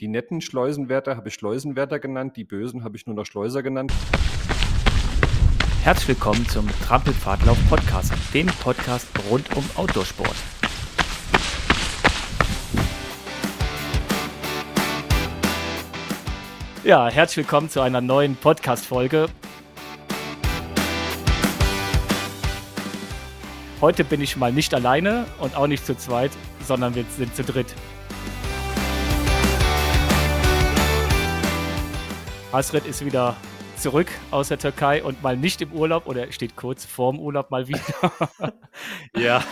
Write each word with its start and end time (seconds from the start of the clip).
Die 0.00 0.06
netten 0.06 0.40
Schleusenwärter 0.40 1.16
habe 1.16 1.26
ich 1.26 1.34
Schleusenwärter 1.34 1.98
genannt, 1.98 2.36
die 2.36 2.44
bösen 2.44 2.84
habe 2.84 2.96
ich 2.96 3.08
nur 3.08 3.16
noch 3.16 3.26
Schleuser 3.26 3.64
genannt. 3.64 3.92
Herzlich 5.82 6.06
willkommen 6.06 6.46
zum 6.48 6.68
Trampelpfadlauf 6.86 7.58
Podcast, 7.68 8.12
dem 8.32 8.46
Podcast 8.46 9.08
rund 9.28 9.44
um 9.56 9.64
Outdoorsport. 9.74 10.36
Ja, 16.84 17.08
herzlich 17.08 17.38
willkommen 17.38 17.68
zu 17.68 17.80
einer 17.80 18.00
neuen 18.00 18.36
Podcast-Folge. 18.36 19.26
Heute 23.80 24.04
bin 24.04 24.20
ich 24.20 24.36
mal 24.36 24.52
nicht 24.52 24.72
alleine 24.74 25.26
und 25.40 25.56
auch 25.56 25.66
nicht 25.66 25.84
zu 25.84 25.96
zweit, 25.96 26.30
sondern 26.62 26.94
wir 26.94 27.04
sind 27.16 27.34
zu 27.34 27.42
dritt. 27.42 27.74
Hasret 32.50 32.86
ist 32.86 33.04
wieder 33.04 33.36
zurück 33.76 34.08
aus 34.30 34.48
der 34.48 34.58
Türkei 34.58 35.04
und 35.04 35.22
mal 35.22 35.36
nicht 35.36 35.60
im 35.60 35.70
Urlaub 35.70 36.06
oder 36.06 36.32
steht 36.32 36.56
kurz 36.56 36.86
vorm 36.86 37.20
Urlaub 37.20 37.50
mal 37.50 37.68
wieder. 37.68 37.82
ja, 39.14 39.44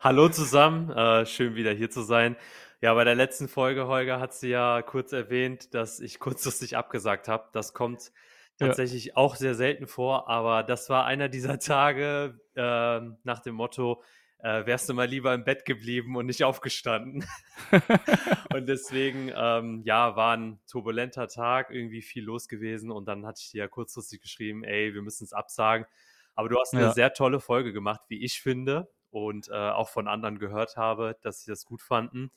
hallo 0.00 0.28
zusammen, 0.28 0.88
äh, 0.90 1.26
schön 1.26 1.56
wieder 1.56 1.72
hier 1.72 1.90
zu 1.90 2.02
sein. 2.02 2.36
Ja, 2.80 2.94
bei 2.94 3.02
der 3.02 3.16
letzten 3.16 3.48
Folge, 3.48 3.88
Holger, 3.88 4.20
hat 4.20 4.34
sie 4.34 4.50
ja 4.50 4.82
kurz 4.82 5.12
erwähnt, 5.12 5.74
dass 5.74 5.98
ich 5.98 6.20
kurzfristig 6.20 6.76
abgesagt 6.76 7.26
habe. 7.26 7.48
Das 7.52 7.74
kommt 7.74 8.12
tatsächlich 8.56 9.06
ja. 9.06 9.16
auch 9.16 9.34
sehr 9.34 9.56
selten 9.56 9.88
vor, 9.88 10.28
aber 10.28 10.62
das 10.62 10.88
war 10.88 11.06
einer 11.06 11.28
dieser 11.28 11.58
Tage 11.58 12.38
äh, 12.54 13.00
nach 13.24 13.40
dem 13.40 13.56
Motto, 13.56 14.00
äh, 14.44 14.66
wärst 14.66 14.90
du 14.90 14.94
mal 14.94 15.08
lieber 15.08 15.32
im 15.32 15.42
Bett 15.42 15.64
geblieben 15.64 16.16
und 16.16 16.26
nicht 16.26 16.44
aufgestanden. 16.44 17.24
und 18.54 18.66
deswegen, 18.68 19.32
ähm, 19.34 19.82
ja, 19.86 20.16
war 20.16 20.36
ein 20.36 20.60
turbulenter 20.70 21.28
Tag, 21.28 21.70
irgendwie 21.70 22.02
viel 22.02 22.24
los 22.24 22.46
gewesen 22.46 22.90
und 22.90 23.06
dann 23.06 23.24
hatte 23.24 23.40
ich 23.42 23.50
dir 23.52 23.58
ja 23.60 23.68
kurzfristig 23.68 24.20
geschrieben, 24.20 24.62
ey, 24.62 24.92
wir 24.92 25.00
müssen 25.00 25.24
es 25.24 25.32
absagen. 25.32 25.86
Aber 26.34 26.50
du 26.50 26.60
hast 26.60 26.74
eine 26.74 26.82
ja. 26.82 26.92
sehr 26.92 27.14
tolle 27.14 27.40
Folge 27.40 27.72
gemacht, 27.72 28.02
wie 28.08 28.22
ich 28.22 28.42
finde 28.42 28.92
und 29.10 29.48
äh, 29.48 29.70
auch 29.70 29.88
von 29.88 30.08
anderen 30.08 30.38
gehört 30.38 30.76
habe, 30.76 31.16
dass 31.22 31.40
sie 31.40 31.50
das 31.50 31.64
gut 31.64 31.80
fanden. 31.80 32.30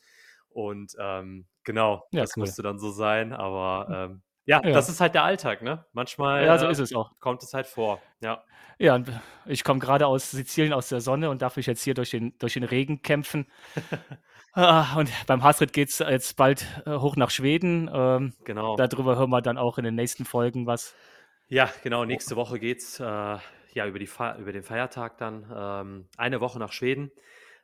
Und 0.47 0.95
ähm, 0.99 1.45
genau, 1.65 2.07
ja, 2.11 2.21
das 2.21 2.37
cool. 2.37 2.41
musste 2.41 2.63
dann 2.63 2.79
so 2.79 2.89
sein, 2.89 3.33
aber 3.33 3.87
hm. 3.87 4.11
ähm, 4.11 4.21
ja, 4.47 4.61
ja, 4.63 4.71
das 4.71 4.87
ist 4.87 5.01
halt 5.01 5.13
der 5.13 5.23
Alltag, 5.23 5.61
ne? 5.61 5.85
Manchmal 5.91 6.45
ja, 6.45 6.57
so 6.57 6.67
ist 6.69 6.79
es 6.79 6.95
auch. 6.95 7.11
kommt 7.19 7.43
es 7.43 7.53
halt 7.53 7.67
vor. 7.67 8.01
Ja, 8.21 8.43
ja 8.79 9.03
ich 9.45 9.65
komme 9.65 9.79
gerade 9.79 10.07
aus 10.07 10.31
Sizilien, 10.31 10.73
aus 10.73 10.87
der 10.87 11.01
Sonne 11.01 11.29
und 11.29 11.41
darf 11.41 11.57
mich 11.57 11.65
jetzt 11.65 11.83
hier 11.83 11.93
durch 11.93 12.11
den, 12.11 12.33
durch 12.39 12.53
den 12.53 12.63
Regen 12.63 13.01
kämpfen. 13.01 13.45
ah, 14.53 14.97
und 14.97 15.11
beim 15.27 15.43
Hasrit 15.43 15.73
geht 15.73 15.89
es 15.89 15.99
jetzt 15.99 16.37
bald 16.37 16.65
äh, 16.85 16.91
hoch 16.91 17.17
nach 17.17 17.29
Schweden. 17.29 17.89
Ähm, 17.93 18.33
genau. 18.45 18.77
Darüber 18.77 19.17
hören 19.17 19.29
wir 19.29 19.41
dann 19.41 19.57
auch 19.57 19.77
in 19.77 19.83
den 19.83 19.95
nächsten 19.95 20.23
Folgen 20.23 20.65
was. 20.65 20.95
Ja, 21.49 21.69
genau. 21.83 22.05
Nächste 22.05 22.37
Woche 22.37 22.57
geht 22.57 22.79
es 22.79 23.01
äh, 23.01 23.03
ja, 23.03 23.85
über, 23.85 23.99
die 23.99 24.09
über 24.39 24.53
den 24.53 24.63
Feiertag 24.63 25.17
dann 25.17 25.45
ähm, 25.53 26.07
eine 26.17 26.39
Woche 26.39 26.57
nach 26.57 26.71
Schweden 26.71 27.11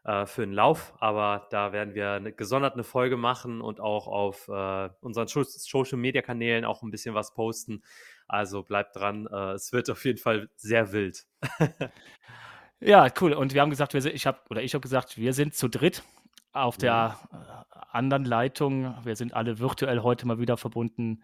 äh, 0.04 0.26
für 0.26 0.44
einen 0.44 0.54
Lauf, 0.54 0.94
aber 1.00 1.48
da 1.50 1.72
werden 1.72 1.94
wir 1.96 2.12
eine 2.12 2.34
gesonderte 2.34 2.84
Folge 2.84 3.18
machen 3.18 3.62
und 3.62 3.80
auch 3.80 4.08
auf 4.08 4.48
äh, 4.50 4.90
unseren 5.02 5.28
Social 5.28 5.98
Media 5.98 6.22
Kanälen 6.22 6.66
auch 6.66 6.84
ein 6.84 6.92
bisschen 6.92 7.16
was 7.16 7.34
posten. 7.34 7.84
Also 8.28 8.64
bleibt 8.64 8.96
dran, 8.96 9.28
äh, 9.31 9.54
es 9.54 9.72
wird 9.72 9.90
auf 9.90 10.04
jeden 10.06 10.20
Fall 10.20 10.50
sehr 10.56 10.92
wild. 10.92 11.26
ja, 12.80 13.08
cool. 13.22 13.34
Und 13.34 13.54
wir 13.54 13.62
haben 13.62 13.70
gesagt, 13.70 13.94
wir 13.94 14.02
sind, 14.02 14.14
ich 14.14 14.28
habe 14.28 14.40
oder 14.50 14.62
ich 14.62 14.74
habe 14.74 14.81
gesagt, 14.81 15.18
wir 15.18 15.34
sind 15.34 15.54
zu 15.56 15.70
dritt 15.70 16.04
auf 16.52 16.78
der 16.78 16.92
ja. 16.92 17.20
Äh, 17.31 17.80
anderen 17.92 18.26
Leitung. 18.26 18.96
Wir 19.04 19.16
sind 19.16 19.34
alle 19.34 19.59
virtuell 19.59 20.02
heute 20.02 20.28
mal 20.28 20.40
wieder 20.40 20.58
verbunden 20.58 21.24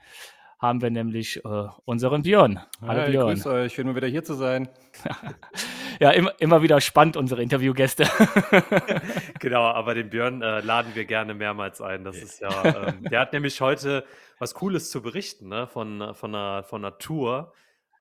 haben 0.59 0.81
wir 0.81 0.89
nämlich 0.89 1.43
äh, 1.45 1.67
unseren 1.85 2.23
Björn. 2.23 2.59
Hallo 2.81 3.01
Hi, 3.01 3.11
Björn. 3.11 3.27
Grüß 3.29 3.47
euch, 3.47 3.73
schön 3.73 3.87
mal 3.87 3.95
wieder 3.95 4.07
hier 4.07 4.25
zu 4.25 4.33
sein. 4.33 4.67
ja, 5.99 6.11
immer, 6.11 6.33
immer 6.39 6.61
wieder 6.61 6.79
spannend, 6.81 7.17
unsere 7.17 7.43
Interviewgäste. 7.43 8.07
genau, 9.39 9.63
aber 9.63 9.93
den 9.93 10.09
Björn 10.09 10.41
äh, 10.41 10.61
laden 10.61 10.95
wir 10.95 11.05
gerne 11.05 11.33
mehrmals 11.33 11.81
ein. 11.81 12.03
Das 12.03 12.17
ist 12.17 12.41
ja, 12.41 12.63
ähm, 12.63 13.03
der 13.03 13.19
hat 13.19 13.33
nämlich 13.33 13.61
heute 13.61 14.05
was 14.39 14.53
Cooles 14.53 14.89
zu 14.89 15.01
berichten, 15.01 15.49
ne? 15.49 15.67
von, 15.67 16.15
von, 16.15 16.33
einer, 16.33 16.63
von 16.63 16.83
einer 16.83 16.97
Tour. 16.97 17.53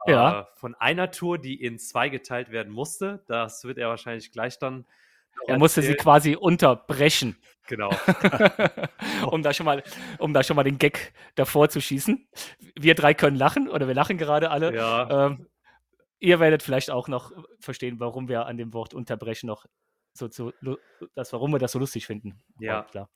Ja. 0.06 0.40
Äh, 0.40 0.44
von 0.54 0.74
einer 0.76 1.10
Tour, 1.10 1.38
die 1.38 1.60
in 1.62 1.78
zwei 1.78 2.08
geteilt 2.08 2.50
werden 2.50 2.72
musste. 2.72 3.24
Das 3.26 3.64
wird 3.64 3.78
er 3.78 3.88
wahrscheinlich 3.88 4.30
gleich 4.32 4.58
dann 4.58 4.86
er 5.46 5.58
musste 5.58 5.82
sie 5.82 5.94
quasi 5.94 6.36
unterbrechen. 6.36 7.36
Genau. 7.66 7.90
um, 9.30 9.42
da 9.42 9.52
schon 9.52 9.66
mal, 9.66 9.82
um 10.18 10.32
da 10.32 10.42
schon 10.42 10.56
mal 10.56 10.64
den 10.64 10.78
Gag 10.78 11.12
davor 11.34 11.68
zu 11.68 11.80
schießen. 11.80 12.26
Wir 12.78 12.94
drei 12.94 13.14
können 13.14 13.36
lachen 13.36 13.68
oder 13.68 13.86
wir 13.86 13.94
lachen 13.94 14.18
gerade 14.18 14.50
alle. 14.50 14.74
Ja. 14.74 15.26
Ähm, 15.26 15.46
ihr 16.18 16.40
werdet 16.40 16.62
vielleicht 16.62 16.90
auch 16.90 17.08
noch 17.08 17.32
verstehen, 17.60 18.00
warum 18.00 18.28
wir 18.28 18.46
an 18.46 18.56
dem 18.56 18.72
Wort 18.72 18.94
unterbrechen 18.94 19.46
noch 19.46 19.66
so, 20.12 20.28
so 20.30 20.52
das, 21.14 21.32
warum 21.32 21.52
wir 21.52 21.58
das 21.58 21.72
so 21.72 21.78
lustig 21.78 22.06
finden. 22.06 22.42
Ja, 22.58 22.82
klar. 22.82 23.08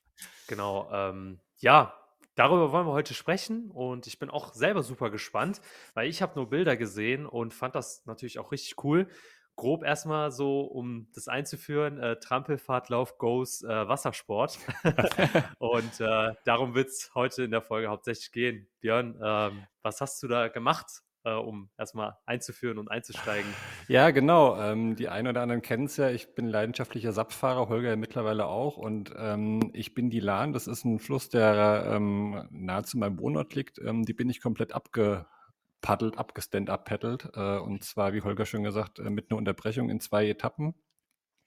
Genau. 0.47 0.89
Ähm, 0.91 1.41
ja, 1.57 1.93
darüber 2.35 2.71
wollen 2.71 2.87
wir 2.87 2.93
heute 2.93 3.13
sprechen 3.13 3.69
und 3.71 4.07
ich 4.07 4.19
bin 4.19 4.29
auch 4.29 4.53
selber 4.53 4.83
super 4.83 5.09
gespannt, 5.09 5.61
weil 5.95 6.07
ich 6.07 6.21
habe 6.21 6.35
nur 6.35 6.49
Bilder 6.49 6.77
gesehen 6.77 7.25
und 7.25 7.53
fand 7.53 7.75
das 7.75 8.05
natürlich 8.05 8.39
auch 8.39 8.51
richtig 8.51 8.83
cool 8.83 9.07
grob 9.55 9.83
erstmal 9.83 10.31
so, 10.31 10.61
um 10.61 11.07
das 11.13 11.27
einzuführen, 11.27 11.99
äh, 11.99 12.19
Trampelfahrt, 12.19 12.89
Lauf, 12.89 13.17
Goes, 13.17 13.63
äh, 13.63 13.87
Wassersport. 13.87 14.57
und 15.59 15.99
äh, 15.99 16.33
darum 16.45 16.73
wird 16.73 16.89
es 16.89 17.11
heute 17.13 17.43
in 17.43 17.51
der 17.51 17.61
Folge 17.61 17.87
hauptsächlich 17.87 18.31
gehen. 18.31 18.67
Björn, 18.79 19.19
ähm, 19.23 19.67
was 19.81 20.01
hast 20.01 20.23
du 20.23 20.27
da 20.27 20.47
gemacht, 20.47 21.03
äh, 21.23 21.33
um 21.33 21.69
erstmal 21.77 22.17
einzuführen 22.25 22.77
und 22.77 22.89
einzusteigen? 22.89 23.51
Ja, 23.87 24.11
genau. 24.11 24.59
Ähm, 24.59 24.95
die 24.95 25.09
einen 25.09 25.27
oder 25.27 25.41
anderen 25.41 25.61
kennen 25.61 25.85
es 25.85 25.97
ja. 25.97 26.09
Ich 26.09 26.35
bin 26.35 26.47
leidenschaftlicher 26.47 27.11
SAP-Fahrer, 27.11 27.69
Holger 27.69 27.89
ja 27.89 27.95
mittlerweile 27.95 28.47
auch. 28.47 28.77
Und 28.77 29.13
ähm, 29.17 29.71
ich 29.73 29.93
bin 29.93 30.09
die 30.09 30.19
Lahn. 30.19 30.53
Das 30.53 30.67
ist 30.67 30.85
ein 30.85 30.99
Fluss, 30.99 31.29
der 31.29 31.85
ähm, 31.87 32.47
nahe 32.51 32.83
zu 32.83 32.97
meinem 32.97 33.19
Wohnort 33.19 33.55
liegt. 33.55 33.79
Ähm, 33.79 34.05
die 34.05 34.13
bin 34.13 34.29
ich 34.29 34.41
komplett 34.41 34.73
abge 34.73 35.25
paddelt, 35.81 36.17
abgestand-up-paddelt. 36.17 37.31
Äh, 37.35 37.57
und 37.59 37.83
zwar, 37.83 38.13
wie 38.13 38.21
Holger 38.21 38.47
schon 38.47 38.63
gesagt, 38.63 38.97
äh, 38.97 39.11
mit 39.11 39.29
einer 39.29 39.37
Unterbrechung 39.37 39.89
in 39.89 39.99
zwei 39.99 40.27
Etappen, 40.27 40.73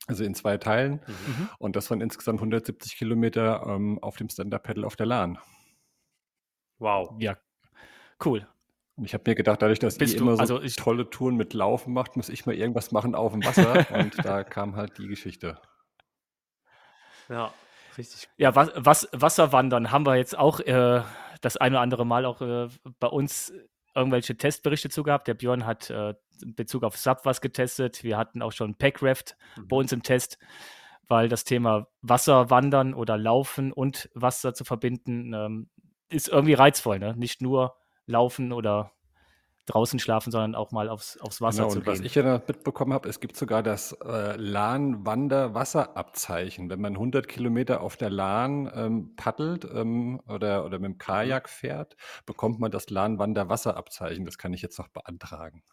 also 0.06 0.22
in 0.22 0.34
zwei 0.34 0.59
Teilen. 0.59 1.00
Mhm. 1.06 1.48
Und 1.59 1.75
das 1.75 1.91
waren 1.91 2.00
insgesamt 2.00 2.38
170 2.38 2.97
Kilometer 2.97 3.65
ähm, 3.66 3.98
auf 4.00 4.16
dem 4.16 4.28
Stand-up-Paddle 4.28 4.86
auf 4.86 4.94
der 4.94 5.06
Lahn. 5.06 5.38
Wow. 6.78 7.16
Ja, 7.19 7.38
cool. 8.25 8.47
Und 8.97 9.05
ich 9.05 9.12
habe 9.12 9.25
mir 9.27 9.34
gedacht, 9.34 9.61
dadurch, 9.61 9.79
dass 9.79 9.99
Bist 9.99 10.15
ihr 10.15 10.21
immer 10.23 10.37
so 10.37 10.41
also 10.41 10.62
ich, 10.62 10.75
tolle 10.77 11.11
Touren 11.11 11.37
mit 11.37 11.53
Laufen 11.53 11.93
macht, 11.93 12.17
muss 12.17 12.31
ich 12.31 12.47
mal 12.47 12.55
irgendwas 12.55 12.93
machen 12.93 13.15
auf 13.15 13.33
dem 13.33 13.45
Wasser. 13.45 13.87
und 13.95 14.25
da 14.25 14.43
kam 14.43 14.75
halt 14.75 14.97
die 14.97 15.07
Geschichte. 15.07 15.61
Ja, 17.29 17.53
richtig. 17.99 18.29
Ja, 18.39 18.55
was, 18.55 18.71
was, 18.75 19.09
Wasserwandern 19.12 19.91
haben 19.91 20.07
wir 20.07 20.17
jetzt 20.17 20.39
auch 20.39 20.61
äh, 20.61 21.03
das 21.43 21.59
eine 21.59 21.77
oder 21.77 21.83
andere 21.83 22.07
Mal 22.07 22.25
auch 22.25 22.41
äh, 22.41 22.69
bei 22.99 23.09
uns 23.09 23.53
irgendwelche 23.95 24.37
Testberichte 24.37 24.89
zu 24.89 25.03
gehabt. 25.03 25.28
Der 25.28 25.34
Björn 25.34 25.67
hat 25.67 25.91
äh, 25.91 26.15
in 26.43 26.55
Bezug 26.55 26.83
auf 26.83 26.97
Sub 26.97 27.21
was 27.25 27.43
getestet. 27.43 28.03
Wir 28.03 28.17
hatten 28.17 28.41
auch 28.41 28.53
schon 28.53 28.77
Packraft 28.77 29.37
mhm. 29.57 29.69
bei 29.69 29.77
uns 29.77 29.93
im 29.93 30.03
Test, 30.03 30.39
weil 31.07 31.28
das 31.28 31.45
Thema 31.45 31.89
Wasser 32.01 32.49
wandern 32.49 32.95
oder 32.95 33.19
Laufen 33.19 33.73
und 33.73 34.09
Wasser 34.15 34.55
zu 34.55 34.65
verbinden 34.65 35.34
ähm, 35.34 35.71
ist 36.09 36.28
irgendwie 36.28 36.55
reizvoll. 36.55 36.99
Ne? 36.99 37.15
Nicht 37.17 37.43
nur 37.43 37.77
Laufen 38.06 38.53
oder 38.53 38.93
draußen 39.67 39.99
schlafen, 39.99 40.31
sondern 40.31 40.55
auch 40.55 40.71
mal 40.71 40.89
aufs, 40.89 41.19
aufs 41.19 41.41
Wasser 41.41 41.65
genau, 41.65 41.75
zu 41.75 41.81
gehen. 41.81 41.93
Was 41.93 41.99
ich 42.00 42.15
ja 42.15 42.41
mitbekommen 42.47 42.93
habe, 42.93 43.09
es 43.09 43.19
gibt 43.21 43.37
sogar 43.37 43.65
das 43.65 43.91
äh, 43.93 44.37
Lahn-Wander-Wasserabzeichen. 44.37 46.69
Wenn 46.71 46.81
man 46.81 46.95
100 46.95 47.27
Kilometer 47.28 47.81
auf 47.81 47.97
der 47.97 48.11
Lahn 48.11 48.71
ähm, 48.75 49.16
paddelt 49.16 49.65
ähm, 49.65 50.21
oder, 50.28 50.65
oder 50.65 50.78
mit 50.78 50.93
dem 50.93 50.99
Kajak 50.99 51.49
fährt, 51.49 51.97
bekommt 52.27 52.60
man 52.60 52.71
das 52.71 52.91
Lahn-Wander-Wasserabzeichen. 52.91 54.25
Das 54.25 54.39
kann 54.39 54.53
ich 54.53 54.63
jetzt 54.63 54.78
noch 54.78 54.86
beantragen. 54.89 55.65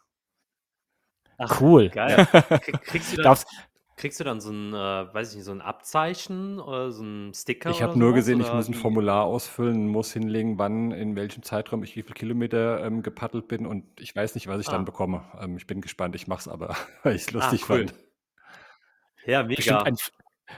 Ach, 1.38 1.60
cool. 1.60 1.88
Geil. 1.88 2.26
Kriegst 2.86 3.16
du 3.16 3.22
das? 3.22 3.46
Kriegst 3.96 4.18
du 4.18 4.24
dann 4.24 4.40
so 4.40 4.50
ein, 4.50 4.74
äh, 4.74 5.14
weiß 5.14 5.30
ich 5.30 5.36
nicht, 5.36 5.44
so 5.44 5.52
ein 5.52 5.60
Abzeichen 5.60 6.58
oder 6.58 6.90
so 6.90 7.04
ein 7.04 7.32
Sticker? 7.32 7.70
Ich 7.70 7.82
habe 7.82 7.98
nur 7.98 8.12
gesehen, 8.12 8.40
ich 8.40 8.52
muss 8.52 8.68
ein 8.68 8.74
Formular 8.74 9.24
ausfüllen, 9.24 9.86
muss 9.86 10.12
hinlegen, 10.12 10.58
wann, 10.58 10.90
in 10.90 11.14
welchem 11.14 11.42
Zeitraum 11.42 11.84
ich 11.84 11.94
wie 11.96 12.02
viele 12.02 12.14
Kilometer 12.14 12.84
ähm, 12.84 13.02
gepaddelt 13.02 13.46
bin 13.46 13.66
und 13.66 13.84
ich 14.00 14.14
weiß 14.14 14.34
nicht, 14.34 14.48
was 14.48 14.60
ich 14.60 14.68
ah. 14.68 14.72
dann 14.72 14.84
bekomme. 14.84 15.24
Ähm, 15.40 15.56
ich 15.56 15.66
bin 15.66 15.80
gespannt, 15.80 16.16
ich 16.16 16.26
mache 16.26 16.40
es 16.40 16.48
aber, 16.48 16.76
weil 17.04 17.14
ich 17.14 17.22
es 17.22 17.28
ah, 17.28 17.32
lustig 17.38 17.62
ah, 17.62 17.66
cool. 17.68 17.78
fand. 17.86 17.94
Ja, 19.26 19.42
mega. 19.42 19.56
Bestimmt 19.56 19.86
ein, 19.86 19.96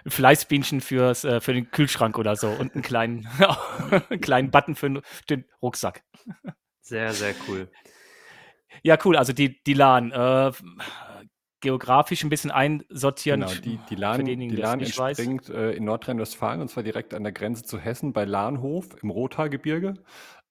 Fleißbienchen 0.06 0.80
fürs, 0.80 1.24
äh, 1.24 1.40
für 1.40 1.54
den 1.54 1.70
Kühlschrank 1.70 2.18
oder 2.18 2.36
so 2.36 2.48
und 2.48 2.74
einen 2.74 2.82
kleinen, 2.82 3.28
einen 4.10 4.20
kleinen 4.20 4.50
Button 4.50 4.74
für 4.74 5.02
den 5.30 5.44
Rucksack. 5.62 6.02
Sehr, 6.80 7.12
sehr 7.12 7.34
cool. 7.48 7.70
Ja, 8.82 8.98
cool. 9.04 9.16
Also 9.16 9.32
die, 9.32 9.62
die 9.64 9.74
LAN. 9.74 10.12
Äh, 10.12 10.52
geografisch 11.60 12.22
ein 12.22 12.30
bisschen 12.30 12.50
einsortieren. 12.50 13.40
Genau, 13.40 13.52
die, 13.52 13.78
die 13.88 13.94
Lahn, 13.94 14.24
die 14.24 14.48
Lahn 14.48 14.80
entspringt 14.80 15.48
äh, 15.48 15.72
in 15.72 15.84
Nordrhein-Westfalen 15.84 16.60
und 16.60 16.68
zwar 16.68 16.82
direkt 16.82 17.14
an 17.14 17.22
der 17.22 17.32
Grenze 17.32 17.64
zu 17.64 17.78
Hessen 17.78 18.12
bei 18.12 18.24
Lahnhof 18.24 18.88
im 19.02 19.10
Rothaargebirge. 19.10 19.94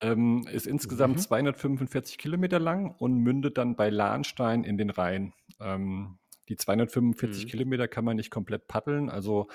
Ähm, 0.02 0.46
ist 0.52 0.68
insgesamt 0.68 1.16
mhm. 1.16 1.22
245 1.22 2.18
Kilometer 2.18 2.60
lang 2.60 2.96
und 2.98 3.18
mündet 3.18 3.57
dann 3.57 3.75
bei 3.75 3.90
Lahnstein 3.90 4.63
in 4.63 4.78
den 4.78 4.90
Rhein. 4.90 5.34
Ähm, 5.62 6.18
die 6.50 6.57
245 6.57 7.46
mhm. 7.46 7.50
Kilometer 7.50 7.88
kann 7.88 8.06
man 8.06 8.18
nicht 8.18 8.30
komplett 8.30 8.68
paddeln. 8.68 9.10
Also 9.10 9.48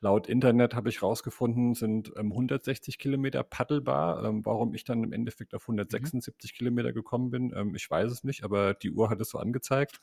laut 0.00 0.26
Internet 0.26 0.74
habe 0.74 0.88
ich 0.88 1.02
rausgefunden, 1.02 1.74
sind 1.74 2.12
ähm, 2.16 2.32
160 2.32 2.98
Kilometer 2.98 3.42
paddelbar. 3.42 4.24
Ähm, 4.24 4.44
warum 4.44 4.74
ich 4.74 4.84
dann 4.84 5.04
im 5.04 5.12
Endeffekt 5.12 5.54
auf 5.54 5.62
176 5.62 6.52
mhm. 6.52 6.56
Kilometer 6.56 6.92
gekommen 6.92 7.30
bin, 7.30 7.52
ähm, 7.54 7.74
ich 7.74 7.88
weiß 7.88 8.10
es 8.10 8.24
nicht, 8.24 8.42
aber 8.42 8.74
die 8.74 8.90
Uhr 8.90 9.10
hat 9.10 9.20
es 9.20 9.30
so 9.30 9.38
angezeigt. 9.38 10.00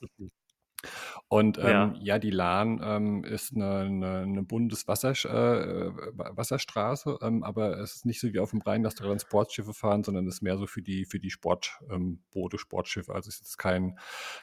Und 1.27 1.57
ähm, 1.57 1.65
ja. 1.65 1.93
ja. 2.01 2.19
die 2.19 2.29
Lahn 2.29 2.79
ähm, 2.83 3.23
ist 3.23 3.55
eine, 3.55 3.79
eine, 3.79 4.19
eine 4.19 4.43
Bundeswasserstraße, 4.43 7.17
äh, 7.21 7.25
ähm, 7.25 7.43
aber 7.43 7.79
es 7.79 7.95
ist 7.95 8.05
nicht 8.05 8.19
so 8.19 8.31
wie 8.33 8.39
auf 8.39 8.51
dem 8.51 8.61
Rhein, 8.61 8.83
dass 8.83 8.95
da 8.95 9.05
Transportschiffe 9.05 9.73
fahren, 9.73 10.03
sondern 10.03 10.27
es 10.27 10.35
ist 10.35 10.41
mehr 10.41 10.57
so 10.57 10.67
für 10.67 10.81
die, 10.81 11.05
für 11.05 11.19
die 11.19 11.31
Sportboote, 11.31 12.57
Sportschiffe. 12.57 13.13
Also 13.13 13.29
es 13.29 13.41
ist 13.41 13.57
kein, 13.57 13.97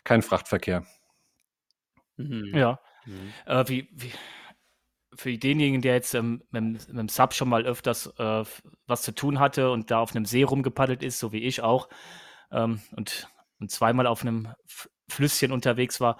kein 0.04 0.22
Frachtverkehr. 0.22 0.84
Mhm. 2.16 2.52
Ja. 2.54 2.80
Mhm. 3.06 3.32
Äh, 3.46 3.68
wie, 3.68 3.88
wie, 3.92 4.12
für 5.14 5.36
denjenigen, 5.36 5.82
der 5.82 5.94
jetzt 5.94 6.14
ähm, 6.14 6.42
mit, 6.50 6.88
mit, 6.88 6.96
dem 6.96 7.08
Sub 7.08 7.34
schon 7.34 7.48
mal 7.48 7.66
öfters 7.66 8.06
äh, 8.18 8.44
was 8.86 9.02
zu 9.02 9.14
tun 9.14 9.40
hatte 9.40 9.70
und 9.70 9.90
da 9.90 10.00
auf 10.00 10.14
einem 10.14 10.24
See 10.24 10.42
rumgepaddelt 10.42 11.02
ist, 11.02 11.18
so 11.18 11.32
wie 11.32 11.42
ich 11.42 11.60
auch, 11.60 11.88
ähm, 12.52 12.80
und, 12.96 13.28
und 13.58 13.70
zweimal 13.70 14.06
auf 14.06 14.22
einem 14.22 14.48
Flüsschen 15.10 15.52
unterwegs 15.52 16.00
war, 16.00 16.18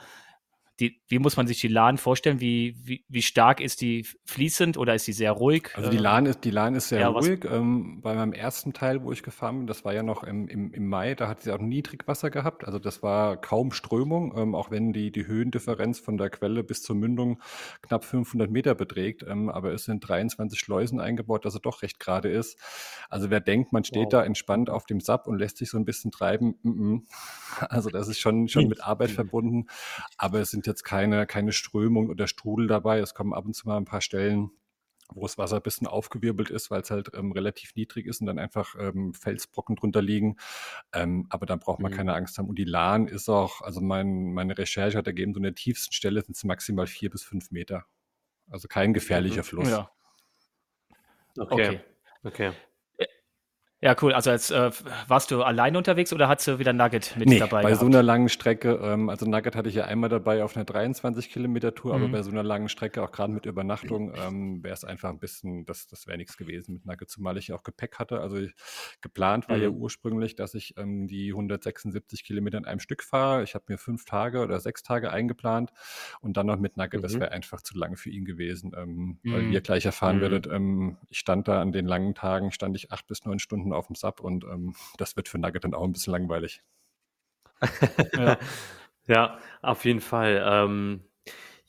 die, 0.81 1.01
wie 1.09 1.19
muss 1.19 1.37
man 1.37 1.49
sich 1.49 1.61
die 1.61 1.69
Lahn 1.69 1.99
vorstellen? 1.99 2.41
Wie, 2.41 2.77
wie, 2.85 3.05
wie 3.09 3.23
stark 3.23 3.61
ist 3.61 3.81
die 3.81 4.07
fließend 4.27 4.77
oder 4.77 4.95
ist 4.95 5.07
sie 5.07 5.13
sehr 5.13 5.33
ruhig? 5.33 5.71
Also 5.75 5.91
die 5.91 5.97
ähm, 5.97 6.03
Lahn 6.03 6.27
ist, 6.27 6.45
die 6.45 6.51
Lahn 6.53 6.75
ist 6.75 6.89
sehr 6.89 7.01
ja, 7.01 7.09
ruhig. 7.09 7.45
Ähm, 7.45 8.01
bei 8.01 8.15
meinem 8.15 8.33
ersten 8.33 8.73
Teil, 8.73 9.03
wo 9.03 9.11
ich 9.11 9.25
gefahren 9.25 9.59
bin, 9.59 9.67
das 9.67 9.85
war 9.85 9.93
ja 9.93 10.05
noch 10.05 10.23
im, 10.23 10.47
im, 10.47 10.73
im 10.73 10.89
Mai, 10.89 11.17
da 11.17 11.27
hat 11.27 11.41
sie 11.41 11.53
auch 11.53 11.59
Niedrigwasser 11.59 12.31
gehabt. 12.31 12.65
Also 12.65 12.79
das 12.79 13.03
war 13.03 13.37
kaum 13.37 13.73
Strömung, 13.73 14.37
ähm, 14.37 14.55
auch 14.55 14.71
wenn 14.71 14.93
die, 14.93 15.11
die 15.11 15.27
Höhendifferenz 15.27 15.99
von 15.99 16.17
der 16.17 16.31
Quelle 16.31 16.63
bis 16.63 16.83
zur 16.83 16.95
Mündung 16.95 17.43
knapp 17.83 18.05
500 18.05 18.49
Meter 18.49 18.77
beträgt. 18.77 19.25
Ähm, 19.27 19.49
aber 19.49 19.73
es 19.73 19.85
sind 19.85 20.09
23 20.09 20.61
Schleusen 20.61 21.01
eingebaut, 21.01 21.45
dass 21.45 21.55
er 21.55 21.61
doch 21.61 21.83
recht 21.83 21.99
gerade 21.99 22.29
ist. 22.29 22.57
Also 23.09 23.31
wer 23.31 23.41
denkt, 23.41 23.73
man 23.73 23.83
steht 23.83 24.05
wow. 24.05 24.11
da 24.11 24.25
entspannt 24.25 24.71
auf 24.71 24.87
dem 24.87 25.01
Sub 25.01 25.27
und 25.27 25.39
lässt 25.39 25.57
sich 25.57 25.71
so 25.71 25.77
ein 25.77 25.85
bisschen 25.85 26.13
treiben, 26.13 26.55
mm 26.63 26.69
-mm. 26.69 27.03
also 27.69 27.91
das 27.91 28.07
ist 28.07 28.21
schon, 28.21 28.47
schon 28.47 28.69
mit 28.69 28.85
Arbeit 28.85 29.11
verbunden. 29.19 29.67
Aber 30.17 30.39
es 30.39 30.53
sind 30.53 30.68
jetzt 30.69 30.85
keine, 30.85 31.27
keine 31.27 31.53
Strömung 31.53 32.09
oder 32.09 32.27
Strudel 32.27 32.69
dabei. 32.69 33.01
Es 33.01 33.15
kommen 33.15 33.35
ab 33.35 33.45
und 33.45 33.55
zu 33.55 33.67
mal 33.67 33.77
ein 33.77 33.85
paar 33.85 34.01
Stellen, 34.01 34.51
wo 35.13 35.23
das 35.23 35.39
Wasser 35.39 35.57
ein 35.57 35.63
bisschen 35.63 35.87
aufgewirbelt 35.87 36.51
ist, 36.51 36.71
weil 36.71 36.83
es 36.83 36.91
halt 36.91 37.11
ähm, 37.15 37.33
relativ 37.33 37.75
niedrig 37.75 38.07
ist 38.07 38.21
und 38.21 38.27
dann 38.27 38.39
einfach 38.39 38.75
ähm, 38.79 39.15
Felsbrocken 39.15 39.77
drunter 39.77 40.03
liegen. 40.03 40.37
Ähm, 40.93 41.27
aber 41.31 41.47
da 41.47 41.57
braucht 41.57 41.81
man 41.81 41.93
mhm. 41.93 41.97
keine 41.97 42.15
Angst 42.15 42.39
haben. 42.39 42.49
Und 42.49 42.59
die 42.59 42.65
Lahn 42.65 43.09
ist 43.09 43.29
auch, 43.29 43.63
also 43.63 43.81
mein, 43.81 44.33
meine 44.33 44.57
Recherche 44.57 44.99
hat 44.99 45.07
ergeben, 45.07 45.33
so 45.33 45.39
in 45.39 45.45
der 45.45 45.55
tiefsten 45.55 45.93
Stelle 45.93 46.23
sind 46.23 46.37
es 46.37 46.45
maximal 46.45 46.87
vier 46.87 47.11
bis 47.11 47.23
fünf 47.23 47.51
Meter. 47.51 47.87
Also 48.51 48.69
kein 48.69 48.93
gefährlicher 48.93 49.43
mhm. 49.43 49.47
Fluss. 49.47 49.71
Ja. 49.71 49.91
Okay. 51.37 51.81
okay. 52.25 52.53
Ja, 53.81 53.95
cool. 54.03 54.13
Also 54.13 54.31
jetzt 54.31 54.51
äh, 54.51 54.73
warst 55.07 55.31
du 55.31 55.41
alleine 55.43 55.79
unterwegs 55.79 56.13
oder 56.13 56.27
hattest 56.27 56.49
du 56.49 56.59
wieder 56.59 56.73
Nugget 56.73 57.17
mit 57.17 57.29
nee, 57.29 57.39
dabei? 57.39 57.63
Bei 57.63 57.69
gehabt? 57.69 57.81
so 57.81 57.87
einer 57.87 58.03
langen 58.03 58.29
Strecke, 58.29 58.73
ähm, 58.83 59.09
also 59.09 59.25
Nugget 59.25 59.55
hatte 59.55 59.69
ich 59.69 59.77
ja 59.77 59.85
einmal 59.85 60.11
dabei 60.11 60.43
auf 60.43 60.57
einer 60.57 60.65
23 60.65 61.31
Kilometer 61.31 61.73
Tour, 61.77 61.97
mhm. 61.97 62.03
aber 62.03 62.13
bei 62.13 62.23
so 62.23 62.33
einer 62.33 62.43
langen 62.43 62.69
Strecke, 62.69 63.05
auch 63.05 63.13
gerade 63.13 63.33
mit 63.33 63.47
Übernachtung, 63.47 64.13
ähm, 64.17 64.65
wäre 64.65 64.75
es 64.75 64.83
einfach 64.83 65.11
ein 65.11 65.21
bisschen, 65.21 65.65
das, 65.65 65.87
das 65.87 66.09
wäre 66.09 66.19
nichts 66.19 66.37
gewesen 66.37 66.73
mit 66.73 66.87
Nugget, 66.87 67.09
zumal 67.09 67.39
ich 67.39 67.49
ja 67.49 67.55
auch 67.55 67.63
Gepäck 67.63 68.01
hatte. 68.01 68.21
Also 68.21 68.39
ich, 68.39 68.53
geplant 69.01 69.49
war 69.49 69.57
mhm. 69.57 69.63
ja 69.63 69.69
ursprünglich, 69.69 70.35
dass 70.35 70.55
ich 70.55 70.75
ähm, 70.77 71.07
die 71.07 71.31
176 71.31 72.25
Kilometer 72.25 72.59
in 72.59 72.65
einem 72.65 72.81
Stück 72.81 73.05
fahre. 73.05 73.45
Ich 73.45 73.55
habe 73.55 73.67
mir 73.69 73.79
fünf 73.79 74.05
Tage 74.05 74.41
oder 74.41 74.59
sechs 74.59 74.83
Tage 74.83 75.13
eingeplant 75.13 75.71
und 76.21 76.37
dann 76.37 76.47
noch 76.47 76.59
mit 76.59 76.77
Nugget, 76.77 76.99
mhm. 76.99 77.03
das 77.03 77.15
wäre 77.15 77.31
einfach 77.31 77.63
zu 77.63 77.79
lang 77.79 77.97
für 77.97 78.11
ihn 78.11 78.25
gewesen, 78.25 78.73
ähm, 78.77 79.21
weil 79.23 79.53
ihr 79.53 79.61
gleich 79.61 79.87
erfahren 79.87 80.17
mhm. 80.17 80.23
werdet, 80.23 80.47
ähm, 80.49 80.97
ich 81.11 81.21
stand 81.21 81.47
da 81.47 81.61
an 81.61 81.71
den 81.71 81.87
langen 81.87 82.17
Tagen, 82.17 82.51
stand 82.51 82.75
ich 82.75 82.91
acht 82.91 83.07
bis 83.07 83.25
neun 83.25 83.39
Stunden 83.39 83.68
Stunden 83.69 83.73
auf 83.73 83.87
dem 83.87 83.97
Sub 83.97 84.21
und 84.21 84.45
ähm, 84.45 84.75
das 84.99 85.17
wird 85.17 85.29
für 85.29 85.39
Nugget 85.39 85.65
dann 85.65 85.75
auch 85.75 85.85
ein 85.85 85.93
bisschen 85.93 86.13
langweilig. 86.13 86.63
ja. 88.17 88.39
ja, 89.07 89.39
auf 89.63 89.85
jeden 89.85 90.01
Fall. 90.01 90.43
Ähm, 90.45 91.08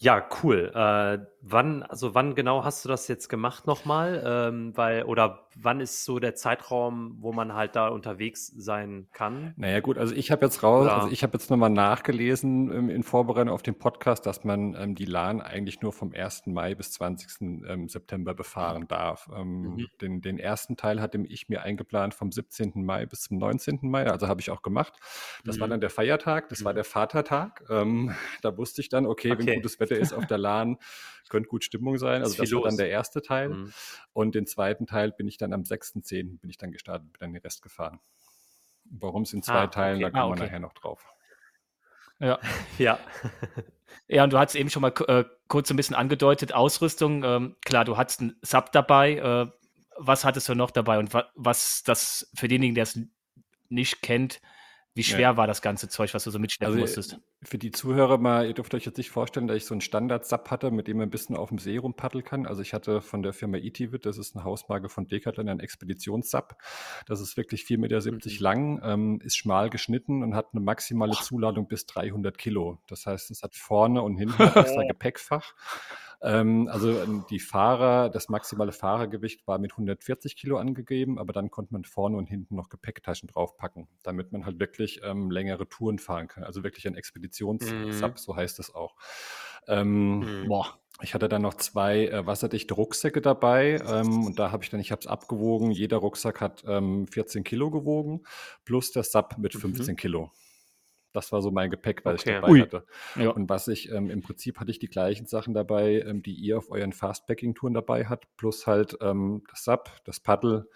ja, 0.02 0.26
cool. 0.42 0.72
Äh, 0.74 1.20
wann, 1.42 1.84
also 1.84 2.16
wann 2.16 2.34
genau 2.34 2.64
hast 2.64 2.86
du 2.86 2.90
das 2.90 3.10
jetzt 3.10 3.28
gemacht 3.28 3.68
nochmal? 3.68 4.24
Ähm, 4.26 4.72
weil, 4.78 5.04
oder 5.04 5.50
wann 5.56 5.82
ist 5.82 6.06
so 6.06 6.20
der 6.20 6.36
Zeitraum, 6.36 7.18
wo 7.20 7.34
man 7.34 7.54
halt 7.54 7.76
da 7.76 7.90
unterwegs 7.90 8.48
sein 8.48 9.08
kann? 9.12 9.54
Naja, 9.58 9.82
gut, 9.82 9.98
also 9.98 10.16
ich 10.16 10.32
habe 10.32 10.46
jetzt 10.46 10.64
raus, 10.64 10.86
oder? 10.86 10.96
also 10.96 11.10
ich 11.10 11.22
habe 11.22 11.34
jetzt 11.34 11.50
nochmal 11.50 11.70
nachgelesen 11.70 12.72
ähm, 12.72 12.90
in 12.90 13.04
Vorbereitung 13.04 13.54
auf 13.54 13.62
den 13.62 13.76
Podcast, 13.76 14.26
dass 14.26 14.46
man 14.46 14.74
ähm, 14.76 14.96
die 14.96 15.04
LAN 15.04 15.42
eigentlich 15.42 15.82
nur 15.82 15.92
vom 15.92 16.14
1. 16.14 16.48
Mai 16.48 16.76
bis 16.76 16.94
20. 16.94 17.42
Ähm, 17.68 17.90
September 17.90 18.34
befahren 18.34 18.88
darf. 18.88 19.30
Ähm, 19.36 19.62
mhm. 19.62 19.88
Den, 20.00 20.22
den 20.22 20.40
ersten 20.40 20.78
Teil 20.78 21.02
hatte 21.02 21.22
ich 21.28 21.50
mir 21.50 21.64
eingeplant 21.64 22.14
vom 22.14 22.32
17. 22.32 22.72
Mai 22.86 23.06
bis 23.06 23.24
zum 23.24 23.38
19. 23.38 23.80
Mai, 23.82 24.08
also 24.08 24.30
habe 24.30 24.40
ich 24.40 24.50
auch 24.50 24.62
gemacht. 24.62 24.94
Das 25.44 25.58
mhm. 25.58 25.62
war 25.62 25.68
dann 25.68 25.82
der 25.82 25.90
Feiertag, 25.90 26.48
das 26.48 26.62
mhm. 26.62 26.66
war 26.66 26.74
der 26.74 26.86
Vatertag. 26.86 27.66
Ähm, 27.70 28.16
da 28.42 28.58
wusste 28.58 28.80
ich 28.80 28.88
dann, 28.88 29.06
okay, 29.06 29.34
okay. 29.34 29.46
wenn 29.46 29.56
gutes 29.56 29.80
Wetter 29.80 29.89
ist 29.98 30.14
auf 30.14 30.28
der 30.28 30.38
LAN, 30.38 30.78
könnte 31.30 31.48
gut 31.48 31.64
Stimmung 31.64 31.98
sein. 31.98 32.24
Also 32.24 32.42
das 32.42 32.52
war 32.52 32.64
dann 32.64 32.78
der 32.78 32.90
erste 32.90 33.22
Teil. 33.22 33.50
Mhm. 33.50 33.74
Und 34.14 34.36
den 34.36 34.46
zweiten 34.46 34.88
Teil 34.88 35.12
bin 35.12 35.28
ich 35.28 35.38
dann 35.38 35.54
am 35.54 35.62
6.10. 35.62 36.40
bin 36.40 36.50
ich 36.50 36.58
dann 36.58 36.72
gestartet, 36.72 37.12
bin 37.14 37.20
dann 37.20 37.34
den 37.34 37.42
Rest 37.42 37.62
gefahren. 37.62 38.00
Warum 38.86 39.22
es 39.22 39.34
in 39.34 39.44
zwei 39.44 39.54
ah, 39.54 39.68
Teilen, 39.68 40.04
okay. 40.04 40.06
da 40.06 40.10
kommen 40.10 40.24
ah, 40.24 40.28
okay. 40.28 40.40
wir 40.40 40.46
nachher 40.48 40.60
noch 40.60 40.74
drauf. 40.74 41.08
Ja. 42.20 42.40
ja. 42.78 43.00
ja, 44.08 44.24
und 44.24 44.34
du 44.34 44.40
hast 44.40 44.56
eben 44.56 44.70
schon 44.70 44.82
mal 44.82 44.94
äh, 45.08 45.24
kurz 45.48 45.70
ein 45.70 45.78
bisschen 45.78 45.96
angedeutet, 45.96 46.54
Ausrüstung. 46.54 47.24
Ähm, 47.24 47.56
klar, 47.64 47.86
du 47.86 47.98
hattest 47.98 48.22
einen 48.22 48.36
Sub 48.42 48.72
dabei. 48.72 49.16
Äh, 49.16 49.52
was 49.98 50.26
hattest 50.26 50.50
du 50.50 50.56
noch 50.56 50.72
dabei? 50.72 50.98
Und 50.98 51.14
wa 51.14 51.30
was 51.36 51.84
das 51.84 52.30
für 52.34 52.48
denjenigen, 52.48 52.76
der 52.76 52.84
es 52.84 53.00
nicht 53.70 54.02
kennt, 54.02 54.42
wie 55.00 55.04
schwer 55.04 55.20
ja. 55.22 55.38
war 55.38 55.48
das 55.48 55.62
ganze 55.62 55.88
Zeug, 55.88 56.14
was 56.14 56.26
du 56.26 56.32
so 56.32 56.40
mitschleppen 56.40 56.74
also, 56.74 56.82
musstest? 56.82 57.22
Für 57.42 57.58
die 57.58 57.72
Zuhörer 57.72 58.18
mal, 58.18 58.46
ihr 58.46 58.54
dürft 58.54 58.74
euch 58.74 58.84
jetzt 58.84 58.98
nicht 58.98 59.12
vorstellen, 59.12 59.48
dass 59.48 59.56
ich 59.56 59.64
so 59.64 59.74
einen 59.74 59.80
Standard-Sub 59.80 60.52
hatte, 60.52 60.72
mit 60.72 60.90
dem 60.90 60.98
man 60.98 61.08
ein 61.08 61.10
bisschen 61.10 61.38
auf 61.38 61.48
dem 61.48 61.58
See 61.58 61.78
rumpaddeln 61.78 62.26
kann. 62.26 62.46
Also 62.46 62.62
ich 62.62 62.74
hatte 62.74 63.00
von 63.02 63.24
der 63.24 63.32
Firma 63.32 63.56
Itivit, 63.58 64.06
das 64.06 64.18
ist 64.18 64.36
eine 64.36 64.44
Hausmarke 64.44 64.90
von 64.90 65.08
Decathlon, 65.08 65.48
einen 65.48 65.62
Expeditions-Sub. 65.62 66.58
Das 67.06 67.22
ist 67.22 67.38
wirklich 67.38 67.62
4,70 67.62 67.78
Meter 67.78 68.02
mhm. 68.02 68.20
lang, 68.40 68.82
ähm, 68.84 69.22
ist 69.24 69.38
schmal 69.38 69.70
geschnitten 69.70 70.22
und 70.22 70.36
hat 70.36 70.48
eine 70.52 70.60
maximale 70.60 71.14
Zuladung 71.14 71.70
bis 71.70 71.86
300 71.86 72.38
Kilo. 72.38 72.80
Das 72.88 73.06
heißt, 73.06 73.32
es 73.32 73.42
hat 73.42 73.56
vorne 73.56 74.02
und 74.02 74.18
hinten 74.18 74.42
ein 74.42 74.54
extra 74.56 74.84
Gepäckfach. 74.86 75.54
Ähm, 76.22 76.68
also 76.70 76.92
ähm, 76.92 77.26
die 77.30 77.40
Fahrer, 77.40 78.10
das 78.10 78.30
maximale 78.30 78.72
Fahrergewicht 78.72 79.48
war 79.48 79.58
mit 79.58 79.72
140 79.72 80.36
Kilo 80.36 80.58
angegeben, 80.58 81.18
aber 81.18 81.34
dann 81.34 81.50
konnte 81.50 81.74
man 81.74 81.86
vorne 81.86 82.18
und 82.18 82.28
hinten 82.28 82.56
noch 82.56 82.70
Gepäcktaschen 82.70 83.28
draufpacken, 83.28 83.88
damit 84.04 84.32
man 84.32 84.46
halt 84.46 84.60
wirklich 84.60 85.02
ähm, 85.04 85.32
längere 85.32 85.68
Touren 85.70 86.00
fahren 86.00 86.28
kann. 86.28 86.44
Also 86.44 86.64
wirklich 86.64 86.88
ein 86.88 86.96
Expeditions-Sub, 86.96 88.12
mhm. 88.12 88.18
so 88.18 88.36
heißt 88.36 88.60
es 88.60 88.74
auch. 88.74 88.96
Ähm, 89.68 90.20
mhm. 90.20 90.48
Boah. 90.48 90.80
Ich 91.02 91.14
hatte 91.14 91.30
dann 91.30 91.44
noch 91.44 91.54
zwei 91.54 92.08
äh, 92.08 92.26
wasserdichte 92.26 92.74
Rucksäcke 92.74 93.22
dabei 93.22 93.80
ähm, 93.88 94.26
und 94.26 94.38
da 94.38 94.52
habe 94.52 94.66
ich 94.66 94.70
dann, 94.70 94.82
ich 94.82 94.92
habe 94.92 95.00
es 95.00 95.08
abgewogen, 95.08 95.72
jeder 95.72 95.96
Rucksack 95.96 96.42
hat 96.42 96.66
ähm, 96.68 97.08
14 97.08 97.46
Kilo 97.46 97.72
gewogen, 97.72 98.24
plus 98.66 98.92
der 98.92 99.04
Sub 99.04 99.38
mit 99.38 99.54
15 99.54 99.94
mhm. 99.94 99.96
Kilo. 99.96 100.32
Das 101.12 101.32
war 101.32 101.42
so 101.42 101.52
mein 101.52 101.70
Gepäck, 101.70 102.06
was 102.06 102.22
okay. 102.22 102.30
ich 102.30 102.42
dabei 102.42 102.52
Ui. 102.52 102.62
hatte. 102.62 102.86
Ja. 103.16 103.30
Und 103.30 103.50
was 103.50 103.68
ich, 103.68 103.92
ähm, 103.92 104.10
im 104.10 104.22
Prinzip 104.22 104.60
hatte 104.60 104.72
ich 104.72 104.80
die 104.80 104.88
gleichen 104.88 105.26
Sachen 105.26 105.54
dabei, 105.54 106.02
ähm, 106.02 106.22
die 106.22 106.34
ihr 106.34 106.58
auf 106.58 106.70
euren 106.70 106.94
Fastpacking-Touren 106.94 107.74
dabei 107.74 108.06
habt, 108.06 108.28
plus 108.38 108.68
halt 108.68 108.98
ähm, 109.02 109.44
das 109.50 109.64
Sub, 109.64 109.90
das 110.06 110.20
Paddel. 110.20 110.70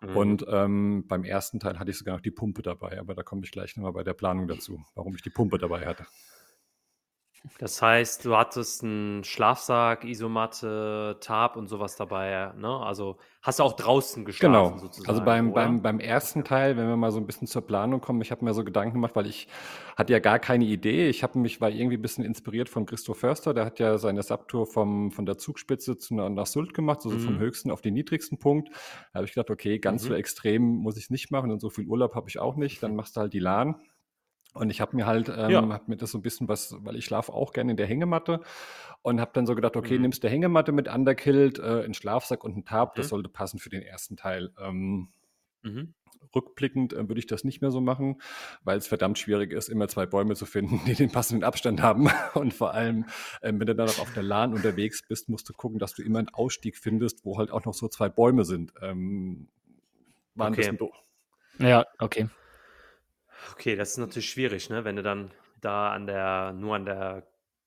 Mhm. 0.00 0.16
Und 0.16 0.46
ähm, 0.48 1.04
beim 1.08 1.24
ersten 1.24 1.60
Teil 1.60 1.78
hatte 1.78 1.90
ich 1.90 1.98
sogar 1.98 2.14
noch 2.14 2.22
die 2.22 2.30
Pumpe 2.30 2.62
dabei, 2.62 2.98
aber 2.98 3.14
da 3.14 3.22
komme 3.22 3.42
ich 3.44 3.50
gleich 3.50 3.76
nochmal 3.76 3.92
bei 3.92 4.04
der 4.04 4.14
Planung 4.14 4.46
dazu, 4.46 4.82
warum 4.94 5.14
ich 5.14 5.22
die 5.22 5.30
Pumpe 5.30 5.58
dabei 5.58 5.86
hatte. 5.86 6.06
Das 7.58 7.80
heißt, 7.82 8.24
du 8.24 8.36
hattest 8.36 8.82
einen 8.82 9.24
Schlafsack, 9.24 10.04
Isomatte, 10.04 11.16
Tarp 11.20 11.56
und 11.56 11.68
sowas 11.68 11.96
dabei, 11.96 12.52
ne? 12.56 12.68
Also 12.68 13.16
hast 13.42 13.58
du 13.58 13.62
auch 13.62 13.74
draußen 13.74 14.24
geschlafen 14.24 14.52
genau. 14.52 14.72
Also 14.72 14.86
sozusagen. 14.86 15.10
Also 15.10 15.24
beim, 15.24 15.52
beim, 15.52 15.82
beim 15.82 16.00
ersten 16.00 16.44
Teil, 16.44 16.76
wenn 16.76 16.88
wir 16.88 16.96
mal 16.96 17.10
so 17.10 17.18
ein 17.18 17.26
bisschen 17.26 17.46
zur 17.46 17.66
Planung 17.66 18.00
kommen, 18.00 18.20
ich 18.20 18.30
habe 18.30 18.44
mir 18.44 18.54
so 18.54 18.64
Gedanken 18.64 18.94
gemacht, 18.94 19.16
weil 19.16 19.26
ich 19.26 19.48
hatte 19.96 20.12
ja 20.12 20.18
gar 20.18 20.38
keine 20.38 20.64
Idee. 20.64 21.08
Ich 21.08 21.22
habe 21.22 21.38
mich 21.38 21.60
war 21.60 21.70
irgendwie 21.70 21.96
ein 21.96 22.02
bisschen 22.02 22.24
inspiriert 22.24 22.68
von 22.68 22.86
Christoph 22.86 23.18
Förster, 23.18 23.54
der 23.54 23.64
hat 23.64 23.78
ja 23.78 23.98
seine 23.98 24.22
Subtour 24.22 24.66
vom, 24.66 25.10
von 25.10 25.26
der 25.26 25.38
Zugspitze 25.38 25.98
zu, 25.98 26.14
nach 26.14 26.46
Sylt 26.46 26.74
gemacht, 26.74 27.00
also 27.04 27.16
mhm. 27.16 27.22
vom 27.22 27.38
höchsten 27.38 27.70
auf 27.70 27.80
den 27.80 27.94
niedrigsten 27.94 28.38
Punkt. 28.38 28.70
Da 29.12 29.18
habe 29.18 29.26
ich 29.26 29.34
gedacht, 29.34 29.50
okay, 29.50 29.78
ganz 29.78 30.04
mhm. 30.04 30.08
so 30.08 30.14
extrem 30.14 30.62
muss 30.62 30.96
ich 30.96 31.04
es 31.04 31.10
nicht 31.10 31.30
machen 31.30 31.50
und 31.50 31.60
so 31.60 31.70
viel 31.70 31.86
Urlaub 31.86 32.14
habe 32.14 32.28
ich 32.28 32.38
auch 32.38 32.56
nicht. 32.56 32.82
Dann 32.82 32.94
machst 32.96 33.16
du 33.16 33.20
halt 33.20 33.32
die 33.32 33.40
LAN 33.40 33.76
Und 34.58 34.70
ich 34.70 34.80
habe 34.80 34.96
mir 34.96 35.06
halt, 35.06 35.28
ähm, 35.28 35.50
ja. 35.50 35.68
habe 35.68 35.84
mir 35.86 35.96
das 35.96 36.10
so 36.10 36.18
ein 36.18 36.22
bisschen 36.22 36.48
was, 36.48 36.74
weil 36.80 36.96
ich 36.96 37.04
schlafe 37.04 37.32
auch 37.32 37.52
gerne 37.52 37.70
in 37.70 37.76
der 37.76 37.86
Hängematte 37.86 38.40
und 39.02 39.20
habe 39.20 39.30
dann 39.32 39.46
so 39.46 39.54
gedacht, 39.54 39.76
okay, 39.76 39.94
mhm. 39.94 40.02
nimmst 40.02 40.24
du 40.24 40.28
Hängematte 40.28 40.72
mit 40.72 40.88
Underkilt, 40.88 41.60
äh, 41.60 41.84
einen 41.84 41.94
Schlafsack 41.94 42.42
und 42.42 42.54
einen 42.54 42.64
Tarp, 42.64 42.96
mhm. 42.96 43.00
das 43.00 43.08
sollte 43.08 43.28
passen 43.28 43.60
für 43.60 43.70
den 43.70 43.82
ersten 43.82 44.16
Teil. 44.16 44.52
Ähm, 44.60 45.10
mhm. 45.62 45.94
Rückblickend 46.34 46.92
äh, 46.92 47.08
würde 47.08 47.20
ich 47.20 47.28
das 47.28 47.44
nicht 47.44 47.60
mehr 47.60 47.70
so 47.70 47.80
machen, 47.80 48.20
weil 48.64 48.78
es 48.78 48.88
verdammt 48.88 49.18
schwierig 49.18 49.52
ist, 49.52 49.68
immer 49.68 49.86
zwei 49.86 50.06
Bäume 50.06 50.34
zu 50.34 50.44
finden, 50.44 50.80
die 50.86 50.94
den 50.94 51.12
passenden 51.12 51.44
Abstand 51.44 51.80
haben. 51.80 52.08
Und 52.34 52.52
vor 52.52 52.74
allem, 52.74 53.04
äh, 53.40 53.52
wenn 53.54 53.66
du 53.66 53.76
dann 53.76 53.86
noch 53.86 54.00
auf 54.00 54.12
der 54.12 54.24
Lahn 54.24 54.54
unterwegs 54.54 55.06
bist, 55.06 55.28
musst 55.28 55.48
du 55.48 55.52
gucken, 55.52 55.78
dass 55.78 55.94
du 55.94 56.02
immer 56.02 56.18
einen 56.18 56.30
Ausstieg 56.30 56.76
findest, 56.76 57.24
wo 57.24 57.38
halt 57.38 57.52
auch 57.52 57.64
noch 57.64 57.74
so 57.74 57.86
zwei 57.86 58.08
Bäume 58.08 58.44
sind. 58.44 58.72
Ähm, 58.82 59.48
war 60.34 60.48
ein 60.48 60.52
okay. 60.52 60.62
bisschen 60.62 60.78
doof. 60.78 60.96
Ja, 61.60 61.86
okay. 62.00 62.28
Okay, 63.52 63.76
das 63.76 63.90
ist 63.90 63.98
natürlich 63.98 64.30
schwierig, 64.30 64.70
ne? 64.70 64.84
wenn 64.84 64.96
du 64.96 65.02
dann 65.02 65.30
da 65.60 65.92
an 65.92 66.06
der, 66.06 66.52
nur 66.52 66.76
an 66.76 66.84
der, 66.84 67.26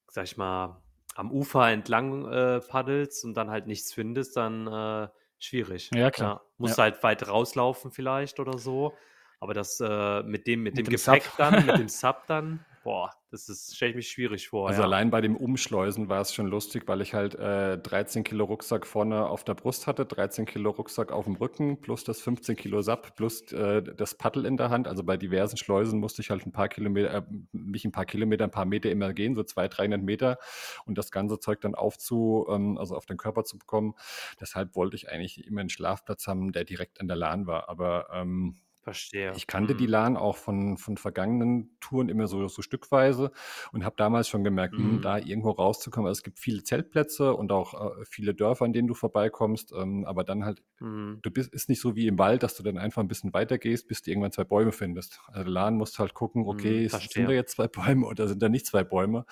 sag 0.09 0.25
ich 0.25 0.37
mal, 0.37 0.81
am 1.15 1.31
Ufer 1.31 1.69
entlang 1.69 2.25
äh, 2.31 2.59
paddelst 2.61 3.25
und 3.25 3.33
dann 3.35 3.49
halt 3.49 3.67
nichts 3.67 3.93
findest, 3.93 4.37
dann 4.37 4.67
äh, 4.67 5.07
schwierig. 5.39 5.89
Ja, 5.93 6.09
klar. 6.11 6.35
Ja, 6.35 6.41
musst 6.57 6.77
ja. 6.77 6.85
halt 6.85 7.03
weit 7.03 7.27
rauslaufen 7.27 7.91
vielleicht 7.91 8.39
oder 8.39 8.57
so. 8.57 8.93
Aber 9.39 9.53
das 9.53 9.79
äh, 9.79 10.23
mit 10.23 10.47
dem, 10.47 10.63
mit, 10.63 10.75
mit 10.75 10.85
dem, 10.87 10.91
dem 10.91 10.97
Gepäck 10.97 11.23
Sub. 11.23 11.37
dann, 11.37 11.65
mit 11.65 11.77
dem 11.77 11.89
Sub 11.89 12.27
dann, 12.27 12.63
boah, 12.83 13.11
das 13.29 13.47
ist, 13.47 13.75
stelle 13.75 13.91
ich 13.91 13.95
mich 13.95 14.09
schwierig 14.09 14.49
vor. 14.49 14.67
Also 14.67 14.81
ja. 14.81 14.85
allein 14.85 15.09
bei 15.11 15.21
dem 15.21 15.35
Umschleusen 15.35 16.09
war 16.09 16.21
es 16.21 16.33
schon 16.33 16.47
lustig, 16.47 16.83
weil 16.87 17.01
ich 17.01 17.13
halt 17.13 17.35
äh, 17.35 17.77
13 17.77 18.23
Kilo 18.23 18.45
Rucksack 18.45 18.87
vorne 18.87 19.27
auf 19.27 19.43
der 19.43 19.53
Brust 19.53 19.87
hatte, 19.87 20.05
13 20.05 20.45
Kilo 20.45 20.71
Rucksack 20.71 21.11
auf 21.11 21.25
dem 21.25 21.35
Rücken, 21.35 21.79
plus 21.79 22.03
das 22.03 22.21
15 22.21 22.55
Kilo 22.55 22.81
Sap, 22.81 23.15
plus 23.15 23.51
äh, 23.51 23.81
das 23.81 24.15
Paddel 24.15 24.45
in 24.45 24.57
der 24.57 24.69
Hand. 24.69 24.87
Also 24.87 25.03
bei 25.03 25.17
diversen 25.17 25.57
Schleusen 25.57 25.99
musste 25.99 26.21
ich 26.21 26.29
halt 26.29 26.45
ein 26.45 26.51
paar 26.51 26.69
Kilometer, 26.69 27.13
äh, 27.13 27.23
mich 27.51 27.85
ein 27.85 27.91
paar 27.91 28.05
Kilometer, 28.05 28.45
ein 28.45 28.51
paar 28.51 28.65
Meter 28.65 28.89
immer 28.89 29.13
gehen, 29.13 29.35
so 29.35 29.43
200, 29.43 29.77
300 29.77 30.01
Meter 30.01 30.37
und 30.85 30.97
das 30.97 31.11
ganze 31.11 31.39
Zeug 31.39 31.61
dann 31.61 31.75
aufzu, 31.75 32.47
ähm, 32.49 32.77
also 32.77 32.95
auf 32.95 33.05
den 33.05 33.17
Körper 33.17 33.43
zu 33.43 33.57
bekommen. 33.57 33.93
Deshalb 34.39 34.75
wollte 34.75 34.95
ich 34.95 35.09
eigentlich 35.09 35.45
immer 35.45 35.61
einen 35.61 35.69
Schlafplatz 35.69 36.27
haben, 36.27 36.51
der 36.51 36.65
direkt 36.65 36.99
an 36.99 37.07
der 37.07 37.17
Lahn 37.17 37.47
war. 37.47 37.69
Aber 37.69 38.07
ähm, 38.11 38.57
Verstehe. 38.83 39.31
Ich 39.35 39.45
kannte 39.45 39.75
die 39.75 39.85
mhm. 39.85 39.91
LAN 39.91 40.17
auch 40.17 40.37
von, 40.37 40.77
von 40.77 40.97
vergangenen 40.97 41.77
Touren 41.79 42.09
immer 42.09 42.25
so, 42.25 42.47
so 42.47 42.63
stückweise 42.63 43.31
und 43.71 43.85
habe 43.85 43.95
damals 43.95 44.27
schon 44.27 44.43
gemerkt, 44.43 44.75
hm, 44.75 44.95
mhm. 44.95 45.01
da 45.03 45.19
irgendwo 45.19 45.51
rauszukommen. 45.51 46.07
Also 46.07 46.19
es 46.19 46.23
gibt 46.23 46.39
viele 46.39 46.63
Zeltplätze 46.63 47.35
und 47.35 47.51
auch 47.51 47.73
äh, 47.73 48.05
viele 48.05 48.33
Dörfer, 48.33 48.65
an 48.65 48.73
denen 48.73 48.87
du 48.87 48.95
vorbeikommst, 48.95 49.71
ähm, 49.77 50.03
aber 50.05 50.23
dann 50.23 50.45
halt, 50.45 50.63
mhm. 50.79 51.19
du 51.21 51.29
bist 51.29 51.53
ist 51.53 51.69
nicht 51.69 51.79
so 51.79 51.95
wie 51.95 52.07
im 52.07 52.17
Wald, 52.17 52.41
dass 52.41 52.55
du 52.55 52.63
dann 52.63 52.79
einfach 52.79 53.03
ein 53.03 53.07
bisschen 53.07 53.33
weiter 53.33 53.59
gehst, 53.59 53.87
bis 53.87 54.01
du 54.01 54.09
irgendwann 54.09 54.31
zwei 54.31 54.45
Bäume 54.45 54.71
findest. 54.71 55.21
Also 55.27 55.51
LAN 55.51 55.77
musst 55.77 55.99
halt 55.99 56.15
gucken, 56.15 56.47
okay, 56.47 56.89
mhm, 56.91 56.97
sind 56.97 57.27
da 57.27 57.33
jetzt 57.33 57.51
zwei 57.51 57.67
Bäume 57.67 58.07
oder 58.07 58.27
sind 58.27 58.41
da 58.41 58.49
nicht 58.49 58.65
zwei 58.65 58.83
Bäume? 58.83 59.25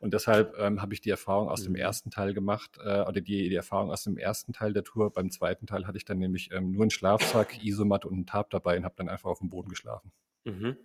Und 0.00 0.12
deshalb 0.12 0.54
ähm, 0.58 0.82
habe 0.82 0.92
ich 0.92 1.00
die 1.00 1.10
Erfahrung 1.10 1.48
aus 1.48 1.62
dem 1.62 1.72
mhm. 1.72 1.78
ersten 1.78 2.10
Teil 2.10 2.34
gemacht 2.34 2.78
äh, 2.84 3.00
oder 3.00 3.22
die, 3.22 3.48
die 3.48 3.54
Erfahrung 3.54 3.90
aus 3.90 4.04
dem 4.04 4.18
ersten 4.18 4.52
Teil 4.52 4.74
der 4.74 4.84
Tour. 4.84 5.10
Beim 5.10 5.30
zweiten 5.30 5.66
Teil 5.66 5.86
hatte 5.86 5.96
ich 5.96 6.04
dann 6.04 6.18
nämlich 6.18 6.50
ähm, 6.52 6.72
nur 6.72 6.82
einen 6.82 6.90
Schlafsack, 6.90 7.64
Isomatte 7.64 8.06
und 8.08 8.14
einen 8.14 8.26
Tab 8.26 8.50
dabei 8.50 8.76
und 8.76 8.89
habe 8.90 8.96
dann 8.96 9.08
einfach 9.08 9.30
auf 9.30 9.38
dem 9.38 9.50
Boden 9.50 9.68
geschlafen. 9.68 10.12
Mhm. 10.44 10.76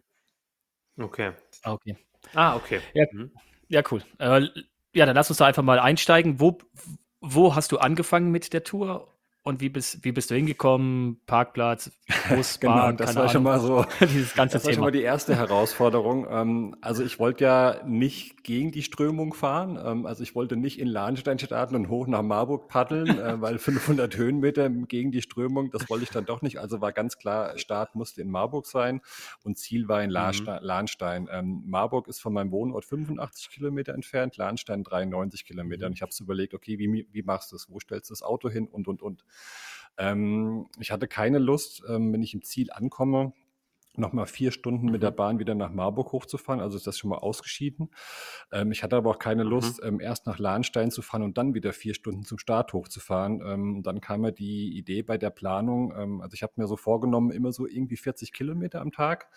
Okay. 0.98 1.34
Ah, 1.64 1.74
okay. 1.74 1.98
Ah, 2.34 2.56
okay. 2.56 2.82
Ja, 2.94 3.06
mhm. 3.12 3.32
ja 3.68 3.84
cool. 3.92 4.04
Äh, 4.20 4.48
ja, 4.94 5.06
dann 5.06 5.16
lass 5.16 5.30
uns 5.30 5.38
da 5.38 5.46
einfach 5.46 5.64
mal 5.64 5.80
einsteigen. 5.80 6.40
Wo, 6.40 6.58
wo 7.20 7.56
hast 7.56 7.72
du 7.72 7.78
angefangen 7.80 8.32
mit 8.32 8.54
der 8.54 8.64
Tour 8.64 9.15
und 9.46 9.62
wie 9.62 9.70
bist, 9.70 10.04
wie 10.04 10.12
bist 10.12 10.32
du 10.32 10.36
hingekommen? 10.36 11.22
Parkplatz, 11.28 11.92
Bus, 12.30 12.60
genau, 12.60 12.74
Bahn, 12.74 12.98
das 12.98 13.16
war 13.16 13.22
Ahnung. 13.22 13.32
schon 13.32 13.44
mal 13.44 13.60
so. 13.60 13.86
dieses 14.02 14.34
ganze 14.34 14.58
das 14.58 14.66
war 14.66 14.74
schon 14.74 14.82
mal 14.82 14.92
die 14.92 15.04
erste 15.04 15.36
Herausforderung. 15.36 16.26
Ähm, 16.28 16.76
also 16.82 17.04
ich 17.04 17.20
wollte 17.20 17.44
ja 17.44 17.82
nicht 17.86 18.44
gegen 18.44 18.72
die 18.72 18.82
Strömung 18.82 19.36
fahren. 19.36 19.80
Ähm, 19.84 20.08
also 20.08 20.24
ich 20.24 20.34
wollte 20.34 20.56
nicht 20.56 20.80
in 20.80 20.88
Lahnstein 20.88 21.38
starten 21.38 21.76
und 21.76 21.90
hoch 21.90 22.08
nach 22.08 22.24
Marburg 22.24 22.68
paddeln, 22.70 23.20
äh, 23.20 23.40
weil 23.40 23.60
500 23.60 24.18
Höhenmeter 24.18 24.68
gegen 24.68 25.12
die 25.12 25.22
Strömung, 25.22 25.70
das 25.70 25.88
wollte 25.92 26.06
ich 26.06 26.10
dann 26.10 26.26
doch 26.26 26.42
nicht. 26.42 26.60
Also 26.60 26.82
war 26.82 26.92
ganz 26.92 27.20
klar, 27.20 27.56
Start 27.60 27.94
musste 27.94 28.24
in 28.24 28.32
Marburg 28.32 28.66
sein 28.66 29.02
und 29.44 29.60
Ziel 29.60 29.88
war 29.88 30.02
in 30.02 30.10
mhm. 30.10 30.60
Lahnstein. 30.62 31.30
Ähm, 31.32 31.62
Marburg 31.68 32.08
ist 32.08 32.20
von 32.20 32.34
meinem 32.34 32.52
Wohnort 32.52 32.86
85 32.86 33.52
Kilometer 33.52 33.94
entfernt, 33.94 34.38
Lahnstein 34.38 34.84
93 34.84 35.46
Kilometer. 35.46 35.86
Mhm. 35.86 35.90
Und 35.90 35.94
ich 35.94 36.02
habe 36.02 36.12
so 36.12 36.24
überlegt, 36.24 36.56
okay, 36.56 36.80
wie, 36.80 37.08
wie 37.12 37.22
machst 37.22 37.52
du 37.52 37.58
es? 37.58 37.70
Wo 37.70 37.80
stellst 37.80 38.10
du 38.10 38.14
das 38.14 38.24
Auto 38.24 38.50
hin 38.50 38.68
und, 38.68 38.88
und, 38.88 39.04
und. 39.04 39.24
Ähm, 39.98 40.68
ich 40.80 40.92
hatte 40.92 41.08
keine 41.08 41.40
Lust, 41.40 41.84
ähm, 41.88 42.12
wenn 42.14 42.24
ich 42.24 42.34
im 42.34 42.44
Ziel 42.44 42.72
ankomme, 42.72 43.34
nochmal 43.98 44.26
vier 44.26 44.52
Stunden 44.52 44.92
mit 44.92 45.04
der 45.04 45.12
mhm. 45.12 45.16
Bahn 45.16 45.40
wieder 45.40 45.56
nach 45.56 45.72
Marburg 45.72 46.12
hochzufahren. 46.12 46.62
Also 46.62 46.78
ist 46.78 46.88
das 46.88 46.98
schon 46.98 47.10
mal 47.10 47.18
ausgeschieden. 47.18 47.90
Ähm, 48.52 48.72
ich 48.72 48.84
hatte 48.84 48.96
aber 48.96 49.12
auch 49.12 49.20
keine 49.20 49.44
mhm. 49.44 49.50
Lust, 49.50 49.82
mhm. 49.82 49.88
ähm, 49.88 50.00
erst 50.00 50.28
nach 50.28 50.40
Lahnstein 50.40 50.92
zu 50.92 51.02
fahren 51.02 51.24
und 51.24 51.38
dann 51.38 51.54
wieder 51.54 51.74
vier 51.74 51.94
Stunden 51.94 52.24
zum 52.24 52.38
Start 52.38 52.74
hochzufahren. 52.74 53.42
Ähm, 53.46 53.84
dann 53.84 54.02
kam 54.02 54.22
mir 54.22 54.32
die 54.32 54.78
Idee 54.78 55.04
bei 55.04 55.18
der 55.18 55.30
Planung, 55.30 55.94
ähm, 55.98 56.22
also 56.22 56.34
ich 56.34 56.44
habe 56.44 56.54
mir 56.58 56.68
so 56.68 56.78
vorgenommen, 56.78 57.32
immer 57.32 57.52
so 57.52 57.68
irgendwie 57.68 57.98
40 57.98 58.34
Kilometer 58.34 58.82
am 58.82 58.92
Tag. 58.92 59.28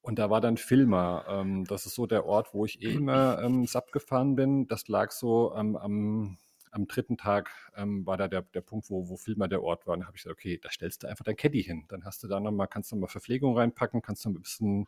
Und 0.00 0.18
da 0.18 0.28
war 0.28 0.42
dann 0.42 0.58
Filmer. 0.58 1.24
Ähm, 1.28 1.64
das 1.64 1.86
ist 1.86 1.94
so 1.94 2.06
der 2.06 2.26
Ort, 2.26 2.52
wo 2.52 2.66
ich 2.66 2.82
eh 2.82 2.92
immer 2.92 3.40
ähm, 3.42 3.64
SAP 3.64 3.90
gefahren 3.90 4.36
bin. 4.36 4.66
Das 4.66 4.86
lag 4.88 5.10
so 5.12 5.52
am 5.54 6.36
am 6.74 6.86
dritten 6.86 7.16
Tag 7.16 7.50
ähm, 7.76 8.04
war 8.04 8.16
da 8.16 8.26
der, 8.26 8.42
der 8.42 8.60
Punkt, 8.60 8.90
wo, 8.90 9.08
wo 9.08 9.16
Filmer 9.16 9.46
der 9.48 9.62
Ort 9.62 9.86
war. 9.86 9.94
Und 9.94 10.00
da 10.00 10.06
habe 10.06 10.16
ich 10.16 10.24
gesagt, 10.24 10.38
okay, 10.38 10.58
da 10.60 10.70
stellst 10.70 11.02
du 11.02 11.06
einfach 11.06 11.24
dein 11.24 11.36
Caddy 11.36 11.62
hin. 11.62 11.84
Dann 11.88 12.04
hast 12.04 12.22
du 12.22 12.28
da 12.28 12.40
nochmal, 12.40 12.66
kannst 12.66 12.90
du 12.90 12.96
nochmal 12.96 13.10
Verpflegung 13.10 13.56
reinpacken, 13.56 14.02
kannst 14.02 14.24
du 14.24 14.30
ein 14.30 14.34
bisschen, 14.34 14.86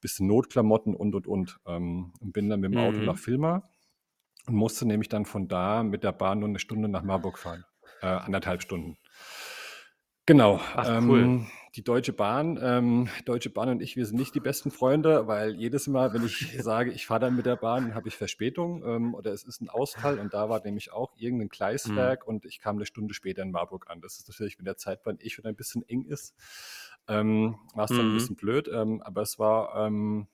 bisschen 0.00 0.28
Notklamotten 0.28 0.94
und 0.94 1.14
und 1.14 1.26
und. 1.26 1.58
Ähm, 1.66 2.12
und 2.20 2.32
bin 2.32 2.48
dann 2.48 2.60
mit 2.60 2.72
dem 2.72 2.78
Auto 2.78 2.98
mhm. 2.98 3.06
nach 3.06 3.18
Filmer 3.18 3.68
und 4.46 4.54
musste 4.54 4.86
nämlich 4.86 5.08
dann 5.08 5.24
von 5.24 5.48
da 5.48 5.82
mit 5.82 6.04
der 6.04 6.12
Bahn 6.12 6.38
nur 6.38 6.48
eine 6.48 6.60
Stunde 6.60 6.88
nach 6.88 7.02
Marburg 7.02 7.38
fahren. 7.38 7.64
Äh, 8.00 8.06
anderthalb 8.06 8.62
Stunden. 8.62 8.96
Genau. 10.26 10.60
Ach, 10.74 11.02
cool. 11.02 11.20
Ähm, 11.20 11.46
die 11.76 11.82
Deutsche 11.82 12.12
Bahn, 12.12 12.58
ähm, 12.62 13.08
Deutsche 13.24 13.50
Bahn 13.50 13.68
und 13.68 13.82
ich, 13.82 13.96
wir 13.96 14.06
sind 14.06 14.16
nicht 14.16 14.34
die 14.34 14.40
besten 14.40 14.70
Freunde, 14.70 15.26
weil 15.26 15.54
jedes 15.56 15.88
Mal, 15.88 16.12
wenn 16.12 16.24
ich 16.24 16.56
sage, 16.62 16.92
ich 16.92 17.06
fahre 17.06 17.20
dann 17.20 17.36
mit 17.36 17.46
der 17.46 17.56
Bahn, 17.56 17.94
habe 17.94 18.08
ich 18.08 18.16
Verspätung 18.16 18.84
ähm, 18.84 19.14
oder 19.14 19.32
es 19.32 19.42
ist 19.42 19.60
ein 19.60 19.68
Ausfall 19.68 20.18
und 20.18 20.32
da 20.32 20.48
war 20.48 20.62
nämlich 20.64 20.92
auch 20.92 21.12
irgendein 21.16 21.48
Gleiswerk 21.48 22.26
mhm. 22.26 22.34
und 22.34 22.44
ich 22.44 22.60
kam 22.60 22.76
eine 22.76 22.86
Stunde 22.86 23.14
später 23.14 23.42
in 23.42 23.50
Marburg 23.50 23.90
an. 23.90 24.00
Das 24.00 24.18
ist 24.18 24.28
natürlich, 24.28 24.58
wenn 24.58 24.64
der 24.64 24.76
Zeitplan 24.76 25.18
eh 25.20 25.30
schon 25.30 25.46
ein 25.46 25.56
bisschen 25.56 25.88
eng 25.88 26.04
ist, 26.04 26.34
ähm, 27.08 27.56
war 27.74 27.84
es 27.84 27.90
dann 27.90 28.06
mhm. 28.06 28.12
ein 28.12 28.18
bisschen 28.18 28.36
blöd, 28.36 28.70
ähm, 28.72 29.02
aber 29.02 29.22
es 29.22 29.38
war 29.38 29.86
ähm, 29.86 30.28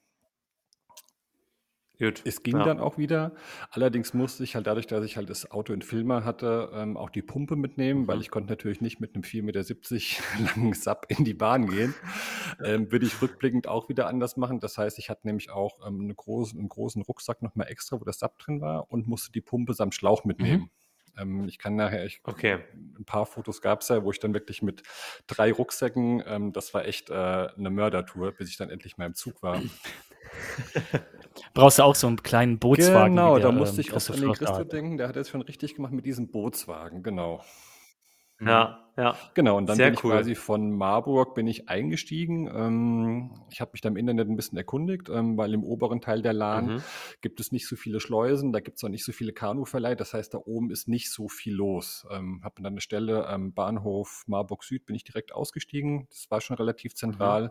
Gut. 2.01 2.23
Es 2.25 2.43
ging 2.43 2.57
ja. 2.57 2.65
dann 2.65 2.81
auch 2.81 2.97
wieder. 2.97 3.33
Allerdings 3.71 4.15
musste 4.15 4.43
ich 4.43 4.55
halt 4.55 4.67
dadurch, 4.67 4.87
dass 4.87 5.05
ich 5.05 5.19
halt 5.19 5.29
das 5.29 5.51
Auto 5.51 5.75
in 5.75 5.83
Filmer 5.83 6.25
hatte, 6.25 6.71
ähm, 6.73 6.97
auch 6.97 7.11
die 7.11 7.21
Pumpe 7.21 7.57
mitnehmen, 7.57 8.03
mhm. 8.03 8.09
weil 8.09 8.23
ich 8.23 8.31
konnte 8.31 8.49
natürlich 8.49 8.81
nicht 8.81 9.01
mit 9.01 9.15
einem 9.15 9.23
4,70 9.23 9.43
Meter 9.43 10.45
langen 10.57 10.73
Sub 10.73 11.05
in 11.09 11.25
die 11.25 11.35
Bahn 11.35 11.67
gehen. 11.67 11.95
Ähm, 12.63 12.93
würde 12.93 13.07
ich 13.07 13.23
rückblickend 13.23 13.69
auch 13.69 13.89
wieder 13.89 14.07
anders 14.07 14.37
machen. 14.37 14.61
Das 14.61 14.77
heißt, 14.77 14.99
ich 14.99 15.09
hatte 15.09 15.27
nämlich 15.27 15.51
auch 15.51 15.87
ähm, 15.87 16.03
eine 16.03 16.15
großen, 16.15 16.59
einen 16.59 16.69
großen 16.69 17.01
Rucksack 17.01 17.41
nochmal 17.41 17.69
extra, 17.69 17.99
wo 17.99 18.05
das 18.05 18.19
Sub 18.19 18.39
drin 18.39 18.61
war 18.61 18.91
und 18.91 19.07
musste 19.07 19.33
die 19.33 19.41
Pumpe 19.41 19.73
samt 19.73 19.95
Schlauch 19.95 20.25
mitnehmen. 20.25 20.71
Mhm. 21.17 21.49
Ich 21.49 21.59
kann 21.59 21.77
nachher, 21.77 22.05
ich, 22.05 22.21
okay. 22.25 22.59
ein 22.99 23.05
paar 23.05 23.25
Fotos 23.25 23.63
gab 23.63 23.81
es 23.81 23.89
ja, 23.89 24.05
wo 24.05 24.11
ich 24.11 24.19
dann 24.19 24.35
wirklich 24.35 24.63
mit 24.63 24.83
drei 25.27 25.53
Rucksäcken, 25.53 26.23
ähm, 26.27 26.53
das 26.53 26.75
war 26.75 26.85
echt 26.85 27.09
äh, 27.11 27.15
eine 27.15 27.71
Mördertour, 27.71 28.33
bis 28.33 28.51
ich 28.51 28.57
dann 28.57 28.69
endlich 28.69 28.99
mal 28.99 29.07
im 29.07 29.15
Zug 29.15 29.43
war. 29.43 29.63
Brauchst 31.55 31.79
du 31.79 31.83
auch 31.83 31.95
so 31.95 32.07
einen 32.07 32.23
kleinen 32.23 32.59
Bootswagen? 32.59 33.17
Genau, 33.17 33.37
der, 33.37 33.47
da 33.47 33.53
musste 33.53 33.81
ich 33.81 33.91
ähm, 33.91 33.97
auch 33.97 34.11
an 34.11 34.21
den 34.21 34.33
Christo 34.33 34.65
denken, 34.65 34.99
der 34.99 35.09
hat 35.09 35.17
es 35.17 35.29
schon 35.29 35.43
richtig 35.43 35.75
gemacht 35.75 35.93
mit 35.93 36.07
diesem 36.07 36.31
Bootswagen, 36.31 37.03
genau. 37.03 37.43
Ja, 38.41 38.91
ja. 38.97 39.17
Genau, 39.35 39.59
und 39.59 39.67
dann 39.67 39.77
Sehr 39.77 39.87
bin 39.87 39.95
ich 39.95 40.01
quasi 40.01 40.35
von 40.35 40.73
Marburg 40.73 41.35
bin 41.35 41.47
ich 41.47 41.69
eingestiegen. 41.69 42.51
Ähm, 42.53 43.31
ich 43.51 43.61
habe 43.61 43.73
mich 43.73 43.83
da 43.83 43.91
im 43.91 43.97
Internet 43.97 44.29
ein 44.29 44.37
bisschen 44.37 44.57
erkundigt, 44.57 45.11
ähm, 45.11 45.37
weil 45.37 45.53
im 45.53 45.63
oberen 45.63 46.01
Teil 46.01 46.23
der 46.23 46.33
Lahn 46.33 46.67
mhm. 46.67 46.83
gibt 47.21 47.39
es 47.41 47.53
nicht 47.53 47.69
so 47.69 47.77
viele 47.77 48.01
Schleusen, 48.01 48.53
da 48.53 48.61
gibt 48.61 48.79
es 48.79 48.85
auch 48.85 48.89
nicht 48.89 49.05
so 49.05 49.13
viele 49.13 49.33
Kanuverleih. 49.33 49.95
Das 49.95 50.15
heißt, 50.15 50.33
da 50.33 50.39
oben 50.39 50.71
ist 50.71 50.89
nicht 50.89 51.13
so 51.13 51.29
viel 51.29 51.55
los. 51.55 52.07
Ähm, 52.11 52.41
habe 52.43 52.55
dann 52.57 52.73
eine 52.73 52.81
Stelle 52.81 53.27
am 53.27 53.53
Bahnhof 53.53 54.25
Marburg 54.27 54.65
Süd 54.65 54.87
bin 54.87 54.97
ich 54.97 55.05
direkt 55.05 55.35
ausgestiegen. 55.35 56.07
Das 56.09 56.31
war 56.31 56.41
schon 56.41 56.57
relativ 56.57 56.95
zentral. 56.95 57.45
Mhm. 57.45 57.51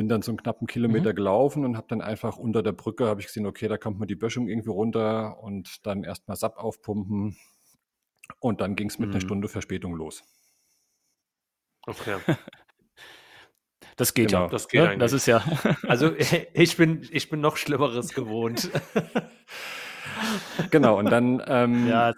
Bin 0.00 0.08
dann 0.08 0.22
so 0.22 0.30
einen 0.30 0.38
knappen 0.38 0.66
Kilometer 0.66 1.10
mhm. 1.10 1.16
gelaufen 1.16 1.64
und 1.66 1.76
habe 1.76 1.86
dann 1.90 2.00
einfach 2.00 2.38
unter 2.38 2.62
der 2.62 2.72
Brücke, 2.72 3.06
habe 3.06 3.20
ich 3.20 3.26
gesehen, 3.26 3.44
okay, 3.44 3.68
da 3.68 3.76
kommt 3.76 3.98
man 3.98 4.08
die 4.08 4.14
Böschung 4.14 4.48
irgendwie 4.48 4.70
runter 4.70 5.38
und 5.42 5.84
dann 5.86 6.04
erstmal 6.04 6.38
SAP 6.38 6.56
aufpumpen, 6.56 7.36
und 8.38 8.60
dann 8.60 8.76
ging 8.76 8.88
es 8.88 8.98
mit 8.98 9.08
mhm. 9.08 9.14
einer 9.14 9.20
Stunde 9.20 9.48
Verspätung 9.48 9.94
los. 9.94 10.22
Okay. 11.86 12.16
Das 13.96 14.14
geht 14.14 14.28
genau, 14.28 14.44
ja. 14.44 14.48
Das 14.48 14.68
geht 14.68 14.80
ne? 14.80 14.96
Das 14.96 15.12
ist 15.12 15.26
ja. 15.26 15.44
also 15.86 16.14
ich 16.54 16.76
bin, 16.78 17.06
ich 17.10 17.28
bin 17.28 17.40
noch 17.40 17.58
Schlimmeres 17.58 18.14
gewohnt. 18.14 18.70
Genau, 20.70 20.98
und 20.98 21.10
dann 21.10 21.42
ähm, 21.46 21.86
ja. 21.86 22.12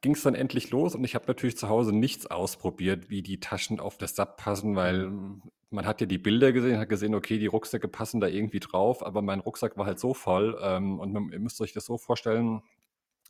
ging 0.00 0.12
es 0.12 0.22
dann 0.22 0.34
endlich 0.34 0.70
los 0.70 0.94
und 0.94 1.04
ich 1.04 1.14
habe 1.14 1.24
natürlich 1.26 1.56
zu 1.56 1.68
Hause 1.68 1.94
nichts 1.94 2.26
ausprobiert, 2.26 3.10
wie 3.10 3.22
die 3.22 3.40
Taschen 3.40 3.80
auf 3.80 3.98
das 3.98 4.16
SAP 4.16 4.36
passen, 4.36 4.76
weil 4.76 5.10
man 5.70 5.86
hat 5.86 6.00
ja 6.00 6.06
die 6.06 6.18
Bilder 6.18 6.52
gesehen, 6.52 6.78
hat 6.78 6.88
gesehen, 6.88 7.14
okay, 7.14 7.38
die 7.38 7.46
Rucksäcke 7.46 7.88
passen 7.88 8.20
da 8.20 8.26
irgendwie 8.26 8.60
drauf, 8.60 9.04
aber 9.04 9.22
mein 9.22 9.40
Rucksack 9.40 9.76
war 9.78 9.86
halt 9.86 10.00
so 10.00 10.14
voll 10.14 10.58
ähm, 10.62 10.98
und 10.98 11.12
man, 11.12 11.30
ihr 11.32 11.38
müsst 11.38 11.60
euch 11.60 11.72
das 11.72 11.86
so 11.86 11.96
vorstellen, 11.96 12.62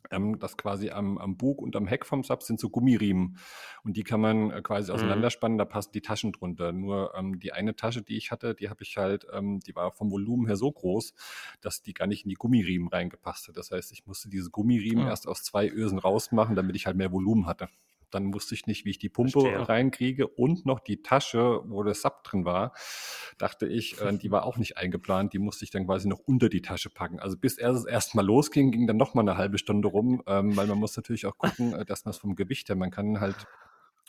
ähm, 0.09 0.39
dass 0.39 0.57
quasi 0.57 0.89
am, 0.89 1.17
am 1.17 1.37
Bug 1.37 1.61
und 1.61 1.75
am 1.75 1.87
Heck 1.87 2.05
vom 2.05 2.23
Sub 2.23 2.43
sind 2.43 2.59
so 2.59 2.69
Gummiriemen 2.69 3.37
und 3.83 3.97
die 3.97 4.03
kann 4.03 4.21
man 4.21 4.51
äh, 4.51 4.61
quasi 4.61 4.91
mhm. 4.91 4.95
auseinanderspannen, 4.95 5.57
da 5.57 5.65
passen 5.65 5.91
die 5.93 6.01
Taschen 6.01 6.31
drunter. 6.31 6.71
Nur 6.71 7.13
ähm, 7.15 7.39
die 7.39 7.53
eine 7.53 7.75
Tasche, 7.75 8.01
die 8.01 8.17
ich 8.17 8.31
hatte, 8.31 8.55
die 8.55 8.69
habe 8.69 8.83
ich 8.83 8.97
halt, 8.97 9.27
ähm, 9.33 9.59
die 9.59 9.75
war 9.75 9.91
vom 9.91 10.11
Volumen 10.11 10.47
her 10.47 10.55
so 10.55 10.71
groß, 10.71 11.13
dass 11.61 11.81
die 11.81 11.93
gar 11.93 12.07
nicht 12.07 12.23
in 12.23 12.29
die 12.29 12.35
Gummiriemen 12.35 12.87
reingepasst 12.87 13.47
hat. 13.47 13.57
Das 13.57 13.71
heißt, 13.71 13.91
ich 13.91 14.05
musste 14.05 14.29
diese 14.29 14.49
Gummiriemen 14.49 15.03
mhm. 15.03 15.09
erst 15.09 15.27
aus 15.27 15.43
zwei 15.43 15.69
Ösen 15.69 15.99
rausmachen, 15.99 16.55
damit 16.55 16.75
ich 16.75 16.85
halt 16.85 16.97
mehr 16.97 17.11
Volumen 17.11 17.45
hatte. 17.45 17.69
Dann 18.11 18.33
wusste 18.33 18.55
ich 18.55 18.67
nicht, 18.67 18.85
wie 18.85 18.91
ich 18.91 18.99
die 18.99 19.09
Pumpe 19.09 19.41
Verstehe. 19.41 19.67
reinkriege 19.67 20.27
und 20.27 20.65
noch 20.65 20.79
die 20.79 21.01
Tasche, 21.01 21.61
wo 21.65 21.83
der 21.83 21.93
Sub 21.93 22.23
drin 22.23 22.45
war, 22.45 22.73
dachte 23.37 23.67
ich, 23.67 23.99
äh, 24.01 24.17
die 24.17 24.31
war 24.31 24.45
auch 24.45 24.57
nicht 24.57 24.77
eingeplant. 24.77 25.33
Die 25.33 25.39
musste 25.39 25.65
ich 25.65 25.71
dann 25.71 25.85
quasi 25.85 26.07
noch 26.07 26.19
unter 26.19 26.49
die 26.49 26.61
Tasche 26.61 26.89
packen. 26.89 27.19
Also 27.19 27.37
bis 27.37 27.57
es 27.57 27.85
erstmal 27.85 28.25
losging, 28.25 28.71
ging 28.71 28.87
dann 28.87 28.97
noch 28.97 29.13
mal 29.13 29.21
eine 29.21 29.37
halbe 29.37 29.57
Stunde 29.57 29.87
rum, 29.87 30.21
ähm, 30.27 30.55
weil 30.55 30.67
man 30.67 30.77
muss 30.77 30.95
natürlich 30.95 31.25
auch 31.25 31.37
gucken, 31.37 31.73
äh, 31.73 31.85
dass 31.85 32.05
man 32.05 32.11
es 32.11 32.17
vom 32.17 32.35
Gewicht 32.35 32.69
her, 32.69 32.75
man 32.75 32.91
kann 32.91 33.19
halt, 33.19 33.47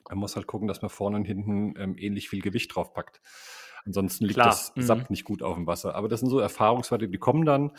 man 0.08 0.18
muss 0.18 0.36
halt 0.36 0.46
gucken, 0.46 0.68
dass 0.68 0.82
man 0.82 0.90
vorne 0.90 1.16
und 1.16 1.24
hinten 1.24 1.74
ähm, 1.78 1.96
ähnlich 1.98 2.28
viel 2.28 2.40
Gewicht 2.40 2.74
drauf 2.74 2.92
packt. 2.92 3.20
Ansonsten 3.84 4.24
liegt 4.24 4.36
Klar. 4.36 4.48
das 4.48 4.72
mhm. 4.76 5.06
Nicht 5.08 5.24
gut 5.24 5.42
auf 5.42 5.56
dem 5.56 5.66
Wasser. 5.66 5.94
Aber 5.94 6.08
das 6.08 6.20
sind 6.20 6.28
so 6.28 6.38
Erfahrungswerte, 6.38 7.08
die 7.08 7.18
kommen 7.18 7.44
dann. 7.44 7.72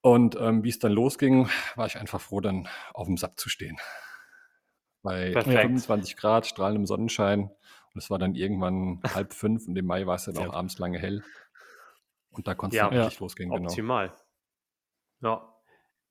Und 0.00 0.36
ähm, 0.38 0.62
wie 0.62 0.68
es 0.68 0.78
dann 0.78 0.92
losging, 0.92 1.48
war 1.76 1.86
ich 1.86 1.96
einfach 1.96 2.20
froh, 2.20 2.40
dann 2.40 2.68
auf 2.92 3.06
dem 3.06 3.16
Sub 3.16 3.38
zu 3.40 3.48
stehen 3.48 3.78
bei 5.04 5.30
Perfekt. 5.30 5.60
25 5.60 6.16
Grad, 6.16 6.46
strahlendem 6.46 6.86
Sonnenschein. 6.86 7.42
Und 7.42 8.02
es 8.02 8.10
war 8.10 8.18
dann 8.18 8.34
irgendwann 8.34 9.00
halb 9.14 9.32
fünf 9.32 9.68
und 9.68 9.76
im 9.76 9.86
Mai 9.86 10.06
war 10.06 10.16
es 10.16 10.24
dann 10.24 10.36
auch 10.38 10.52
abends 10.52 10.78
lange 10.80 10.98
hell. 10.98 11.22
Und 12.30 12.48
da 12.48 12.56
konnte 12.56 12.76
es 12.76 12.80
ja, 12.80 12.88
richtig 12.88 13.20
ja. 13.20 13.24
losgehen. 13.24 13.50
Genau. 13.50 13.68
Optimal. 13.68 14.12
Genau. 15.20 15.34
Ja. 15.34 15.53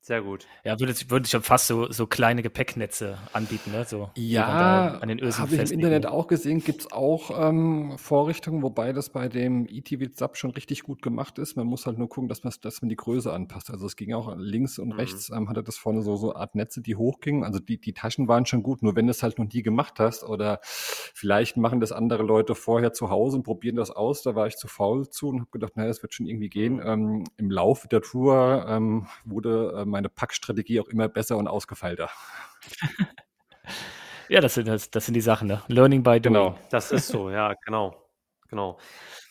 Sehr 0.04 0.20
gut. 0.20 0.46
Ja, 0.64 0.78
würde, 0.78 0.92
würde 1.08 1.24
ich 1.24 1.30
schon 1.30 1.40
fast 1.40 1.66
so, 1.66 1.90
so 1.90 2.06
kleine 2.06 2.42
Gepäcknetze 2.42 3.16
anbieten, 3.32 3.72
ne? 3.72 3.86
So, 3.86 4.10
ja, 4.16 4.98
an 5.00 5.08
den 5.08 5.18
Ösen 5.18 5.40
habe 5.40 5.54
ich 5.54 5.72
im 5.72 5.78
Internet 5.78 6.04
auch 6.04 6.26
gesehen, 6.26 6.62
gibt 6.62 6.82
es 6.82 6.92
auch 6.92 7.30
ähm, 7.48 7.96
Vorrichtungen, 7.96 8.62
wobei 8.62 8.92
das 8.92 9.08
bei 9.08 9.30
dem 9.30 9.66
ETV 9.66 10.14
Sub 10.14 10.36
schon 10.36 10.50
richtig 10.50 10.82
gut 10.82 11.00
gemacht 11.00 11.38
ist. 11.38 11.56
Man 11.56 11.66
muss 11.66 11.86
halt 11.86 11.96
nur 11.96 12.10
gucken, 12.10 12.28
dass 12.28 12.44
man, 12.44 12.52
dass 12.60 12.82
man 12.82 12.90
die 12.90 12.96
Größe 12.96 13.32
anpasst. 13.32 13.70
Also 13.70 13.86
es 13.86 13.96
ging 13.96 14.12
auch 14.12 14.36
links 14.36 14.78
und 14.78 14.88
mhm. 14.88 14.92
rechts, 14.92 15.30
ähm, 15.30 15.48
hatte 15.48 15.62
das 15.62 15.78
vorne 15.78 16.02
so, 16.02 16.16
so 16.16 16.34
Art 16.34 16.54
Netze, 16.54 16.82
die 16.82 16.96
hochgingen. 16.96 17.42
Also 17.42 17.58
die, 17.58 17.80
die 17.80 17.94
Taschen 17.94 18.28
waren 18.28 18.44
schon 18.44 18.62
gut, 18.62 18.82
nur 18.82 18.96
wenn 18.96 19.06
du 19.06 19.10
es 19.10 19.22
halt 19.22 19.38
noch 19.38 19.50
nie 19.50 19.62
gemacht 19.62 20.00
hast 20.00 20.22
oder 20.22 20.60
vielleicht 20.62 21.56
machen 21.56 21.80
das 21.80 21.92
andere 21.92 22.24
Leute 22.24 22.54
vorher 22.54 22.92
zu 22.92 23.08
Hause 23.08 23.38
und 23.38 23.44
probieren 23.44 23.76
das 23.76 23.90
aus, 23.90 24.20
da 24.20 24.34
war 24.34 24.48
ich 24.48 24.56
zu 24.56 24.68
faul 24.68 25.08
zu 25.08 25.30
und 25.30 25.40
habe 25.40 25.50
gedacht, 25.50 25.78
naja, 25.78 25.88
das 25.88 26.02
wird 26.02 26.12
schon 26.12 26.26
irgendwie 26.26 26.50
gehen. 26.50 26.74
Mhm. 26.74 26.82
Ähm, 26.84 27.24
Im 27.38 27.50
Laufe 27.50 27.88
der 27.88 28.02
Tour 28.02 28.66
ähm, 28.68 29.06
wurde 29.24 29.72
ähm, 29.78 29.93
meine 29.94 30.08
Packstrategie 30.08 30.80
auch 30.80 30.88
immer 30.88 31.08
besser 31.08 31.38
und 31.38 31.48
ausgefeilter. 31.48 32.10
ja, 34.28 34.40
das 34.40 34.54
sind, 34.54 34.68
das, 34.68 34.90
das 34.90 35.06
sind 35.06 35.14
die 35.14 35.20
Sachen, 35.20 35.48
ne? 35.48 35.62
Learning 35.68 36.02
by 36.02 36.20
doing. 36.20 36.34
Genau, 36.34 36.58
das 36.70 36.92
ist 36.92 37.08
so, 37.08 37.30
ja, 37.30 37.54
genau. 37.64 38.04
Genau. 38.54 38.78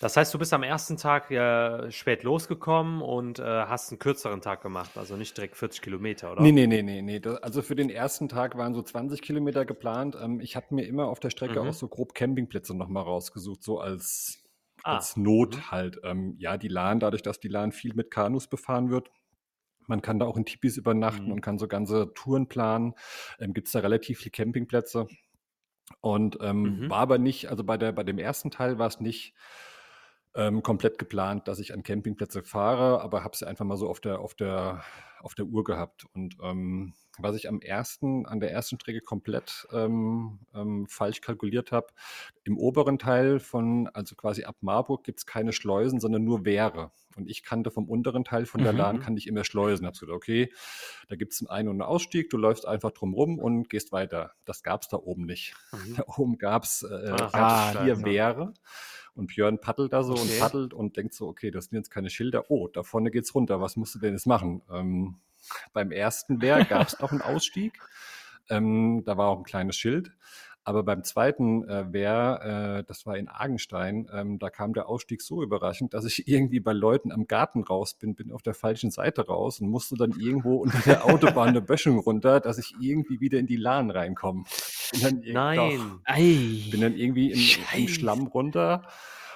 Das 0.02 0.18
heißt, 0.18 0.34
du 0.34 0.40
bist 0.40 0.52
am 0.54 0.64
ersten 0.64 0.98
Tag 0.98 1.32
ja 1.32 1.90
spät 1.92 2.24
losgekommen 2.24 3.02
und 3.02 3.40
äh, 3.40 3.44
hast 3.44 3.90
einen 3.92 4.00
kürzeren 4.00 4.42
Tag 4.42 4.62
gemacht, 4.62 4.98
also 4.98 5.16
nicht 5.16 5.38
direkt 5.38 5.56
40 5.56 5.82
Kilometer, 5.82 6.34
oder? 6.34 6.42
Nee, 6.42 6.52
nee, 6.52 6.68
nee, 6.68 6.82
nee, 6.82 7.02
nee. 7.02 7.22
Also 7.42 7.62
für 7.62 7.76
den 7.76 7.90
ersten 7.90 8.28
Tag 8.28 8.58
waren 8.58 8.74
so 8.74 8.82
20 8.82 9.22
Kilometer 9.22 9.64
geplant. 9.64 10.18
Ähm, 10.22 10.42
ich 10.42 10.58
habe 10.58 10.76
mir 10.76 10.86
immer 10.88 11.08
auf 11.08 11.22
der 11.22 11.30
Strecke 11.30 11.62
mhm. 11.62 11.70
auch 11.70 11.74
so 11.74 11.88
grob 11.88 12.14
Campingplätze 12.16 12.76
nochmal 12.76 13.04
rausgesucht, 13.04 13.64
so 13.64 13.80
als, 13.80 14.44
ah. 14.84 14.96
als 14.96 15.16
Not 15.16 15.56
mhm. 15.56 15.72
halt. 15.72 16.02
Ähm, 16.04 16.36
ja, 16.38 16.58
die 16.58 16.68
Lahn, 16.68 17.00
dadurch, 17.00 17.22
dass 17.22 17.40
die 17.40 17.48
Lahn 17.48 17.72
viel 17.72 17.94
mit 17.94 18.12
Kanus 18.12 18.48
befahren 18.48 18.90
wird, 18.90 19.10
man 19.88 20.02
kann 20.02 20.20
da 20.20 20.26
auch 20.26 20.38
in 20.38 20.46
Tipis 20.46 20.78
übernachten 20.78 21.26
mhm. 21.26 21.32
und 21.34 21.42
kann 21.42 21.58
so 21.58 21.68
ganze 21.68 22.14
Touren 22.14 22.48
planen. 22.48 22.94
Ähm, 23.40 23.54
Gibt 23.54 23.68
es 23.68 23.74
da 23.74 23.80
relativ 23.80 24.20
viele 24.20 24.32
Campingplätze. 24.32 25.08
Und 26.02 26.38
ähm, 26.42 26.62
mhm. 26.62 26.90
war 26.90 27.00
aber 27.00 27.18
nicht, 27.18 27.50
also 27.50 27.64
bei, 27.64 27.78
der, 27.78 27.92
bei 27.92 28.04
dem 28.04 28.18
ersten 28.18 28.52
Teil 28.52 28.80
war 28.80 28.88
es 28.88 29.00
nicht 29.00 29.34
ähm, 30.36 30.64
komplett 30.64 30.98
geplant, 30.98 31.48
dass 31.48 31.60
ich 31.60 31.74
an 31.74 31.84
Campingplätze 31.84 32.44
fahre, 32.44 33.02
aber 33.02 33.24
habe 33.24 33.38
sie 33.38 33.48
einfach 33.48 33.66
mal 33.66 33.78
so 33.78 33.90
auf 33.90 34.00
der, 34.00 34.20
auf 34.20 34.34
der, 34.34 34.84
auf 35.22 35.36
der 35.36 35.46
Uhr 35.46 35.64
gehabt. 35.64 36.06
Und 36.14 36.38
ähm, 36.42 36.94
was 37.20 37.36
ich 37.36 37.48
am 37.48 37.62
ersten, 37.62 38.26
an 38.26 38.40
der 38.40 38.52
ersten 38.52 38.80
Strecke 38.80 39.02
komplett 39.02 39.68
ähm, 39.72 40.40
ähm, 40.56 40.88
falsch 40.88 41.22
kalkuliert 41.22 41.72
habe. 41.72 41.88
Im 42.44 42.58
oberen 42.58 42.98
Teil 42.98 43.40
von, 43.40 43.88
also 43.90 44.16
quasi 44.16 44.46
ab 44.46 44.58
Marburg, 44.62 45.04
gibt 45.04 45.20
es 45.20 45.26
keine 45.26 45.54
Schleusen, 45.54 46.00
sondern 46.00 46.24
nur 46.24 46.44
Wehre. 46.46 46.92
Und 47.16 47.30
ich 47.30 47.44
kannte 47.44 47.70
vom 47.70 47.88
unteren 47.88 48.24
Teil 48.24 48.48
von 48.48 48.64
der 48.64 48.74
mhm. 48.74 48.80
Lahn, 48.80 49.00
kann 49.00 49.16
ich 49.16 49.28
immer 49.28 49.44
Schleusen. 49.44 49.86
Habe 49.86 49.94
gesagt, 49.94 50.12
okay, 50.12 50.52
da 51.08 51.16
gibt 51.16 51.34
es 51.34 51.42
einen 51.42 51.50
Ein- 51.50 51.68
und 51.68 51.76
einen 51.76 51.90
Ausstieg, 51.90 52.32
du 52.32 52.38
läufst 52.38 52.68
einfach 52.68 52.92
drum 52.92 53.14
rum 53.14 53.38
und 53.38 53.70
gehst 53.70 53.92
weiter. 53.92 54.32
Das 54.46 54.64
gab 54.64 54.82
es 54.82 54.88
da 54.88 54.98
oben 54.98 55.26
nicht. 55.26 55.54
Mhm. 55.72 55.96
Da 55.98 56.04
oben 56.18 56.40
gab 56.40 56.64
es 56.64 56.82
äh, 56.82 57.16
ah, 57.34 57.84
vier? 57.84 58.04
Wehre. 58.04 58.54
Und 59.16 59.28
Björn 59.28 59.60
paddelt 59.60 59.94
da 59.94 60.04
so 60.04 60.14
okay. 60.14 60.22
und 60.22 60.40
paddelt 60.40 60.74
und 60.74 60.98
denkt 60.98 61.14
so, 61.14 61.28
okay, 61.28 61.52
das 61.52 61.66
sind 61.66 61.78
jetzt 61.78 61.92
keine 61.92 62.10
Schilder. 62.10 62.50
Oh, 62.50 62.68
da 62.68 62.84
vorne 62.84 63.12
geht's 63.12 63.36
runter. 63.36 63.62
Was 63.62 63.76
musst 63.76 63.96
du 63.96 64.00
denn 64.00 64.14
jetzt 64.14 64.26
machen? 64.26 64.64
Ähm, 64.72 65.20
beim 65.72 65.92
ersten 65.92 66.40
Bär 66.40 66.66
gab 66.66 66.88
es 66.88 67.00
noch 67.00 67.12
einen 67.12 67.22
Ausstieg. 67.22 67.74
Ähm, 68.50 69.04
da 69.06 69.18
war 69.18 69.28
auch 69.30 69.38
ein 69.38 69.44
kleines 69.44 69.76
Schild. 69.76 70.12
Aber 70.66 70.84
beim 70.84 71.04
zweiten 71.04 71.68
äh, 71.68 71.92
Wehr, 71.92 72.80
äh, 72.80 72.84
das 72.88 73.06
war 73.06 73.18
in 73.18 73.28
Argenstein, 73.28 74.10
ähm, 74.14 74.40
da 74.40 74.50
kam 74.50 74.74
der 74.74 74.88
Ausstieg 74.88 75.22
so 75.22 75.44
überraschend, 75.44 75.94
dass 75.94 76.06
ich 76.06 76.28
irgendwie 76.28 76.62
bei 76.62 76.72
Leuten 76.72 77.12
am 77.12 77.28
Garten 77.28 77.64
raus 77.64 77.96
bin, 77.96 78.16
bin 78.16 78.32
auf 78.32 78.42
der 78.42 78.54
falschen 78.54 78.90
Seite 78.90 79.28
raus 79.28 79.60
und 79.60 79.70
musste 79.70 79.96
dann 79.96 80.12
irgendwo 80.12 80.58
unter 80.58 80.80
der 80.80 81.06
Autobahn 81.06 81.50
eine 81.50 81.62
Böschung 81.62 82.00
runter, 82.00 82.40
dass 82.40 82.58
ich 82.58 82.76
irgendwie 82.80 83.20
wieder 83.20 83.40
in 83.40 83.48
die 83.48 83.58
Lahn 83.58 83.92
reinkomme. 83.92 84.46
Nein. 85.24 86.02
Doch, 86.06 86.16
bin 86.16 86.82
dann 86.82 86.96
irgendwie 86.96 87.32
im, 87.32 87.40
im 87.76 87.88
Schlamm 87.88 88.28
runter 88.28 88.88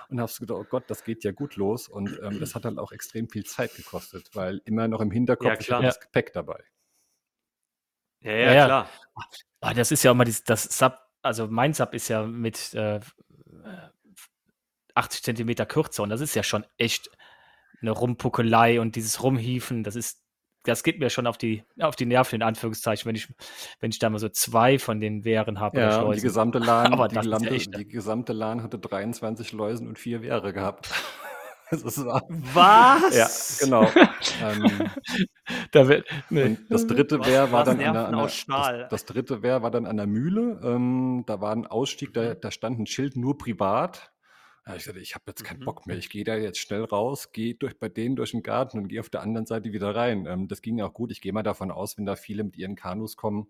und 0.10 0.22
habe 0.22 0.32
gedacht, 0.40 0.58
oh 0.60 0.66
Gott, 0.70 0.84
das 0.88 1.04
geht 1.04 1.24
ja 1.24 1.32
gut 1.32 1.56
los. 1.56 1.88
Und 1.88 2.20
ähm, 2.24 2.40
das 2.40 2.56
hat 2.56 2.66
halt 2.66 2.78
auch 2.78 2.92
extrem 2.92 3.28
viel 3.30 3.44
Zeit 3.44 3.76
gekostet, 3.76 4.30
weil 4.34 4.62
immer 4.66 4.88
noch 4.88 5.02
im 5.02 5.12
Hinterkopf 5.12 5.68
ja, 5.68 5.80
ist 5.80 5.98
das 5.98 6.00
Gepäck 6.00 6.32
dabei. 6.34 6.64
Ja, 8.22 8.32
ja, 8.32 8.54
ja 8.54 8.66
klar. 8.66 8.90
Ja. 9.62 9.74
Das 9.74 9.92
ist 9.92 10.04
ja 10.04 10.12
auch 10.12 10.16
mal 10.16 10.26
das, 10.26 10.44
das 10.44 10.64
Sub, 10.64 10.98
also 11.22 11.48
mein 11.48 11.74
Sub 11.74 11.94
ist 11.94 12.08
ja 12.08 12.26
mit 12.26 12.74
äh, 12.74 13.00
80 14.96 15.24
Zentimeter 15.24 15.66
kürzer 15.66 16.04
und 16.04 16.10
das 16.10 16.22
ist 16.22 16.36
ja 16.36 16.44
schon 16.44 16.66
echt 16.78 17.10
eine 17.82 17.92
Rumpuckelei 17.92 18.82
und 18.82 18.96
dieses 18.96 19.22
Rumhieven, 19.22 19.84
das 19.84 19.96
ist 19.96 20.24
das 20.68 20.84
geht 20.84 21.00
mir 21.00 21.10
schon 21.10 21.28
auf 21.28 21.38
die, 21.38 21.64
auf 21.80 21.96
die 21.96 22.06
Nerven, 22.06 22.36
in 22.36 22.42
Anführungszeichen, 22.42 23.08
wenn 23.08 23.16
ich, 23.16 23.34
wenn 23.80 23.90
ich 23.90 24.00
da 24.00 24.10
mal 24.10 24.20
so 24.20 24.30
zwei 24.30 24.78
von 24.78 25.00
den 25.00 25.24
Wehren 25.24 25.60
habe. 25.60 25.80
Ja, 25.80 26.12
die 26.12 26.20
gesamte 26.20 26.60
LAN, 26.60 26.88
Aber 26.94 27.08
die, 27.08 27.16
gesamte, 27.16 27.50
echt, 27.50 27.78
die 27.78 27.88
gesamte 27.88 28.34
LAN 28.34 28.64
hatte 28.64 28.78
23 28.78 29.54
Läusen 29.54 29.88
und 29.88 29.98
vier 29.98 30.22
Wehre 30.22 30.54
gehabt. 30.54 30.90
Was? 32.54 33.16
Ja, 33.16 33.66
genau. 33.66 33.84
ähm, 34.42 34.90
da 35.72 35.88
wird, 35.88 36.08
nee. 36.30 36.58
Das 36.70 36.88
dritte 36.88 37.26
Wehr 37.26 37.52
war 37.52 37.64
dann 37.64 37.82
an 37.82 37.94
der, 37.94 38.08
an 38.08 38.16
der 38.16 38.24
das, 38.24 38.90
das, 38.90 39.06
dritte 39.06 39.42
Wehr 39.42 39.62
war 39.62 39.72
dann 39.72 39.86
an 39.86 39.98
der 39.98 40.08
Mühle. 40.08 40.60
Ähm, 40.64 41.24
da 41.28 41.42
war 41.42 41.52
ein 41.52 41.66
Ausstieg, 41.66 42.14
da, 42.14 42.36
da 42.36 42.52
stand 42.52 42.80
ein 42.80 42.88
Schild 42.88 43.18
nur 43.18 43.38
privat. 43.38 44.12
Ja, 44.68 44.76
ich 44.76 44.84
sagte, 44.84 45.00
ich 45.00 45.16
habe 45.16 45.24
jetzt 45.28 45.44
keinen 45.46 45.62
mhm. 45.62 45.66
Bock 45.66 45.88
mehr. 45.88 45.98
Ich 45.98 46.10
gehe 46.10 46.26
da 46.26 46.36
jetzt 46.36 46.60
schnell 46.60 46.84
raus, 46.84 47.32
gehe 47.32 47.56
durch 47.56 47.80
bei 47.80 47.88
denen 47.88 48.18
durch 48.18 48.32
den 48.32 48.44
Garten 48.44 48.78
und 48.78 48.88
gehe 48.90 49.00
auf 49.00 49.10
der 49.10 49.22
anderen 49.22 49.46
Seite 49.46 49.72
wieder 49.72 49.96
rein. 49.96 50.26
Ähm, 50.26 50.48
das 50.48 50.62
ging 50.62 50.82
auch 50.82 50.94
gut. 50.94 51.12
Ich 51.12 51.22
gehe 51.22 51.32
mal 51.32 51.44
davon 51.44 51.72
aus, 51.72 51.98
wenn 51.98 52.06
da 52.06 52.16
viele 52.16 52.44
mit 52.44 52.58
ihren 52.58 52.76
Kanus 52.76 53.16
kommen, 53.16 53.48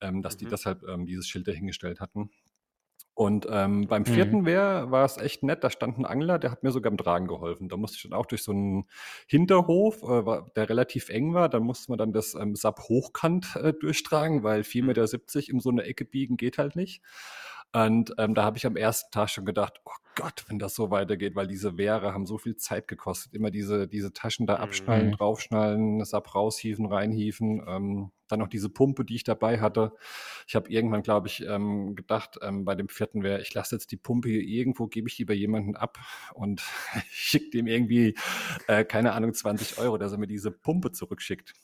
ähm, 0.00 0.22
dass 0.22 0.34
mhm. 0.34 0.38
die 0.38 0.44
deshalb 0.46 0.82
ähm, 0.84 1.06
dieses 1.06 1.28
Schild 1.28 1.48
dahingestellt 1.48 2.00
hatten. 2.00 2.30
Und 3.14 3.46
ähm, 3.48 3.86
beim 3.86 4.04
vierten 4.04 4.40
mhm. 4.40 4.46
Wehr 4.46 4.90
war 4.90 5.04
es 5.04 5.18
echt 5.18 5.44
nett. 5.44 5.62
Da 5.62 5.70
stand 5.70 5.98
ein 5.98 6.04
Angler, 6.04 6.40
der 6.40 6.50
hat 6.50 6.64
mir 6.64 6.72
sogar 6.72 6.90
im 6.90 6.98
Tragen 6.98 7.28
geholfen. 7.28 7.68
Da 7.68 7.76
musste 7.76 7.96
ich 7.96 8.02
dann 8.02 8.12
auch 8.12 8.26
durch 8.26 8.42
so 8.42 8.50
einen 8.50 8.86
Hinterhof, 9.28 10.02
äh, 10.02 10.42
der 10.56 10.68
relativ 10.68 11.10
eng 11.10 11.32
war. 11.32 11.48
Da 11.48 11.60
musste 11.60 11.92
man 11.92 11.98
dann 11.98 12.12
das 12.12 12.34
ähm, 12.34 12.56
Sap 12.56 12.80
hochkant 12.88 13.54
äh, 13.54 13.72
durchtragen, 13.72 14.42
weil 14.42 14.62
4,70 14.62 14.80
mhm. 14.80 14.86
Meter 14.86 15.52
in 15.52 15.60
so 15.60 15.70
eine 15.70 15.84
Ecke 15.84 16.04
biegen 16.04 16.36
geht 16.36 16.58
halt 16.58 16.74
nicht. 16.74 17.02
Und 17.72 18.14
ähm, 18.18 18.34
da 18.34 18.44
habe 18.44 18.56
ich 18.56 18.66
am 18.66 18.76
ersten 18.76 19.10
Tag 19.12 19.30
schon 19.30 19.44
gedacht, 19.44 19.80
oh 19.84 19.92
Gott, 20.16 20.44
wenn 20.48 20.58
das 20.58 20.74
so 20.74 20.90
weitergeht, 20.90 21.36
weil 21.36 21.46
diese 21.46 21.76
Wehre 21.76 22.14
haben 22.14 22.26
so 22.26 22.38
viel 22.38 22.56
Zeit 22.56 22.88
gekostet. 22.88 23.32
Immer 23.32 23.50
diese, 23.50 23.86
diese 23.86 24.12
Taschen 24.12 24.46
da 24.46 24.56
abschnallen, 24.56 25.08
mhm. 25.08 25.12
draufschnallen, 25.12 26.04
Sap 26.04 26.34
raushieven, 26.34 26.86
reinhieven. 26.86 27.62
Ähm, 27.66 28.10
dann 28.28 28.38
noch 28.38 28.48
diese 28.48 28.68
Pumpe, 28.68 29.04
die 29.04 29.16
ich 29.16 29.24
dabei 29.24 29.60
hatte. 29.60 29.92
Ich 30.46 30.54
habe 30.54 30.70
irgendwann, 30.70 31.02
glaube 31.02 31.28
ich, 31.28 31.44
ähm, 31.46 31.94
gedacht, 31.94 32.38
ähm, 32.42 32.64
bei 32.64 32.74
dem 32.74 32.88
vierten 32.88 33.22
wäre, 33.22 33.40
ich 33.40 33.52
lasse 33.54 33.76
jetzt 33.76 33.92
die 33.92 33.96
Pumpe 33.96 34.28
hier 34.28 34.42
irgendwo, 34.42 34.86
gebe 34.86 35.08
ich 35.08 35.16
die 35.16 35.24
bei 35.24 35.34
jemandem 35.34 35.76
ab 35.76 35.98
und 36.34 36.62
schicke 37.10 37.50
dem 37.50 37.66
irgendwie, 37.66 38.14
äh, 38.66 38.84
keine 38.84 39.12
Ahnung, 39.12 39.34
20 39.34 39.78
Euro, 39.78 39.98
dass 39.98 40.12
er 40.12 40.18
mir 40.18 40.26
diese 40.26 40.50
Pumpe 40.50 40.92
zurückschickt. 40.92 41.54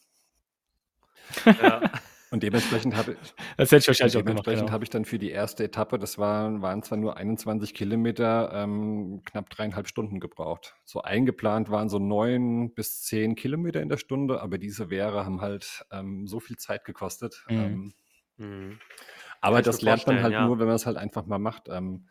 Ja. 1.44 1.90
Und 2.30 2.44
dementsprechend 2.44 2.96
habe 2.96 3.12
ich, 3.12 3.18
das 3.56 3.72
hätte 3.72 3.82
ich 3.82 3.88
wahrscheinlich 3.88 4.16
auch 4.16 4.22
dementsprechend 4.22 4.60
genau. 4.62 4.72
habe 4.72 4.84
ich 4.84 4.90
dann 4.90 5.04
für 5.04 5.18
die 5.18 5.30
erste 5.30 5.64
Etappe, 5.64 5.98
das 5.98 6.16
waren, 6.16 6.62
waren 6.62 6.82
zwar 6.82 6.96
nur 6.96 7.16
21 7.16 7.74
Kilometer, 7.74 8.52
ähm, 8.54 9.22
knapp 9.24 9.50
dreieinhalb 9.50 9.88
Stunden 9.88 10.20
gebraucht. 10.20 10.76
So 10.84 11.02
eingeplant 11.02 11.70
waren 11.70 11.88
so 11.88 11.98
neun 11.98 12.72
bis 12.72 13.02
zehn 13.02 13.34
Kilometer 13.34 13.80
in 13.80 13.88
der 13.88 13.96
Stunde, 13.96 14.40
aber 14.40 14.58
diese 14.58 14.90
Wehre 14.90 15.24
haben 15.24 15.40
halt 15.40 15.84
ähm, 15.90 16.28
so 16.28 16.38
viel 16.38 16.56
Zeit 16.56 16.84
gekostet. 16.84 17.44
Mhm. 17.48 17.58
Ähm, 17.58 17.94
mhm. 18.36 18.78
Aber 19.40 19.62
das 19.62 19.82
lernt 19.82 20.06
man 20.06 20.22
halt 20.22 20.34
ja. 20.34 20.46
nur, 20.46 20.58
wenn 20.60 20.66
man 20.66 20.76
es 20.76 20.86
halt 20.86 20.98
einfach 20.98 21.26
mal 21.26 21.38
macht. 21.38 21.68
Ähm, 21.68 22.06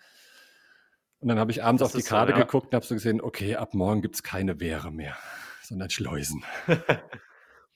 und 1.21 1.27
dann 1.27 1.39
habe 1.39 1.51
ich 1.51 1.63
abends 1.63 1.81
das 1.81 1.95
auf 1.95 2.01
die 2.01 2.07
Karte 2.07 2.33
so, 2.33 2.39
ja. 2.39 2.43
geguckt 2.43 2.67
und 2.67 2.75
habe 2.75 2.85
so 2.85 2.95
gesehen, 2.95 3.21
okay, 3.21 3.55
ab 3.55 3.73
morgen 3.73 4.01
gibt 4.01 4.15
es 4.15 4.23
keine 4.23 4.59
Wehre 4.59 4.91
mehr, 4.91 5.17
sondern 5.61 5.89
Schleusen. 5.89 6.43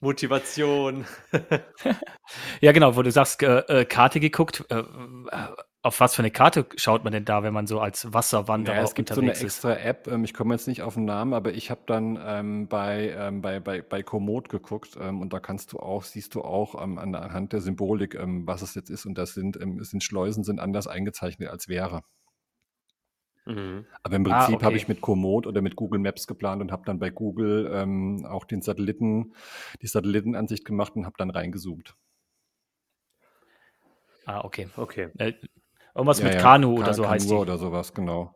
Motivation. 0.00 1.06
ja, 2.60 2.72
genau, 2.72 2.96
wo 2.96 3.02
du 3.02 3.10
sagst, 3.10 3.42
äh, 3.42 3.60
äh, 3.60 3.84
Karte 3.84 4.20
geguckt. 4.20 4.64
Äh, 4.68 4.82
auf 5.84 6.00
was 6.00 6.14
für 6.14 6.22
eine 6.22 6.30
Karte 6.30 6.66
schaut 6.76 7.04
man 7.04 7.12
denn 7.12 7.26
da, 7.26 7.42
wenn 7.42 7.52
man 7.52 7.66
so 7.66 7.78
als 7.78 8.12
Wasserwanderer 8.14 8.76
ja, 8.76 8.82
es 8.82 8.94
gibt 8.94 9.10
so 9.10 9.20
eine 9.20 9.32
extra 9.32 9.74
App, 9.74 10.06
ähm, 10.06 10.24
ich 10.24 10.32
komme 10.32 10.54
jetzt 10.54 10.66
nicht 10.66 10.80
auf 10.80 10.94
den 10.94 11.04
Namen, 11.04 11.34
aber 11.34 11.52
ich 11.52 11.70
habe 11.70 11.82
dann 11.86 12.18
ähm, 12.24 12.68
bei, 12.68 13.14
ähm, 13.18 13.42
bei, 13.42 13.60
bei, 13.60 13.82
bei 13.82 14.02
Komoot 14.02 14.48
geguckt 14.48 14.96
ähm, 14.98 15.20
und 15.20 15.34
da 15.34 15.40
kannst 15.40 15.74
du 15.74 15.78
auch, 15.78 16.02
siehst 16.02 16.34
du 16.34 16.40
auch 16.40 16.82
ähm, 16.82 16.98
anhand 16.98 17.52
der 17.52 17.60
Symbolik, 17.60 18.14
ähm, 18.14 18.46
was 18.46 18.62
es 18.62 18.74
jetzt 18.74 18.88
ist 18.88 19.04
und 19.04 19.18
das 19.18 19.34
sind, 19.34 19.58
sind 19.80 20.02
Schleusen 20.02 20.42
sind 20.42 20.58
anders 20.58 20.86
eingezeichnet 20.86 21.50
als 21.50 21.68
wäre. 21.68 22.02
Mhm. 23.46 23.84
Aber 24.02 24.16
im 24.16 24.26
ah, 24.26 24.38
Prinzip 24.38 24.54
ah, 24.54 24.56
okay. 24.56 24.64
habe 24.64 24.76
ich 24.76 24.88
mit 24.88 25.00
Komoot 25.00 25.46
oder 25.46 25.60
mit 25.60 25.76
Google 25.76 26.00
Maps 26.00 26.26
geplant 26.26 26.62
und 26.62 26.72
habe 26.72 26.82
dann 26.86 26.98
bei 26.98 27.10
Google 27.10 27.70
ähm, 27.72 28.26
auch 28.26 28.44
den 28.44 28.62
Satelliten, 28.62 29.34
die 29.82 29.86
Satellitenansicht 29.86 30.64
gemacht 30.64 30.96
und 30.96 31.04
habe 31.04 31.16
dann 31.18 31.30
reingezoomt. 31.30 31.94
Ah, 34.26 34.42
okay. 34.44 34.68
Okay. 34.76 35.10
Äh, 35.18 35.34
irgendwas 35.94 36.20
ja, 36.20 36.24
mit 36.24 36.34
ja. 36.34 36.40
Kanu 36.40 36.74
oder 36.74 36.86
Ka 36.86 36.92
so 36.94 37.02
Kanu 37.02 37.12
heißt 37.14 37.30
die. 37.30 37.34
oder 37.34 37.58
sowas, 37.58 37.92
genau. 37.92 38.34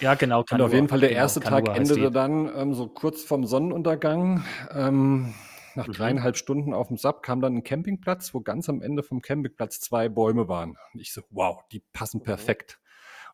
Ja, 0.00 0.14
genau. 0.14 0.42
Kanu, 0.42 0.62
und 0.62 0.66
auf 0.68 0.74
jeden 0.74 0.88
Fall 0.88 1.00
der 1.00 1.10
genau, 1.10 1.20
erste 1.20 1.40
Kanu 1.40 1.66
Tag 1.66 1.76
endete 1.76 2.10
dann 2.10 2.50
ähm, 2.56 2.74
so 2.74 2.88
kurz 2.88 3.22
vorm 3.22 3.44
Sonnenuntergang. 3.44 4.42
Ähm, 4.70 5.34
nach 5.74 5.86
mhm. 5.86 5.92
dreieinhalb 5.92 6.36
Stunden 6.36 6.74
auf 6.74 6.88
dem 6.88 6.96
Sub 6.96 7.22
kam 7.22 7.40
dann 7.40 7.56
ein 7.56 7.64
Campingplatz, 7.64 8.34
wo 8.34 8.40
ganz 8.40 8.68
am 8.68 8.82
Ende 8.82 9.02
vom 9.02 9.20
Campingplatz 9.22 9.80
zwei 9.80 10.08
Bäume 10.08 10.48
waren. 10.48 10.76
Und 10.92 11.00
ich 11.00 11.12
so, 11.12 11.22
wow, 11.30 11.62
die 11.70 11.80
passen 11.92 12.22
perfekt. 12.22 12.81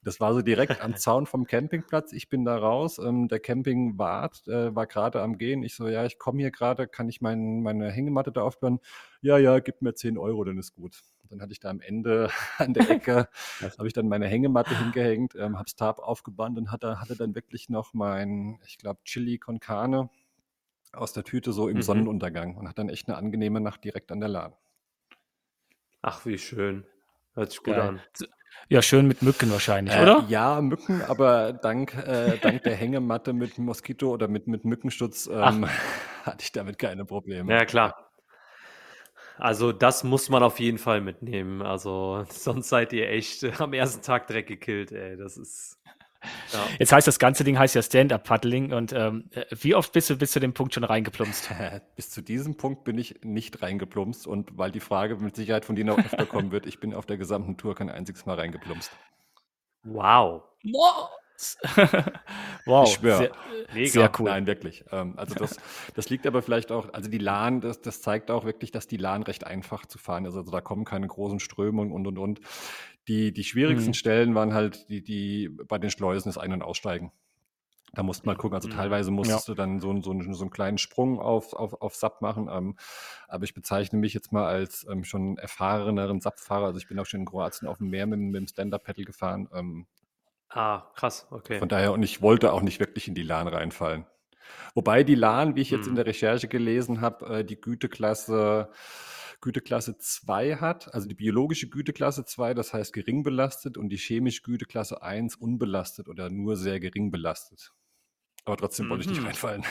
Das 0.09 0.21
war 0.21 0.33
so 0.33 0.41
direkt 0.41 0.81
am 0.81 0.97
Zaun 0.97 1.27
vom 1.27 1.47
Campingplatz. 1.47 2.15
Ich 2.15 2.31
bin 2.31 2.47
da 2.47 2.57
raus. 2.57 2.97
Ähm, 2.97 3.29
der 3.29 3.41
Campingwart 3.41 4.49
äh, 4.49 4.75
war 4.75 4.87
gerade 4.87 5.21
am 5.21 5.37
Gehen. 5.37 5.63
Ich 5.63 5.75
so, 5.75 5.87
ja, 5.87 6.07
ich 6.07 6.19
komme 6.19 6.41
hier 6.41 6.51
gerade, 6.51 6.89
kann 6.89 7.11
ich 7.11 7.21
mein, 7.21 7.61
meine 7.61 7.91
Hängematte 7.91 8.33
da 8.33 8.41
aufbauen? 8.41 8.81
Ja, 9.21 9.37
ja, 9.37 9.59
gib 9.59 9.83
mir 9.83 9.93
10 9.93 10.17
Euro, 10.17 10.45
dann 10.45 10.57
ist 10.57 10.75
gut. 10.75 11.03
Dann 11.29 11.43
hatte 11.43 11.53
ich 11.53 11.61
da 11.61 11.69
am 11.69 11.83
Ende 11.83 12.31
an 12.57 12.73
der 12.73 12.89
Ecke, 12.89 13.29
habe 13.61 13.87
ich 13.87 13.93
dann 13.93 14.09
meine 14.09 14.27
Hängematte 14.27 14.79
hingehängt, 14.79 15.35
ähm, 15.35 15.57
habe 15.57 15.67
das 15.67 15.77
Tab 15.77 15.99
aufgebannt 15.99 16.57
und 16.57 16.73
hatte, 16.73 17.03
hatte 17.03 17.15
dann 17.15 17.35
wirklich 17.35 17.69
noch 17.69 17.93
mein, 17.93 18.59
ich 18.67 18.79
glaube, 18.79 19.01
Chili 19.05 19.37
con 19.37 19.61
Carne 19.61 20.09
aus 20.91 21.13
der 21.13 21.25
Tüte 21.25 21.53
so 21.53 21.69
im 21.69 21.77
mhm. 21.77 21.83
Sonnenuntergang 21.83 22.57
und 22.57 22.67
hat 22.67 22.79
dann 22.79 22.89
echt 22.89 23.09
eine 23.09 23.19
angenehme 23.19 23.61
Nacht 23.61 23.85
direkt 23.85 24.11
an 24.11 24.21
der 24.21 24.31
Lahn. 24.31 24.55
Ach, 26.01 26.25
wie 26.25 26.39
schön. 26.39 26.87
Hört 27.35 27.51
sich 27.51 27.63
gut 27.63 27.75
Geil. 27.75 27.81
an. 27.89 28.01
Ja, 28.71 28.83
schön 28.83 29.07
mit 29.07 29.23
Mücken 29.23 29.51
wahrscheinlich, 29.51 29.95
äh, 29.95 30.03
oder? 30.03 30.25
Ja, 30.29 30.61
Mücken, 30.61 31.03
aber 31.03 31.55
dank, 31.55 31.95
äh, 31.95 32.37
dank 32.39 32.63
der 32.65 32.75
Hängematte 32.77 33.33
mit 33.33 33.59
Moskito 33.59 34.11
oder 34.11 34.29
mit, 34.29 34.47
mit 34.47 34.65
Mückenschutz 34.65 35.29
ähm, 35.33 35.67
hatte 36.25 36.43
ich 36.43 36.53
damit 36.53 36.79
keine 36.79 37.05
Probleme. 37.07 37.53
Ja, 37.53 37.65
klar. 37.65 38.09
Also 39.39 39.73
das 39.73 40.03
muss 40.05 40.29
man 40.29 40.43
auf 40.43 40.59
jeden 40.59 40.79
Fall 40.79 41.01
mitnehmen. 41.01 41.63
Also 41.63 42.25
sonst 42.31 42.69
seid 42.69 42.93
ihr 42.93 43.09
echt 43.09 43.61
am 43.61 43.73
ersten 43.73 44.03
Tag 44.03 44.27
Dreck 44.27 44.47
gekillt, 44.47 44.93
ey. 44.93 45.17
Das 45.17 45.37
ist 45.37 45.78
ja. 46.53 46.67
Jetzt 46.79 46.93
heißt 46.93 47.07
das 47.07 47.19
ganze 47.19 47.45
Ding 47.45 47.59
heißt 47.59 47.75
ja 47.75 47.83
Stand-Up-Paddling 47.83 48.73
und 48.73 48.93
ähm, 48.93 49.31
wie 49.51 49.75
oft 49.75 49.93
bist 49.93 50.11
du 50.11 50.17
bis 50.17 50.33
zu 50.33 50.41
dem 50.41 50.53
Punkt 50.53 50.75
schon 50.75 50.85
reingeplumpst? 50.85 51.51
bis 51.97 52.11
zu 52.11 52.23
diesem 52.23 52.57
Punkt 52.57 52.85
bin 52.85 52.99
ich 52.99 53.21
nicht 53.23 53.63
reingeplumpst 53.63 54.27
und 54.27 54.57
weil 54.57 54.71
die 54.71 54.81
Frage 54.81 55.17
mit 55.17 55.37
Sicherheit 55.37 55.65
von 55.65 55.77
dir 55.77 55.85
noch 55.85 55.99
öfter 55.99 56.27
kommen 56.27 56.51
wird, 56.51 56.67
ich 56.67 56.81
bin 56.81 56.95
auf 56.95 57.07
der 57.07 57.17
gesamten 57.17 57.57
Tour 57.57 57.75
kein 57.75 57.91
einziges 57.91 58.27
Mal 58.27 58.35
reingeplumpst. 58.35 58.91
Wow. 59.85 60.43
wow. 60.65 61.11
Ich 62.85 62.95
schwöre. 62.95 63.31
Sehr, 63.73 63.87
sehr, 63.87 64.13
cool. 64.19 64.29
Nein, 64.29 64.47
wirklich. 64.47 64.85
Ähm, 64.91 65.15
also 65.17 65.35
das, 65.35 65.57
das 65.95 66.11
liegt 66.11 66.27
aber 66.27 66.43
vielleicht 66.43 66.73
auch, 66.73 66.93
also 66.93 67.09
die 67.09 67.19
Lahn, 67.19 67.61
das, 67.61 67.81
das 67.81 68.03
zeigt 68.03 68.31
auch 68.31 68.45
wirklich, 68.45 68.73
dass 68.73 68.87
die 68.87 68.97
Lahn 68.97 69.23
recht 69.23 69.47
einfach 69.47 69.87
zu 69.87 69.99
fahren 69.99 70.25
ist. 70.25 70.37
Also 70.37 70.51
da 70.51 70.61
kommen 70.61 70.85
keine 70.85 71.07
großen 71.07 71.41
Strömungen 71.41 71.93
und 71.93 72.07
und 72.07 72.19
und. 72.19 72.41
Die, 73.07 73.33
die 73.33 73.45
schwierigsten 73.45 73.91
mhm. 73.91 73.95
Stellen 73.95 74.35
waren 74.35 74.53
halt 74.53 74.89
die, 74.91 75.03
die 75.03 75.49
bei 75.49 75.79
den 75.79 75.91
Schleusen 75.91 76.29
das 76.29 76.39
Ein- 76.39 76.53
und 76.53 76.63
Aussteigen. 76.63 77.13
Da 77.95 78.03
musst 78.03 78.23
du 78.23 78.27
mal 78.27 78.37
gucken. 78.37 78.55
Also 78.55 78.69
mhm. 78.69 78.73
teilweise 78.73 79.11
musstest 79.11 79.49
ja. 79.49 79.55
du 79.55 79.57
dann 79.57 79.81
so, 79.81 79.95
so, 80.03 80.13
so, 80.33 80.43
einen 80.43 80.51
kleinen 80.51 80.79
Sprung 80.79 81.19
auf, 81.19 81.55
auf, 81.55 81.81
auf 81.81 81.95
SAP 81.95 82.21
machen. 82.21 82.49
Ähm, 82.51 82.77
aber 83.29 83.45
ich 83.45 83.55
bezeichne 83.55 83.99
mich 83.99 84.13
jetzt 84.13 84.31
mal 84.33 84.45
als 84.45 84.87
ähm, 84.91 85.05
schon 85.05 85.39
erfahreneren 85.39 86.21
SAP-Fahrer. 86.21 86.67
Also 86.67 86.79
ich 86.79 86.89
bin 86.89 86.99
auch 86.99 87.07
schon 87.07 87.21
in 87.21 87.27
Kroatien 87.27 87.67
auf 87.67 87.79
dem 87.79 87.89
Meer 87.89 88.07
mit, 88.07 88.21
mit 88.21 88.35
dem 88.35 88.47
Stand-Up-Pedal 88.47 89.05
gefahren. 89.05 89.49
Ähm, 89.55 89.87
ah, 90.59 90.93
krass, 90.95 91.27
okay. 91.31 91.59
Von 91.59 91.69
daher, 91.69 91.93
und 91.93 92.03
ich 92.03 92.23
wollte 92.23 92.53
auch 92.53 92.63
nicht 92.63 92.81
wirklich 92.81 93.09
in 93.09 93.15
die 93.15 93.23
LAN 93.23 93.49
reinfallen. 93.49 94.07
Wobei 94.75 95.05
die 95.05 95.15
LAN, 95.15 95.57
wie 95.57 95.61
ich 95.61 95.71
jetzt 95.71 95.85
mhm. 95.85 95.91
in 95.91 95.97
der 95.97 96.07
Recherche 96.07 96.49
gelesen 96.49 97.01
habe, 97.01 97.39
äh, 97.39 97.45
die 97.45 97.61
Güteklasse 97.61 98.71
Güteklasse 99.41 99.97
2 99.99 100.57
hat, 100.57 100.93
also 100.93 101.07
die 101.07 101.15
biologische 101.15 101.69
Güteklasse 101.69 102.25
2, 102.25 102.55
das 102.55 102.75
heißt 102.75 102.93
gering 102.93 103.23
belastet, 103.23 103.79
und 103.79 103.89
die 103.89 103.97
chemische 103.97 104.43
Güteklasse 104.43 105.03
1 105.03 105.37
unbelastet 105.37 106.09
oder 106.09 106.29
nur 106.29 106.57
sehr 106.57 106.81
gering 106.81 107.13
belastet. 107.13 107.73
Aber 108.45 108.57
trotzdem 108.57 108.87
mhm. 108.87 108.91
wollte 108.91 109.05
ich 109.05 109.11
nicht 109.11 109.21
mhm. 109.21 109.27
reinfallen. 109.27 109.65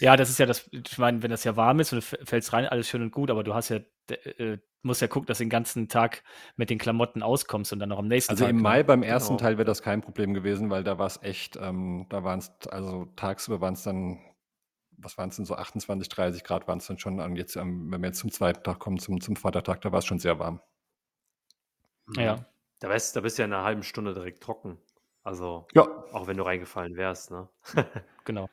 Ja, 0.00 0.16
das 0.16 0.28
ist 0.28 0.38
ja 0.38 0.46
das, 0.46 0.68
ich 0.70 0.98
meine, 0.98 1.22
wenn 1.22 1.30
das 1.30 1.44
ja 1.44 1.56
warm 1.56 1.80
ist 1.80 1.92
und 1.92 2.00
du 2.00 2.26
fällst 2.26 2.52
rein, 2.52 2.66
alles 2.66 2.88
schön 2.88 3.00
und 3.00 3.10
gut, 3.10 3.30
aber 3.30 3.42
du 3.42 3.54
hast 3.54 3.70
ja, 3.70 3.78
äh, 4.08 4.58
musst 4.82 5.00
ja 5.00 5.08
gucken, 5.08 5.26
dass 5.26 5.38
du 5.38 5.44
den 5.44 5.50
ganzen 5.50 5.88
Tag 5.88 6.22
mit 6.56 6.70
den 6.70 6.78
Klamotten 6.78 7.22
auskommst 7.22 7.72
und 7.72 7.78
dann 7.78 7.88
noch 7.88 7.98
am 7.98 8.08
nächsten 8.08 8.32
also 8.32 8.44
Tag. 8.44 8.48
Also 8.48 8.56
im 8.56 8.62
Mai 8.62 8.82
beim 8.82 9.02
ersten 9.02 9.36
genau. 9.36 9.48
Teil 9.48 9.58
wäre 9.58 9.64
das 9.64 9.82
kein 9.82 10.00
Problem 10.00 10.34
gewesen, 10.34 10.70
weil 10.70 10.84
da 10.84 10.98
war 10.98 11.06
es 11.06 11.22
echt, 11.22 11.56
ähm, 11.56 12.06
da 12.08 12.24
waren 12.24 12.40
es, 12.40 12.52
also 12.68 13.06
tagsüber 13.16 13.60
waren 13.60 13.74
es 13.74 13.82
dann 13.82 14.20
was 15.04 15.18
waren 15.18 15.30
es 15.30 15.36
denn 15.36 15.44
so 15.44 15.54
28, 15.56 16.08
30 16.08 16.44
Grad 16.44 16.68
waren 16.68 16.78
es 16.78 16.86
dann 16.86 16.98
schon 16.98 17.20
an 17.20 17.36
jetzt, 17.36 17.56
wenn 17.56 17.90
wir 17.90 18.06
jetzt 18.06 18.20
zum 18.20 18.30
zweiten 18.30 18.62
Tag 18.62 18.78
kommen, 18.78 18.98
zum, 18.98 19.20
zum 19.20 19.36
Vatertag, 19.36 19.80
da 19.80 19.92
war 19.92 19.98
es 19.98 20.04
schon 20.04 20.18
sehr 20.18 20.38
warm. 20.38 20.60
Ja. 22.16 22.44
Da 22.80 22.88
bist, 22.88 23.14
da 23.14 23.20
bist 23.20 23.38
du 23.38 23.42
ja 23.42 23.46
in 23.46 23.52
einer 23.52 23.64
halben 23.64 23.82
Stunde 23.82 24.14
direkt 24.14 24.42
trocken. 24.42 24.78
Also, 25.22 25.66
ja. 25.72 25.82
auch 26.12 26.26
wenn 26.26 26.36
du 26.36 26.42
reingefallen 26.42 26.96
wärst, 26.96 27.30
ne? 27.30 27.48
genau. 28.24 28.48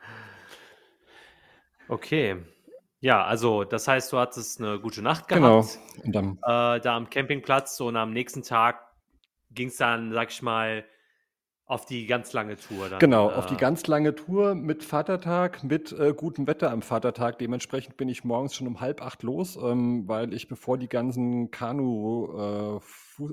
Okay. 1.87 2.37
Ja, 3.01 3.23
also 3.23 3.63
das 3.63 3.87
heißt, 3.87 4.11
du 4.11 4.17
hattest 4.17 4.59
eine 4.59 4.79
gute 4.79 5.01
Nacht 5.01 5.27
gehabt. 5.27 5.41
Genau. 6.03 6.03
Und 6.03 6.15
dann, 6.15 6.37
äh, 6.43 6.81
da 6.81 6.97
am 6.97 7.09
Campingplatz 7.09 7.79
und 7.79 7.95
am 7.95 8.11
nächsten 8.11 8.43
Tag 8.43 8.81
ging 9.51 9.69
es 9.69 9.77
dann, 9.77 10.11
sag 10.11 10.31
ich 10.31 10.41
mal, 10.41 10.83
auf 11.69 11.85
die 11.85 12.07
ganz 12.07 12.33
lange 12.33 12.57
Tour 12.57 12.89
dann. 12.89 12.97
Genau, 12.97 13.29
äh, 13.29 13.33
auf 13.35 13.45
die 13.45 13.55
ganz 13.55 13.85
lange 13.85 14.15
Tour 14.15 14.55
mit 14.55 14.83
Vatertag, 14.83 15.63
mit 15.63 15.91
äh, 15.91 16.13
gutem 16.17 16.47
Wetter 16.47 16.71
am 16.71 16.81
Vatertag. 16.81 17.37
Dementsprechend 17.37 17.95
bin 17.95 18.09
ich 18.09 18.23
morgens 18.23 18.55
schon 18.55 18.65
um 18.65 18.81
halb 18.81 19.03
acht 19.03 19.21
los, 19.21 19.55
ähm, 19.55 20.07
weil 20.07 20.33
ich 20.33 20.47
bevor 20.47 20.79
die 20.79 20.89
ganzen 20.89 21.51
Kanu, 21.51 22.25
äh, 22.35 22.79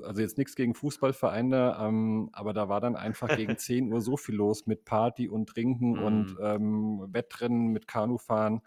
also 0.03 0.21
jetzt 0.21 0.37
nichts 0.37 0.55
gegen 0.55 0.75
Fußballvereine, 0.75 1.77
ähm, 1.81 2.29
aber 2.31 2.53
da 2.53 2.69
war 2.69 2.79
dann 2.79 2.95
einfach 2.95 3.35
gegen 3.35 3.57
10 3.57 3.91
Uhr 3.91 4.01
so 4.01 4.17
viel 4.17 4.35
los 4.35 4.67
mit 4.67 4.85
Party 4.85 5.27
und 5.27 5.49
Trinken 5.49 5.97
und 5.97 6.37
mhm. 6.37 6.37
ähm, 6.39 7.07
Wettrennen 7.11 7.69
mit 7.69 7.87
Kanufahren. 7.87 8.61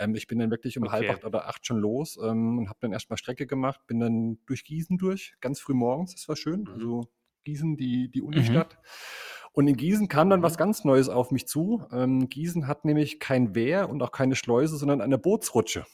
Ähm, 0.00 0.14
ich 0.14 0.26
bin 0.26 0.38
dann 0.38 0.50
wirklich 0.50 0.76
um 0.78 0.84
okay. 0.84 0.92
halb 0.92 1.10
acht 1.10 1.24
oder 1.24 1.46
acht 1.46 1.66
schon 1.66 1.78
los 1.78 2.18
ähm, 2.22 2.58
und 2.58 2.68
habe 2.68 2.78
dann 2.80 2.92
erstmal 2.92 3.18
Strecke 3.18 3.46
gemacht, 3.46 3.80
bin 3.86 4.00
dann 4.00 4.38
durch 4.46 4.64
Gießen 4.64 4.98
durch, 4.98 5.34
ganz 5.40 5.60
früh 5.60 5.74
morgens, 5.74 6.14
das 6.14 6.28
war 6.28 6.36
schön. 6.36 6.62
Mhm. 6.62 6.72
Also 6.72 7.08
Gießen, 7.44 7.76
die, 7.76 8.10
die 8.10 8.20
mhm. 8.20 8.28
Unistadt. 8.28 8.74
Mhm. 8.74 8.78
Und 9.52 9.68
in 9.68 9.76
Gießen 9.76 10.08
kam 10.08 10.30
dann 10.30 10.42
was 10.42 10.54
mhm. 10.54 10.58
ganz 10.58 10.84
Neues 10.84 11.08
auf 11.08 11.30
mich 11.30 11.46
zu. 11.46 11.84
Ähm, 11.92 12.28
Gießen 12.28 12.66
hat 12.66 12.84
nämlich 12.84 13.20
kein 13.20 13.54
Wehr 13.54 13.90
und 13.90 14.02
auch 14.02 14.12
keine 14.12 14.36
Schleuse, 14.36 14.76
sondern 14.76 15.00
eine 15.00 15.18
Bootsrutsche. 15.18 15.86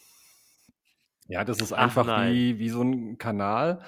Ja, 1.28 1.44
das 1.44 1.60
ist 1.60 1.72
einfach 1.72 2.06
wie, 2.30 2.58
wie 2.58 2.68
so 2.68 2.82
ein 2.82 3.18
Kanal, 3.18 3.80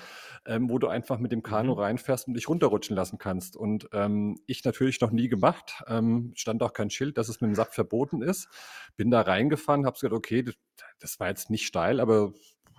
ähm, 0.44 0.68
wo 0.68 0.78
du 0.78 0.88
einfach 0.88 1.18
mit 1.18 1.30
dem 1.30 1.42
Kanu 1.42 1.74
mhm. 1.74 1.80
reinfährst 1.80 2.26
und 2.26 2.34
dich 2.34 2.48
runterrutschen 2.48 2.96
lassen 2.96 3.18
kannst. 3.18 3.56
Und 3.56 3.88
ähm, 3.92 4.40
ich 4.46 4.64
natürlich 4.64 5.00
noch 5.00 5.12
nie 5.12 5.28
gemacht, 5.28 5.82
ähm, 5.86 6.32
stand 6.34 6.62
auch 6.62 6.72
kein 6.72 6.90
Schild, 6.90 7.16
dass 7.16 7.28
es 7.28 7.40
mit 7.40 7.48
dem 7.48 7.54
Sack 7.54 7.74
verboten 7.74 8.22
ist. 8.22 8.48
Bin 8.96 9.10
da 9.10 9.20
reingefahren, 9.20 9.86
habe 9.86 9.94
gesagt, 9.94 10.14
okay, 10.14 10.42
das, 10.42 10.54
das, 10.98 11.20
war 11.20 11.28
jetzt 11.28 11.50
nicht 11.50 11.66
steil, 11.66 12.00
aber 12.00 12.32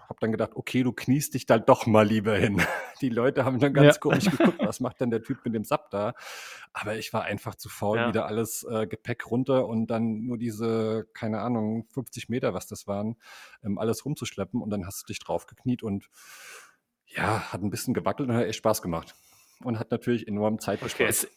habe 0.09 0.19
dann 0.19 0.31
gedacht, 0.31 0.51
okay, 0.55 0.83
du 0.83 0.91
kniest 0.91 1.35
dich 1.35 1.45
da 1.45 1.59
doch 1.59 1.85
mal 1.85 2.05
lieber 2.05 2.35
hin. 2.35 2.61
Die 3.01 3.09
Leute 3.09 3.45
haben 3.45 3.59
dann 3.59 3.73
ganz 3.73 3.95
ja. 3.95 3.99
komisch 3.99 4.25
geguckt, 4.25 4.59
was 4.59 4.79
macht 4.79 4.99
denn 4.99 5.11
der 5.11 5.21
Typ 5.21 5.45
mit 5.45 5.53
dem 5.53 5.63
Sub 5.63 5.89
da? 5.91 6.13
Aber 6.73 6.97
ich 6.97 7.13
war 7.13 7.23
einfach 7.23 7.55
zu 7.55 7.69
faul, 7.69 7.97
ja. 7.97 8.07
wieder 8.07 8.25
alles 8.25 8.63
äh, 8.69 8.87
Gepäck 8.87 9.29
runter 9.29 9.67
und 9.67 9.87
dann 9.87 10.25
nur 10.25 10.37
diese, 10.37 11.07
keine 11.13 11.41
Ahnung, 11.41 11.85
50 11.93 12.27
Meter, 12.29 12.53
was 12.53 12.67
das 12.67 12.87
waren, 12.87 13.17
ähm, 13.63 13.77
alles 13.77 14.03
rumzuschleppen 14.03 14.61
und 14.61 14.71
dann 14.71 14.85
hast 14.85 15.03
du 15.03 15.05
dich 15.07 15.19
drauf 15.19 15.45
gekniet 15.45 15.83
und 15.83 16.09
ja, 17.05 17.51
hat 17.53 17.61
ein 17.61 17.69
bisschen 17.69 17.93
gewackelt 17.93 18.29
und 18.29 18.35
hat 18.35 18.45
echt 18.45 18.57
Spaß 18.57 18.81
gemacht. 18.81 19.15
Und 19.63 19.77
hat 19.77 19.91
natürlich 19.91 20.27
enorm 20.27 20.59
Zeit 20.59 20.81
okay. 20.81 21.05
gespart. 21.07 21.33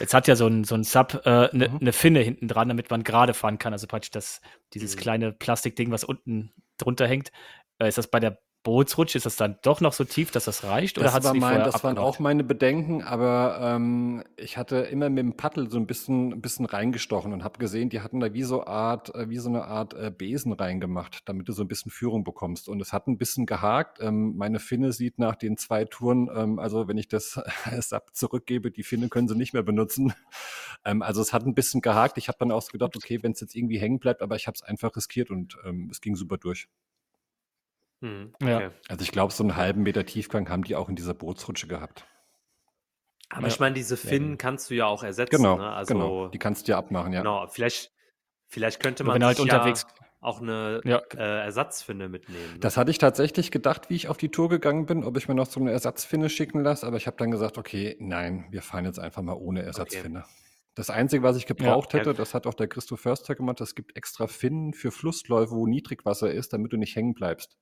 Jetzt 0.00 0.14
hat 0.14 0.26
ja 0.28 0.34
so 0.34 0.46
ein, 0.46 0.64
so 0.64 0.74
ein 0.74 0.82
Sub 0.82 1.20
eine 1.24 1.50
äh, 1.50 1.56
ne, 1.56 1.68
mhm. 1.68 1.78
ne 1.80 1.92
Finne 1.92 2.20
hinten 2.20 2.48
dran, 2.48 2.68
damit 2.68 2.90
man 2.90 3.04
gerade 3.04 3.34
fahren 3.34 3.58
kann. 3.58 3.72
Also 3.72 3.86
praktisch 3.86 4.10
das, 4.10 4.40
dieses 4.72 4.96
mhm. 4.96 5.00
kleine 5.00 5.32
Plastikding, 5.32 5.90
was 5.90 6.04
unten 6.04 6.52
drunter 6.78 7.06
hängt. 7.06 7.30
Äh, 7.78 7.88
ist 7.88 7.98
das 7.98 8.08
bei 8.08 8.20
der 8.20 8.38
Bootsrutsch, 8.64 9.14
ist 9.14 9.26
das 9.26 9.36
dann 9.36 9.58
doch 9.62 9.82
noch 9.82 9.92
so 9.92 10.04
tief, 10.04 10.30
dass 10.30 10.46
das 10.46 10.64
reicht? 10.64 10.96
Oder 10.96 11.12
das, 11.12 11.22
war 11.22 11.34
mein, 11.34 11.58
das 11.60 11.84
waren 11.84 11.98
auch 11.98 12.18
meine 12.18 12.42
Bedenken, 12.42 13.02
aber 13.02 13.58
ähm, 13.60 14.24
ich 14.36 14.56
hatte 14.56 14.78
immer 14.78 15.10
mit 15.10 15.18
dem 15.18 15.36
Paddel 15.36 15.70
so 15.70 15.76
ein 15.78 15.86
bisschen, 15.86 16.32
ein 16.32 16.40
bisschen 16.40 16.64
reingestochen 16.64 17.34
und 17.34 17.44
habe 17.44 17.58
gesehen, 17.58 17.90
die 17.90 18.00
hatten 18.00 18.20
da 18.20 18.32
wie 18.32 18.42
so, 18.42 18.64
Art, 18.64 19.14
äh, 19.14 19.28
wie 19.28 19.36
so 19.36 19.50
eine 19.50 19.66
Art 19.66 19.92
äh, 19.92 20.10
Besen 20.10 20.54
reingemacht, 20.54 21.28
damit 21.28 21.46
du 21.46 21.52
so 21.52 21.62
ein 21.62 21.68
bisschen 21.68 21.92
Führung 21.92 22.24
bekommst. 22.24 22.70
Und 22.70 22.80
es 22.80 22.94
hat 22.94 23.06
ein 23.06 23.18
bisschen 23.18 23.44
gehakt. 23.44 23.98
Ähm, 24.00 24.34
meine 24.36 24.58
Finne 24.60 24.92
sieht 24.92 25.18
nach 25.18 25.36
den 25.36 25.58
zwei 25.58 25.84
Touren, 25.84 26.30
ähm, 26.34 26.58
also 26.58 26.88
wenn 26.88 26.96
ich 26.96 27.08
das 27.08 27.38
SAP 27.78 28.14
zurückgebe, 28.16 28.70
die 28.70 28.82
Finne 28.82 29.10
können 29.10 29.28
sie 29.28 29.36
nicht 29.36 29.52
mehr 29.52 29.62
benutzen. 29.62 30.12
Ähm, 30.86 31.00
also 31.00 31.22
es 31.22 31.32
hat 31.32 31.46
ein 31.46 31.54
bisschen 31.54 31.80
gehakt. 31.80 32.18
Ich 32.18 32.28
habe 32.28 32.36
dann 32.38 32.50
auch 32.50 32.60
so 32.60 32.70
gedacht, 32.70 32.94
okay, 32.94 33.22
wenn 33.22 33.32
es 33.32 33.40
jetzt 33.40 33.54
irgendwie 33.54 33.78
hängen 33.78 34.00
bleibt, 34.00 34.20
aber 34.20 34.36
ich 34.36 34.46
habe 34.46 34.54
es 34.54 34.62
einfach 34.62 34.94
riskiert 34.94 35.30
und 35.30 35.56
ähm, 35.64 35.88
es 35.90 36.02
ging 36.02 36.14
super 36.14 36.36
durch. 36.36 36.68
Mhm, 38.04 38.34
okay. 38.34 38.64
Ja. 38.64 38.70
Also 38.88 39.02
ich 39.02 39.12
glaube, 39.12 39.32
so 39.32 39.42
einen 39.42 39.56
halben 39.56 39.82
Meter 39.82 40.04
Tiefgang 40.04 40.50
haben 40.50 40.62
die 40.62 40.76
auch 40.76 40.90
in 40.90 40.94
dieser 40.94 41.14
Bootsrutsche 41.14 41.66
gehabt. 41.66 42.06
Aber 43.30 43.42
ja. 43.42 43.48
ich 43.48 43.58
meine, 43.58 43.74
diese 43.74 43.96
Finnen 43.96 44.32
ja. 44.32 44.36
kannst 44.36 44.70
du 44.70 44.74
ja 44.74 44.86
auch 44.86 45.02
ersetzen. 45.02 45.36
Genau, 45.36 45.56
ne? 45.56 45.72
also, 45.72 45.94
genau. 45.94 46.28
Die 46.28 46.38
kannst 46.38 46.68
du 46.68 46.72
ja 46.72 46.78
abmachen, 46.78 47.14
ja. 47.14 47.20
Genau, 47.20 47.46
vielleicht, 47.46 47.92
vielleicht 48.46 48.80
könnte 48.80 49.04
man 49.04 49.24
halt 49.24 49.40
unterwegs 49.40 49.86
auch 50.20 50.40
eine 50.40 50.80
ja. 50.84 51.02
äh, 51.16 51.44
Ersatzfinne 51.44 52.08
mitnehmen. 52.08 52.54
Ne? 52.54 52.58
Das 52.60 52.76
hatte 52.76 52.90
ich 52.90 52.98
tatsächlich 52.98 53.50
gedacht, 53.50 53.90
wie 53.90 53.94
ich 53.94 54.08
auf 54.08 54.16
die 54.16 54.30
Tour 54.30 54.48
gegangen 54.48 54.86
bin, 54.86 55.04
ob 55.04 55.16
ich 55.16 55.28
mir 55.28 55.34
noch 55.34 55.46
so 55.46 55.60
eine 55.60 55.70
Ersatzfinne 55.72 56.28
schicken 56.30 56.62
lasse, 56.62 56.86
aber 56.86 56.96
ich 56.96 57.06
habe 57.06 57.16
dann 57.18 57.30
gesagt, 57.30 57.58
okay, 57.58 57.96
nein, 58.00 58.46
wir 58.50 58.62
fahren 58.62 58.84
jetzt 58.84 58.98
einfach 58.98 59.22
mal 59.22 59.34
ohne 59.34 59.62
Ersatzfinne. 59.62 60.20
Okay. 60.20 60.28
Das 60.74 60.90
Einzige, 60.90 61.22
was 61.22 61.36
ich 61.36 61.46
gebraucht 61.46 61.92
ja, 61.92 62.00
hätte, 62.00 62.14
das 62.14 62.34
hat 62.34 62.46
auch 62.46 62.54
der 62.54 62.68
Christoph 62.68 63.00
Förster 63.00 63.34
gemacht, 63.34 63.60
es 63.60 63.74
gibt 63.74 63.96
extra 63.96 64.26
Finnen 64.26 64.72
für 64.72 64.90
Flussläufe, 64.90 65.52
wo 65.52 65.66
Niedrigwasser 65.66 66.30
ist, 66.30 66.52
damit 66.52 66.72
du 66.72 66.78
nicht 66.78 66.96
hängen 66.96 67.14
bleibst. 67.14 67.56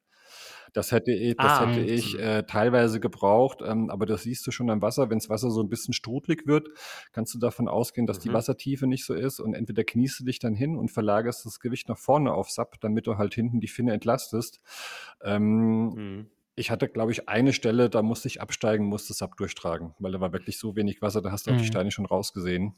Das 0.72 0.90
hätte 0.90 1.12
ich, 1.12 1.37
das 1.37 1.61
ah, 1.61 1.66
hätte 1.66 1.80
ich 1.85 2.18
äh, 2.18 2.44
teilweise 2.44 2.98
gebraucht, 2.98 3.58
ähm, 3.62 3.90
aber 3.90 4.06
das 4.06 4.22
siehst 4.22 4.46
du 4.46 4.50
schon 4.50 4.70
am 4.70 4.80
Wasser. 4.80 5.11
Wenn 5.11 5.18
das 5.18 5.28
Wasser 5.28 5.50
so 5.50 5.62
ein 5.62 5.68
bisschen 5.68 5.92
strudelig 5.92 6.46
wird, 6.46 6.68
kannst 7.12 7.35
du 7.35 7.38
davon 7.38 7.68
ausgehen, 7.68 8.06
dass 8.06 8.18
mhm. 8.18 8.22
die 8.22 8.32
Wassertiefe 8.32 8.87
nicht 8.87 9.04
so 9.04 9.12
ist 9.14 9.38
und 9.38 9.54
entweder 9.54 9.85
kniest 9.85 10.20
du 10.20 10.24
dich 10.24 10.38
dann 10.38 10.54
hin 10.54 10.76
und 10.76 10.90
verlagerst 10.90 11.44
das 11.44 11.61
Gewicht 11.61 11.88
nach 11.88 11.98
vorne 11.98 12.32
auf 12.32 12.50
SAP, 12.50 12.80
damit 12.80 13.06
du 13.06 13.18
halt 13.18 13.35
hinten 13.35 13.61
die 13.61 13.68
Finne 13.68 13.92
entlastest. 13.92 14.61
Ähm, 15.22 15.88
mhm. 15.90 16.30
Ich 16.54 16.70
hatte, 16.70 16.88
glaube 16.88 17.12
ich, 17.12 17.28
eine 17.28 17.52
Stelle, 17.52 17.90
da 17.90 18.02
musste 18.02 18.28
ich 18.28 18.40
absteigen, 18.40 18.87
musste 18.87 19.12
SAP 19.12 19.37
durchtragen, 19.37 19.94
weil 19.98 20.12
da 20.12 20.20
war 20.20 20.32
wirklich 20.32 20.58
so 20.58 20.74
wenig 20.76 21.02
Wasser, 21.02 21.20
da 21.20 21.32
hast 21.32 21.46
du 21.46 21.50
mhm. 21.50 21.56
auch 21.56 21.61
die 21.61 21.66
mhm. 21.66 21.72
Steine 21.72 21.90
schon 21.90 22.06
rausgesehen. 22.06 22.74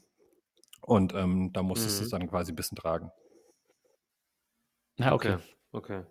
Und 0.81 1.13
ähm, 1.13 1.51
da 1.53 1.63
musstest 1.63 1.99
du 1.99 2.03
es 2.03 2.11
mhm. 2.11 2.19
dann 2.19 2.29
quasi 2.29 2.51
ein 2.51 2.55
bisschen 2.55 2.77
tragen. 2.77 3.11
Ja, 4.97 5.13
okay. 5.13 5.37
Okay. 5.71 6.03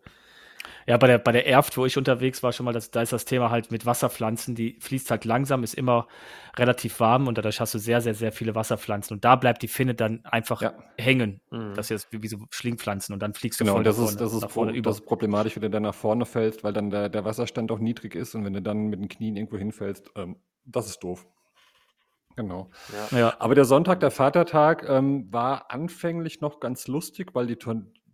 Ja, 0.87 0.97
bei 0.97 1.07
der, 1.07 1.19
bei 1.19 1.33
der 1.33 1.47
Erft, 1.47 1.77
wo 1.77 1.87
ich 1.87 1.97
unterwegs 1.97 2.43
war, 2.43 2.53
schon 2.53 2.65
mal, 2.65 2.73
das, 2.73 2.91
da 2.91 3.03
ist 3.03 3.13
das 3.13 3.25
Thema 3.25 3.51
halt 3.51 3.71
mit 3.71 3.87
Wasserpflanzen, 3.87 4.55
die 4.55 4.77
fließt 4.81 5.11
halt 5.11 5.25
langsam, 5.25 5.63
ist 5.63 5.75
immer 5.75 6.07
relativ 6.57 7.01
warm 7.01 7.27
und 7.27 7.39
dadurch 7.39 7.61
hast 7.61 7.75
du 7.75 7.79
sehr, 7.79 8.01
sehr, 8.01 8.15
sehr 8.15 8.33
viele 8.33 8.55
Wasserpflanzen. 8.55 9.15
Und 9.15 9.25
da 9.25 9.37
bleibt 9.37 9.63
die 9.63 9.69
Finne 9.69 9.95
dann 9.95 10.25
einfach 10.25 10.61
ja. 10.63 10.75
hängen. 10.99 11.41
Mhm. 11.51 11.75
Das 11.75 11.91
ist 11.91 12.13
wie, 12.13 12.23
wie 12.23 12.29
so 12.29 12.39
Schlingpflanzen 12.51 13.13
und 13.13 13.21
dann 13.21 13.35
fliegst 13.35 13.61
du 13.61 13.65
genau, 13.65 13.77
voll 13.77 13.85
das 13.85 13.99
ist, 13.99 14.21
das 14.21 14.33
ist, 14.35 14.51
vorne 14.51 14.73
über. 14.73 14.91
Das 14.91 15.01
ist 15.01 15.07
problematisch, 15.07 15.57
wenn 15.57 15.63
du 15.63 15.71
dann 15.71 15.85
nach 15.85 15.95
vorne 15.95 16.27
fällst, 16.27 16.65
weil 16.65 16.73
dann 16.73 16.91
der, 16.91 17.09
der 17.09 17.25
Wasserstand 17.25 17.73
auch 17.73 17.79
niedrig 17.79 18.15
ist 18.15 18.35
und 18.35 18.45
wenn 18.45 18.53
du 18.53 18.63
dann 18.63 18.89
mit 18.89 19.01
den 19.01 19.09
Knien 19.09 19.37
irgendwo 19.37 19.57
hinfällst, 19.57 20.11
ähm, 20.17 20.37
das 20.65 20.87
ist 20.87 21.03
doof. 21.03 21.27
Genau. 22.37 22.71
Ja. 23.13 23.19
ja. 23.19 23.35
Aber 23.39 23.55
der 23.55 23.65
Sonntag, 23.65 24.01
der 24.01 24.11
Vatertag, 24.11 24.89
ähm, 24.89 25.33
war 25.33 25.71
anfänglich 25.71 26.41
noch 26.41 26.61
ganz 26.61 26.89
lustig, 26.89 27.31
weil 27.35 27.47
die 27.47 27.57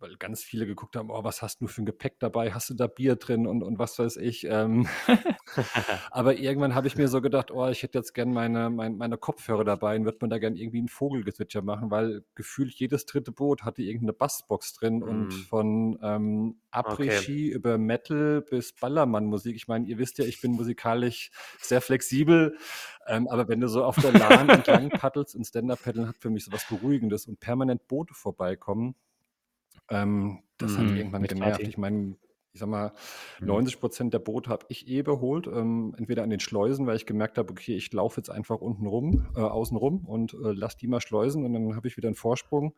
weil 0.01 0.17
ganz 0.17 0.43
viele 0.43 0.65
geguckt 0.65 0.95
haben, 0.95 1.11
oh, 1.11 1.23
was 1.23 1.41
hast 1.43 1.61
du 1.61 1.67
für 1.67 1.83
ein 1.83 1.85
Gepäck 1.85 2.19
dabei? 2.19 2.53
Hast 2.53 2.71
du 2.71 2.73
da 2.73 2.87
Bier 2.87 3.15
drin 3.15 3.45
und, 3.45 3.61
und 3.61 3.77
was 3.77 3.99
weiß 3.99 4.17
ich? 4.17 4.45
Ähm, 4.49 4.87
aber 6.11 6.37
irgendwann 6.37 6.73
habe 6.73 6.87
ich 6.87 6.97
mir 6.97 7.07
so 7.07 7.21
gedacht, 7.21 7.51
oh, 7.51 7.67
ich 7.67 7.83
hätte 7.83 7.99
jetzt 7.99 8.13
gern 8.13 8.33
meine, 8.33 8.71
meine, 8.71 8.95
meine 8.95 9.17
Kopfhörer 9.17 9.63
dabei 9.63 9.95
und 9.95 10.05
würde 10.05 10.17
man 10.21 10.31
da 10.31 10.39
gern 10.39 10.55
irgendwie 10.55 10.81
ein 10.81 10.87
Vogelgezwitscher 10.87 11.61
machen, 11.61 11.91
weil 11.91 12.23
gefühlt 12.33 12.73
jedes 12.73 13.05
dritte 13.05 13.31
Boot 13.31 13.63
hatte 13.63 13.83
irgendeine 13.83 14.13
Bassbox 14.13 14.73
drin 14.73 14.99
mm. 14.99 15.03
und 15.03 15.33
von 15.33 15.99
ähm, 16.01 16.59
Après-Ski 16.71 17.49
okay. 17.49 17.55
über 17.55 17.77
Metal 17.77 18.41
bis 18.41 18.73
Ballermann-Musik. 18.73 19.55
Ich 19.55 19.67
meine, 19.67 19.85
ihr 19.85 19.99
wisst 19.99 20.17
ja, 20.17 20.25
ich 20.25 20.41
bin 20.41 20.53
musikalisch 20.53 21.29
sehr 21.59 21.79
flexibel, 21.79 22.57
ähm, 23.07 23.27
aber 23.27 23.47
wenn 23.47 23.59
du 23.59 23.67
so 23.67 23.83
auf 23.83 23.97
der 23.97 24.13
Lahn 24.13 24.49
entlang 24.49 24.89
paddelst 24.89 25.35
und 25.35 25.45
Stand-Up-Paddeln 25.45 26.07
hat 26.07 26.17
für 26.17 26.31
mich 26.31 26.45
so 26.45 26.51
was 26.51 26.67
Beruhigendes 26.67 27.27
und 27.27 27.39
permanent 27.39 27.87
Boote 27.87 28.15
vorbeikommen, 28.15 28.95
ähm, 29.91 30.39
das 30.57 30.77
hat 30.77 30.85
mhm, 30.85 30.95
irgendwann 30.95 31.23
genervt. 31.23 31.61
Ich 31.61 31.77
meine, 31.77 32.15
ich 32.53 32.59
sag 32.59 32.69
mal, 32.69 32.91
90 33.39 33.75
mhm. 33.75 33.79
Prozent 33.79 34.13
der 34.13 34.19
Boote 34.19 34.49
habe 34.49 34.65
ich 34.69 34.87
eh 34.87 34.99
überholt, 34.99 35.47
ähm, 35.47 35.95
entweder 35.97 36.23
an 36.23 36.29
den 36.29 36.39
Schleusen, 36.39 36.85
weil 36.85 36.97
ich 36.97 37.05
gemerkt 37.05 37.37
habe, 37.37 37.51
okay, 37.51 37.75
ich 37.75 37.91
laufe 37.93 38.19
jetzt 38.19 38.29
einfach 38.29 38.59
unten 38.59 38.85
rum, 38.87 39.27
äh, 39.35 39.39
außen 39.39 39.77
rum 39.77 40.05
und 40.05 40.33
äh, 40.33 40.51
lass 40.53 40.77
die 40.77 40.87
mal 40.87 41.01
schleusen 41.01 41.45
und 41.45 41.53
dann 41.53 41.75
habe 41.75 41.87
ich 41.87 41.97
wieder 41.97 42.07
einen 42.07 42.15
Vorsprung. 42.15 42.75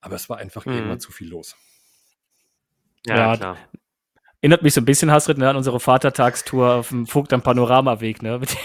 Aber 0.00 0.14
es 0.14 0.28
war 0.28 0.38
einfach 0.38 0.66
mhm. 0.66 0.72
irgendwann 0.72 1.00
zu 1.00 1.10
viel 1.10 1.28
los. 1.28 1.56
Ja, 3.06 3.16
ja 3.16 3.36
klar. 3.36 3.56
Erinnert 4.40 4.62
mich 4.62 4.74
so 4.74 4.80
ein 4.80 4.84
bisschen, 4.84 5.10
Hasrit, 5.10 5.38
ne, 5.38 5.48
an 5.48 5.56
unsere 5.56 5.80
Vatertagstour 5.80 6.74
auf 6.74 6.88
dem 6.90 7.06
Vogt 7.06 7.32
am 7.32 7.42
Panoramaweg, 7.42 8.22
ne? 8.22 8.38
Mit, 8.38 8.56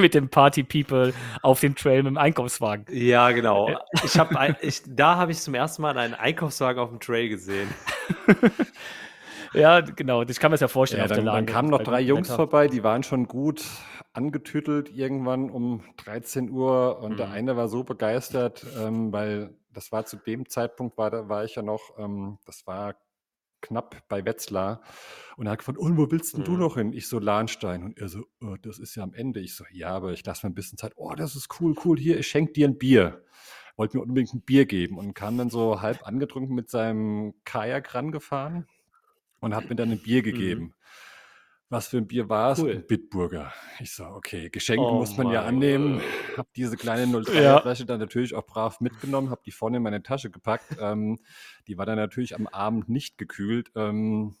mit 0.00 0.14
dem 0.14 0.28
Party 0.28 0.62
People 0.62 1.12
auf 1.42 1.60
dem 1.60 1.74
Trail 1.74 2.02
mit 2.02 2.12
dem 2.12 2.18
Einkaufswagen. 2.18 2.86
Ja, 2.90 3.30
genau. 3.30 3.70
Ich 4.04 4.18
hab 4.18 4.34
ein, 4.36 4.56
ich, 4.60 4.82
da 4.86 5.16
habe 5.16 5.32
ich 5.32 5.40
zum 5.40 5.54
ersten 5.54 5.82
Mal 5.82 5.96
einen 5.98 6.14
Einkaufswagen 6.14 6.82
auf 6.82 6.90
dem 6.90 7.00
Trail 7.00 7.28
gesehen. 7.28 7.68
ja, 9.54 9.80
genau. 9.80 10.22
Ich 10.22 10.40
kann 10.40 10.50
mir 10.50 10.54
das 10.54 10.60
ja 10.60 10.68
vorstellen. 10.68 11.02
Ja, 11.02 11.14
dann, 11.14 11.26
dann 11.26 11.46
kamen 11.46 11.70
noch 11.70 11.82
drei 11.82 12.00
Jungs 12.00 12.30
vorbei, 12.30 12.68
die 12.68 12.82
waren 12.82 13.02
schon 13.02 13.26
gut 13.26 13.64
angetütelt 14.12 14.90
irgendwann 14.90 15.50
um 15.50 15.82
13 15.98 16.50
Uhr 16.50 16.98
und 17.00 17.12
mhm. 17.12 17.16
der 17.16 17.30
eine 17.30 17.56
war 17.56 17.68
so 17.68 17.84
begeistert, 17.84 18.66
ähm, 18.78 19.12
weil 19.12 19.54
das 19.72 19.92
war 19.92 20.04
zu 20.04 20.16
dem 20.16 20.48
Zeitpunkt, 20.48 20.98
war, 20.98 21.10
da 21.10 21.28
war 21.28 21.44
ich 21.44 21.54
ja 21.54 21.62
noch, 21.62 21.96
ähm, 21.96 22.38
das 22.44 22.66
war 22.66 22.94
knapp 23.60 24.08
bei 24.08 24.24
Wetzlar 24.24 24.82
und 25.40 25.46
er 25.46 25.52
hat 25.52 25.60
gefragt, 25.60 25.78
und 25.78 25.96
wo 25.96 26.10
willst 26.10 26.36
denn 26.36 26.44
du 26.44 26.52
mhm. 26.52 26.58
noch 26.58 26.76
hin? 26.76 26.92
Ich 26.92 27.08
so, 27.08 27.18
Lahnstein. 27.18 27.82
Und 27.82 27.98
er 27.98 28.08
so, 28.08 28.26
oh, 28.42 28.56
das 28.60 28.78
ist 28.78 28.94
ja 28.94 29.02
am 29.02 29.14
Ende. 29.14 29.40
Ich 29.40 29.54
so, 29.54 29.64
ja, 29.72 29.88
aber 29.88 30.12
ich 30.12 30.24
lasse 30.26 30.46
mir 30.46 30.50
ein 30.50 30.54
bisschen 30.54 30.76
Zeit. 30.76 30.92
Oh, 30.96 31.14
das 31.14 31.34
ist 31.34 31.48
cool, 31.60 31.74
cool. 31.82 31.98
Hier, 31.98 32.18
ich 32.18 32.26
schenke 32.26 32.52
dir 32.52 32.68
ein 32.68 32.76
Bier. 32.76 33.24
Wollte 33.76 33.96
mir 33.96 34.02
unbedingt 34.02 34.34
ein 34.34 34.42
Bier 34.42 34.66
geben 34.66 34.98
und 34.98 35.14
kam 35.14 35.38
dann 35.38 35.48
so 35.48 35.80
halb 35.80 36.06
angetrunken 36.06 36.54
mit 36.54 36.68
seinem 36.68 37.32
Kajak 37.44 37.94
rangefahren 37.94 38.66
und 39.40 39.54
hat 39.54 39.70
mir 39.70 39.76
dann 39.76 39.90
ein 39.90 40.02
Bier 40.02 40.20
mhm. 40.20 40.24
gegeben. 40.24 40.62
Mhm. 40.62 40.74
Was 41.72 41.86
für 41.86 41.98
ein 41.98 42.06
Bier 42.08 42.28
war 42.28 42.50
es? 42.50 42.58
Cool. 42.58 42.72
Ein 42.72 42.86
Bitburger. 42.86 43.52
Ich 43.78 43.92
so, 43.92 44.04
okay, 44.04 44.50
Geschenke 44.50 44.82
oh 44.82 44.98
muss 44.98 45.16
man 45.16 45.30
ja 45.30 45.44
annehmen. 45.44 46.00
Hab 46.36 46.52
diese 46.54 46.76
kleine 46.76 47.04
03er-Flasche 47.04 47.82
ja. 47.84 47.86
dann 47.86 48.00
natürlich 48.00 48.34
auch 48.34 48.44
brav 48.44 48.80
mitgenommen, 48.80 49.30
hab 49.30 49.44
die 49.44 49.52
vorne 49.52 49.76
in 49.76 49.84
meine 49.84 50.02
Tasche 50.02 50.30
gepackt. 50.30 50.64
ähm, 50.80 51.20
die 51.68 51.78
war 51.78 51.86
dann 51.86 51.94
natürlich 51.94 52.34
am 52.34 52.48
Abend 52.48 52.88
nicht 52.88 53.18
gekühlt. 53.18 53.70
Ähm, 53.76 54.34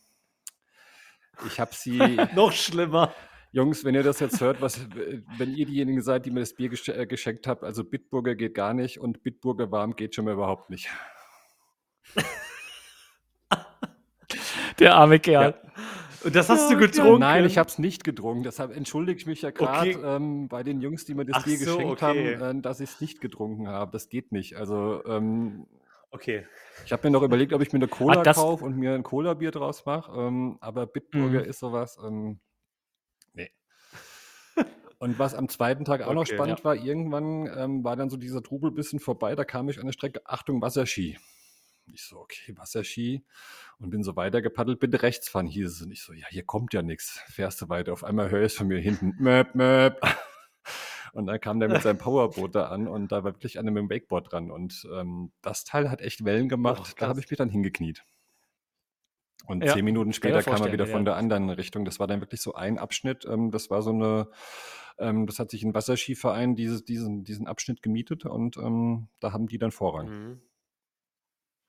ich 1.46 1.60
habe 1.60 1.72
sie. 1.72 1.98
Noch 2.34 2.50
schlimmer. 2.50 3.14
Jungs, 3.52 3.84
wenn 3.84 3.94
ihr 3.94 4.02
das 4.02 4.18
jetzt 4.18 4.40
hört, 4.40 4.60
was, 4.60 4.88
wenn 5.38 5.54
ihr 5.54 5.66
diejenigen 5.66 6.02
seid, 6.02 6.26
die 6.26 6.32
mir 6.32 6.40
das 6.40 6.54
Bier 6.54 6.72
äh, 6.88 7.06
geschenkt 7.06 7.46
habt, 7.46 7.62
also 7.62 7.84
Bitburger 7.84 8.34
geht 8.34 8.54
gar 8.54 8.74
nicht 8.74 8.98
und 8.98 9.22
Bitburger 9.22 9.70
warm 9.70 9.94
geht 9.94 10.16
schon 10.16 10.24
mal 10.24 10.34
überhaupt 10.34 10.68
nicht. 10.68 10.88
Der 14.80 14.96
arme 14.96 15.20
Kerl. 15.20 15.54
Ja. 15.62 15.70
Und 16.22 16.36
das 16.36 16.48
hast 16.48 16.70
ja, 16.70 16.76
du 16.76 16.80
getrunken? 16.80 17.20
Nein, 17.20 17.44
ich 17.44 17.56
habe 17.56 17.68
es 17.68 17.78
nicht 17.78 18.04
getrunken. 18.04 18.42
Deshalb 18.42 18.76
entschuldige 18.76 19.18
ich 19.18 19.26
mich 19.26 19.42
ja 19.42 19.50
gerade 19.50 19.96
okay. 19.96 20.16
ähm, 20.16 20.48
bei 20.48 20.62
den 20.62 20.80
Jungs, 20.80 21.04
die 21.04 21.14
mir 21.14 21.24
das 21.24 21.38
Ach 21.38 21.44
Bier 21.44 21.58
so, 21.58 21.76
geschenkt 21.76 22.02
okay. 22.02 22.36
haben, 22.38 22.58
äh, 22.58 22.62
dass 22.62 22.80
ich 22.80 22.90
es 22.90 23.00
nicht 23.00 23.20
getrunken 23.20 23.68
habe. 23.68 23.90
Das 23.92 24.08
geht 24.08 24.32
nicht. 24.32 24.56
Also, 24.56 25.02
ähm, 25.06 25.66
okay. 26.10 26.46
Ich 26.84 26.92
habe 26.92 27.06
mir 27.06 27.10
noch 27.10 27.22
überlegt, 27.22 27.52
ob 27.52 27.62
ich 27.62 27.72
mir 27.72 27.78
eine 27.78 27.88
Cola 27.88 28.22
kaufe 28.22 28.64
und 28.64 28.76
mir 28.76 28.94
ein 28.94 29.02
Cola-Bier 29.02 29.50
draus 29.50 29.86
mache. 29.86 30.12
Ähm, 30.14 30.58
aber 30.60 30.86
Bitburger 30.86 31.40
mhm. 31.40 31.48
ist 31.48 31.58
sowas. 31.58 31.98
Ähm, 32.04 32.40
nee. 33.32 33.50
Und 34.98 35.18
was 35.18 35.34
am 35.34 35.48
zweiten 35.48 35.86
Tag 35.86 36.02
auch 36.02 36.08
okay, 36.08 36.14
noch 36.14 36.26
spannend 36.26 36.58
ja. 36.58 36.64
war, 36.64 36.76
irgendwann 36.76 37.50
ähm, 37.56 37.84
war 37.84 37.96
dann 37.96 38.10
so 38.10 38.18
dieser 38.18 38.42
Trubel 38.42 38.70
ein 38.70 38.74
bisschen 38.74 39.00
vorbei. 39.00 39.34
Da 39.34 39.44
kam 39.44 39.70
ich 39.70 39.78
an 39.78 39.86
der 39.86 39.92
Strecke, 39.92 40.20
Achtung, 40.26 40.60
Wasserski. 40.60 41.16
Ich 41.94 42.02
so, 42.02 42.18
okay, 42.18 42.56
Wasserski. 42.56 43.24
Und 43.78 43.90
bin 43.90 44.02
so 44.02 44.16
weiter 44.16 44.42
gepaddelt, 44.42 44.80
bitte 44.80 45.02
rechts 45.02 45.28
fahren, 45.28 45.46
hieß 45.46 45.70
es. 45.70 45.82
Und 45.82 45.90
ich 45.90 46.02
so, 46.02 46.12
ja, 46.12 46.26
hier 46.28 46.44
kommt 46.44 46.74
ja 46.74 46.82
nichts. 46.82 47.22
Fährst 47.26 47.60
du 47.62 47.68
weiter. 47.68 47.92
Auf 47.92 48.04
einmal 48.04 48.30
höre 48.30 48.44
ich 48.44 48.54
von 48.54 48.68
mir 48.68 48.78
hinten, 48.78 49.14
möp, 49.18 49.54
möp. 49.54 50.00
Und 51.12 51.26
dann 51.26 51.40
kam 51.40 51.58
der 51.58 51.68
mit 51.68 51.82
seinem 51.82 51.98
Powerboot 51.98 52.54
da 52.54 52.66
an 52.66 52.86
und 52.86 53.10
da 53.10 53.24
war 53.24 53.34
wirklich 53.34 53.58
einer 53.58 53.72
mit 53.72 53.80
dem 53.80 53.90
Wakeboard 53.90 54.30
dran. 54.30 54.52
Und 54.52 54.86
ähm, 54.92 55.32
das 55.42 55.64
Teil 55.64 55.90
hat 55.90 56.00
echt 56.00 56.24
Wellen 56.24 56.48
gemacht. 56.48 56.82
Oh, 56.86 56.94
da 57.00 57.08
habe 57.08 57.18
ich 57.18 57.28
mich 57.28 57.36
dann 57.36 57.48
hingekniet. 57.48 58.04
Und 59.46 59.64
ja, 59.64 59.72
zehn 59.72 59.84
Minuten 59.84 60.12
später 60.12 60.42
kam 60.42 60.62
er 60.62 60.72
wieder 60.72 60.86
von 60.86 61.04
der 61.04 61.16
anderen 61.16 61.50
Richtung. 61.50 61.84
Das 61.84 61.98
war 61.98 62.06
dann 62.06 62.20
wirklich 62.20 62.40
so 62.40 62.54
ein 62.54 62.78
Abschnitt. 62.78 63.24
Ähm, 63.24 63.50
das 63.50 63.70
war 63.70 63.82
so 63.82 63.90
eine, 63.90 64.28
ähm, 64.98 65.26
das 65.26 65.38
hat 65.38 65.50
sich 65.50 65.64
ein 65.64 65.74
Wasserskiverein 65.74 66.54
dieses, 66.54 66.84
diesen, 66.84 67.24
diesen 67.24 67.46
Abschnitt 67.46 67.82
gemietet 67.82 68.26
und 68.26 68.56
ähm, 68.58 69.08
da 69.18 69.32
haben 69.32 69.48
die 69.48 69.58
dann 69.58 69.72
Vorrang. 69.72 70.08
Mhm. 70.08 70.40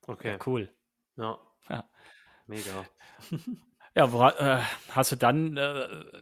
Okay. 0.07 0.31
Ja, 0.31 0.39
cool. 0.45 0.69
Ja. 1.17 1.39
ja. 1.69 1.89
Mega. 2.47 2.85
Ja, 3.93 4.13
wo, 4.13 4.23
äh, 4.23 4.59
hast 4.91 5.11
du 5.11 5.17
dann 5.17 5.57
äh, 5.57 5.61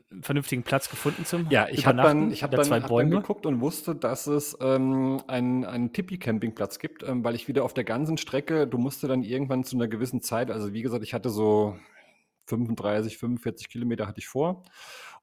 einen 0.10 0.24
vernünftigen 0.24 0.63
Platz 0.63 0.89
gefunden 0.89 1.24
zum 1.24 1.48
Ja, 1.52 1.68
ich 1.70 1.86
habe 1.86 2.02
dann, 2.02 2.32
ich 2.32 2.42
hab 2.42 2.50
dann, 2.50 2.68
hab 2.68 2.89
dann 2.89 3.12
geguckt 3.12 3.46
und 3.46 3.62
wusste, 3.62 3.94
dass 3.94 4.26
es 4.26 4.58
ähm, 4.60 5.22
einen, 5.28 5.65
einen 5.65 5.94
Tipi-Campingplatz 5.94 6.80
gibt, 6.80 7.04
ähm, 7.04 7.24
weil 7.24 7.36
ich 7.36 7.48
wieder 7.48 7.63
auf 7.63 7.76
der 7.76 7.84
ganzen 7.84 8.18
Strecke, 8.18 8.65
du 8.65 8.80
musste 8.80 9.08
dann 9.08 9.22
irgendwann 9.22 9.63
zu 9.63 9.76
einer 9.76 9.88
gewissen 9.88 10.24
Zeit, 10.24 10.50
also 10.50 10.74
wie 10.74 10.82
gesagt, 10.82 11.04
ich 11.04 11.13
hatte 11.13 11.30
so 11.30 11.78
35, 12.48 13.20
45 13.20 13.70
Kilometer 13.70 14.08
hatte 14.08 14.20
ich 14.20 14.28
vor 14.28 14.63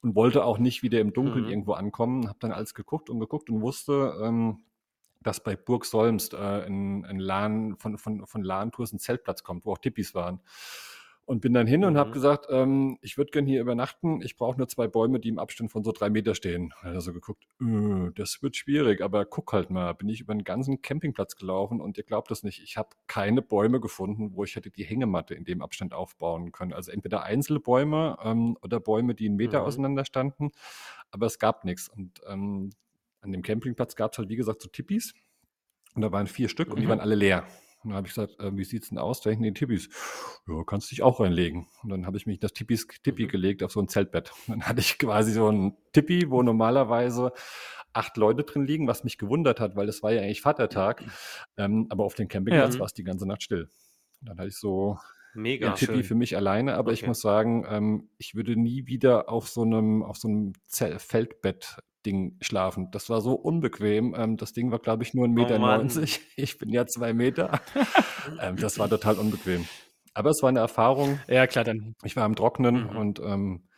und 0.01 0.15
wollte 0.15 0.45
auch 0.45 0.59
nicht 0.59 0.85
wieder 0.85 1.01
im 1.01 1.13
Dunkeln 1.13 1.47
mhm. 1.47 1.51
irgendwo 1.51 1.73
ankommen. 1.73 2.29
Habe 2.29 2.39
dann 2.41 2.53
alles 2.53 2.75
geguckt 2.75 3.11
und 3.11 3.19
geguckt 3.19 3.51
und 3.51 3.61
wusste, 3.61 4.15
ähm, 4.23 4.63
dass 5.27 5.43
bei 5.43 5.57
Burg 5.57 5.85
Solmst 5.85 6.35
äh, 6.35 6.37
ein, 6.37 7.05
ein 7.05 7.19
LAN 7.19 7.77
von, 7.79 7.99
von, 7.99 8.27
von 8.27 8.43
LAN-Tours 8.43 8.93
ein 8.93 9.01
Zeltplatz 9.01 9.43
kommt, 9.43 9.65
wo 9.65 9.73
auch 9.73 9.79
Tippis 9.79 10.15
waren. 10.15 10.41
Und 11.25 11.41
bin 11.41 11.53
dann 11.53 11.67
hin 11.67 11.81
mhm. 11.81 11.89
und 11.89 11.99
habe 11.99 12.13
gesagt, 12.13 12.47
ähm, 12.51 12.99
ich 13.01 13.19
würde 13.19 13.33
gern 13.33 13.47
hier 13.47 13.61
übernachten. 13.61 14.23
Ich 14.23 14.37
brauche 14.37 14.57
nur 14.57 14.69
zwei 14.69 14.87
Bäume, 14.87 15.19
die 15.19 15.29
im 15.29 15.41
Abstand 15.41 15.73
von 15.73 15.83
so 15.83 15.91
drei 15.91 16.09
Meter 16.09 16.37
stehen. 16.37 16.73
Hat 16.77 16.95
er 16.95 17.01
so 17.01 17.13
geguckt, 17.13 17.43
äh, 17.61 18.13
das 18.15 18.41
wird 18.45 18.55
schwierig, 18.55 19.01
aber 19.01 19.25
guck 19.25 19.53
halt 19.53 19.69
mal, 19.69 19.93
bin 19.95 20.09
ich 20.09 20.21
über 20.21 20.33
einen 20.33 20.45
ganzen 20.45 20.81
Campingplatz 20.81 21.35
gelaufen 21.35 21.81
und 21.81 21.99
ihr 21.99 22.05
glaubt 22.05 22.31
das 22.31 22.45
nicht, 22.45 22.63
ich 22.63 22.77
habe 22.77 22.91
keine 23.09 23.43
Bäume 23.43 23.81
gefunden, 23.81 24.37
wo 24.37 24.45
ich 24.45 24.55
hätte 24.55 24.71
die 24.71 24.85
Hängematte 24.85 25.35
in 25.35 25.45
dem 25.45 25.61
Abstand 25.61 25.93
aufbauen 25.93 26.53
können. 26.53 26.73
Also 26.73 26.93
entweder 26.93 27.25
einzelne 27.25 27.59
Bäume 27.59 28.17
ähm, 28.23 28.57
oder 28.63 28.79
Bäume, 28.79 29.17
die 29.17 29.27
einen 29.27 29.35
Meter 29.35 29.63
mhm. 29.63 29.67
auseinander 29.67 30.05
standen, 30.05 30.53
aber 31.11 31.27
es 31.27 31.41
gab 31.41 31.65
nichts. 31.65 31.89
Und 31.89 32.21
ähm, 32.29 32.71
an 33.27 33.33
dem 33.33 33.43
Campingplatz 33.43 33.97
gab 33.97 34.13
es 34.13 34.19
halt, 34.19 34.29
wie 34.29 34.37
gesagt, 34.37 34.63
so 34.63 34.69
Tippis. 34.69 35.15
Und 35.95 36.03
da 36.03 36.13
waren 36.13 36.27
vier 36.27 36.49
Stück 36.49 36.69
mhm. 36.69 36.75
und 36.75 36.81
die 36.81 36.87
mhm. 36.87 36.91
waren 36.91 37.01
alle 37.01 37.15
leer. 37.15 37.47
Und 37.83 37.91
dann 37.91 37.99
habe 37.99 38.09
ich 38.09 38.15
gesagt, 38.15 38.41
äh, 38.41 38.57
wie 38.57 38.65
sieht's 38.65 38.89
denn 38.89 38.99
aus? 38.99 39.21
Da 39.21 39.31
hinten 39.31 39.45
die 39.45 39.55
Tippis. 39.55 39.89
Ja, 40.49 40.65
kannst 40.65 40.91
du 40.91 40.95
dich 40.95 41.03
auch 41.03 41.21
reinlegen. 41.21 41.69
Und 41.83 41.91
dann 41.91 42.07
habe 42.07 42.17
ich 42.17 42.27
mich 42.27 42.41
das 42.41 42.53
Tippis, 42.53 42.87
Tippi 43.03 43.25
mhm. 43.25 43.29
gelegt 43.29 43.63
auf 43.63 43.73
so 43.73 43.81
ein 43.81 43.89
Zeltbett. 43.89 44.33
Und 44.47 44.55
dann 44.55 44.63
hatte 44.69 44.81
ich 44.81 44.99
quasi 44.99 45.33
so 45.33 45.51
ein 45.51 45.77
Tippi, 45.93 46.31
wo 46.31 46.43
normalerweise 46.43 47.33
acht 47.93 48.17
Leute 48.17 48.45
drin 48.45 48.67
liegen, 48.67 48.87
was 48.87 49.05
mich 49.05 49.19
gewundert 49.19 49.59
hat, 49.61 49.75
weil 49.77 49.89
es 49.89 50.03
war 50.03 50.13
ja 50.13 50.21
eigentlich 50.23 50.43
Vatertag. 50.43 51.03
Ähm, 51.57 51.87
aber 51.89 52.05
auf 52.05 52.15
dem 52.15 52.29
Campingplatz 52.29 52.75
ja. 52.75 52.81
war 52.81 52.87
es 52.87 52.95
die 52.95 53.05
ganze 53.05 53.27
Nacht 53.27 53.43
still. 53.43 53.69
Und 54.21 54.29
dann 54.29 54.39
hatte 54.39 54.49
ich 54.49 54.57
so 54.57 54.99
Mega. 55.37 55.71
Ein 55.71 55.77
Tippi 55.77 56.03
für 56.03 56.15
mich 56.15 56.37
alleine, 56.37 56.75
aber 56.75 56.91
okay. 56.91 57.01
ich 57.01 57.07
muss 57.07 57.21
sagen, 57.21 57.67
ähm, 57.69 58.09
ich 58.19 58.35
würde 58.35 58.57
nie 58.57 58.87
wieder 58.87 59.29
auf 59.29 59.49
so 59.49 59.63
einem, 59.63 60.03
auf 60.03 60.17
so 60.17 60.29
einem 60.29 60.53
Feldbett 60.69 61.77
Ding 62.07 62.37
schlafen. 62.41 62.91
Das 62.93 63.11
war 63.11 63.21
so 63.21 63.35
unbequem. 63.35 64.15
Ähm, 64.17 64.37
das 64.37 64.53
Ding 64.53 64.71
war, 64.71 64.79
glaube 64.79 65.03
ich, 65.03 65.13
nur 65.13 65.27
1,90 65.27 65.29
Meter. 65.35 65.61
Oh 65.61 66.05
ich 66.37 66.59
bin 66.59 66.71
ja 66.71 66.87
zwei 66.87 67.13
Meter. 67.13 67.61
ähm, 68.41 68.57
das 68.57 68.79
war 68.79 68.89
total 68.89 69.19
unbequem. 69.19 69.67
Aber 70.15 70.31
es 70.31 70.41
war 70.43 70.49
eine 70.49 70.61
Erfahrung. 70.61 71.21
Ja, 71.29 71.47
klar, 71.47 71.65
dann. 71.65 71.95
Ich 72.05 72.17
war 72.17 72.25
im 72.25 72.37
Trocknen 72.37 72.85
mhm. 72.85 72.97
und 72.97 73.21
ähm, 73.21 73.69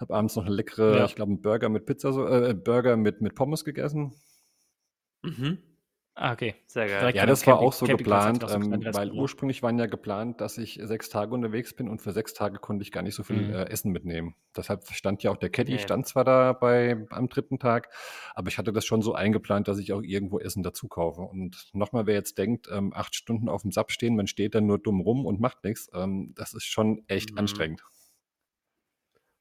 habe 0.00 0.14
abends 0.14 0.34
noch 0.34 0.46
eine 0.46 0.54
leckere, 0.54 0.96
ja. 0.96 1.04
ich 1.04 1.14
glaube, 1.14 1.30
einen 1.30 1.42
Burger 1.42 1.68
mit 1.68 1.84
Pizza, 1.86 2.08
äh, 2.48 2.54
Burger 2.54 2.96
mit, 2.96 3.20
mit 3.20 3.34
Pommes 3.34 3.64
gegessen. 3.64 4.14
Mhm. 5.22 5.58
Ah, 6.14 6.32
okay. 6.32 6.54
Sehr 6.66 6.86
geil. 6.86 6.98
Direkt 7.00 7.16
ja, 7.16 7.24
das 7.24 7.46
war 7.46 7.60
auch 7.60 7.72
so 7.72 7.86
geplant, 7.86 8.44
ähm, 8.50 8.84
weil 8.92 9.10
ursprünglich 9.12 9.62
waren 9.62 9.78
ja 9.78 9.86
geplant, 9.86 10.40
dass 10.40 10.58
ich 10.58 10.78
sechs 10.82 11.08
Tage 11.08 11.32
unterwegs 11.32 11.72
bin 11.72 11.88
und 11.88 12.02
für 12.02 12.12
sechs 12.12 12.34
Tage 12.34 12.58
konnte 12.58 12.82
ich 12.82 12.92
gar 12.92 13.02
nicht 13.02 13.14
so 13.14 13.22
viel 13.22 13.48
mhm. 13.48 13.54
äh, 13.54 13.64
Essen 13.70 13.92
mitnehmen. 13.92 14.34
Deshalb 14.54 14.86
stand 14.90 15.22
ja 15.22 15.30
auch 15.30 15.36
der 15.36 15.50
Caddy, 15.50 15.74
okay. 15.74 15.82
stand 15.82 16.06
zwar 16.06 16.24
da 16.24 16.52
bei, 16.52 17.06
am 17.10 17.28
dritten 17.28 17.58
Tag, 17.58 17.88
aber 18.34 18.48
ich 18.48 18.58
hatte 18.58 18.72
das 18.72 18.84
schon 18.84 19.02
so 19.02 19.14
eingeplant, 19.14 19.68
dass 19.68 19.78
ich 19.78 19.92
auch 19.92 20.02
irgendwo 20.02 20.38
Essen 20.40 20.62
dazu 20.62 20.88
kaufe. 20.88 21.22
Und 21.22 21.70
nochmal, 21.72 22.06
wer 22.06 22.14
jetzt 22.14 22.36
denkt, 22.38 22.68
ähm, 22.70 22.92
acht 22.94 23.14
Stunden 23.14 23.48
auf 23.48 23.62
dem 23.62 23.70
Sap 23.70 23.92
stehen, 23.92 24.16
man 24.16 24.26
steht 24.26 24.54
dann 24.54 24.66
nur 24.66 24.78
dumm 24.78 25.00
rum 25.00 25.24
und 25.24 25.40
macht 25.40 25.64
nichts, 25.64 25.88
ähm, 25.94 26.34
das 26.36 26.52
ist 26.54 26.64
schon 26.64 27.04
echt 27.06 27.32
mhm. 27.32 27.38
anstrengend. 27.38 27.82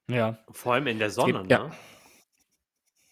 Ja. 0.09 0.39
Vor 0.51 0.73
allem 0.73 0.87
in 0.87 0.99
der 0.99 1.09
Sonne, 1.09 1.39
gibt, 1.39 1.49
ne? 1.49 1.55
Ja. 1.55 1.71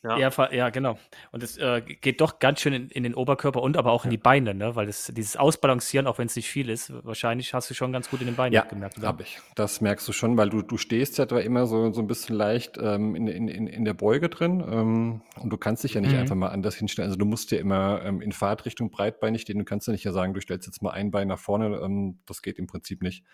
Ja. 0.04 0.18
Ja, 0.18 0.52
ja, 0.52 0.70
genau. 0.70 0.98
Und 1.32 1.42
es 1.42 1.58
äh, 1.58 1.82
geht 1.82 2.22
doch 2.22 2.40
ganz 2.40 2.62
schön 2.62 2.74
in, 2.74 2.90
in, 2.90 3.04
den 3.04 3.16
Oberkörper 3.16 3.62
und 3.62 3.78
aber 3.78 3.92
auch 3.92 4.06
in 4.06 4.12
die 4.12 4.18
Beine, 4.18 4.54
ne? 4.54 4.76
weil 4.76 4.86
das, 4.86 5.12
dieses 5.14 5.36
Ausbalancieren, 5.36 6.06
auch 6.06 6.20
wenn 6.20 6.28
es 6.28 6.36
nicht 6.36 6.50
viel 6.50 6.70
ist, 6.70 6.94
wahrscheinlich 7.04 7.54
hast 7.54 7.70
du 7.70 7.74
schon 7.74 7.92
ganz 7.92 8.10
gut 8.10 8.22
in 8.22 8.28
den 8.28 8.36
Beinen 8.36 8.54
ja, 8.54 8.62
gemerkt. 8.62 8.98
Ja, 9.00 9.08
habe 9.08 9.24
ich. 9.24 9.40
Das 9.56 9.82
merkst 9.82 10.08
du 10.08 10.14
schon, 10.14 10.38
weil 10.38 10.50
du, 10.50 10.62
du 10.62 10.78
stehst 10.78 11.18
ja 11.18 11.26
da 11.26 11.40
immer 11.40 11.66
so, 11.66 11.92
so 11.92 12.02
ein 12.02 12.08
bisschen 12.08 12.36
leicht 12.36 12.78
ähm, 12.80 13.16
in, 13.16 13.28
in, 13.28 13.68
in 13.68 13.86
der 13.86 13.96
Beuge 13.96 14.30
drin 14.30 14.64
ähm, 14.70 15.22
und 15.40 15.50
du 15.50 15.58
kannst 15.58 15.84
dich 15.84 15.96
ja 15.96 16.02
nicht 16.02 16.14
mhm. 16.14 16.20
einfach 16.20 16.36
mal 16.36 16.50
anders 16.50 16.76
hinstellen. 16.76 17.10
Also 17.10 17.18
du 17.18 17.26
musst 17.26 17.52
ja 17.52 17.58
immer 17.58 18.02
ähm, 18.04 18.22
in 18.22 18.32
Fahrtrichtung 18.32 18.92
breitbeinig 18.92 19.42
stehen. 19.42 19.58
Du 19.58 19.66
kannst 19.66 19.88
ja 19.88 19.94
nicht 19.94 20.04
ja 20.04 20.12
sagen, 20.12 20.34
du 20.36 20.42
stellst 20.42 20.68
jetzt 20.68 20.84
mal 20.84 20.92
ein 20.92 21.10
Bein 21.10 21.28
nach 21.28 21.40
vorne. 21.40 21.80
Ähm, 21.84 22.20
das 22.28 22.44
geht 22.44 22.60
im 22.60 22.68
Prinzip 22.68 23.02
nicht. 23.02 23.26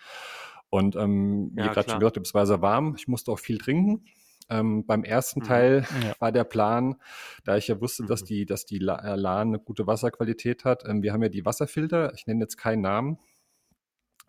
Und 0.70 0.96
ähm, 0.96 1.52
wie 1.54 1.60
ja, 1.60 1.72
gerade 1.72 1.90
schon 1.90 2.00
gesagt, 2.00 2.16
es 2.16 2.34
war 2.34 2.46
sehr 2.46 2.62
warm. 2.62 2.94
Ich 2.98 3.06
musste 3.06 3.30
auch 3.30 3.38
viel 3.38 3.58
trinken. 3.58 4.04
Ähm, 4.50 4.84
beim 4.86 5.04
ersten 5.04 5.40
mhm. 5.40 5.44
Teil 5.44 5.86
ja. 6.02 6.14
war 6.18 6.32
der 6.32 6.44
Plan, 6.44 6.96
da 7.44 7.56
ich 7.56 7.68
ja 7.68 7.80
wusste, 7.80 8.02
mhm. 8.02 8.06
dass 8.08 8.24
die, 8.24 8.44
dass 8.46 8.66
die 8.66 8.76
äh, 8.76 9.16
LAN 9.16 9.48
eine 9.48 9.58
gute 9.58 9.86
Wasserqualität 9.86 10.64
hat. 10.64 10.84
Ähm, 10.86 11.02
wir 11.02 11.12
haben 11.12 11.22
ja 11.22 11.28
die 11.28 11.44
Wasserfilter, 11.44 12.12
ich 12.14 12.26
nenne 12.26 12.40
jetzt 12.40 12.56
keinen 12.56 12.82
Namen. 12.82 13.18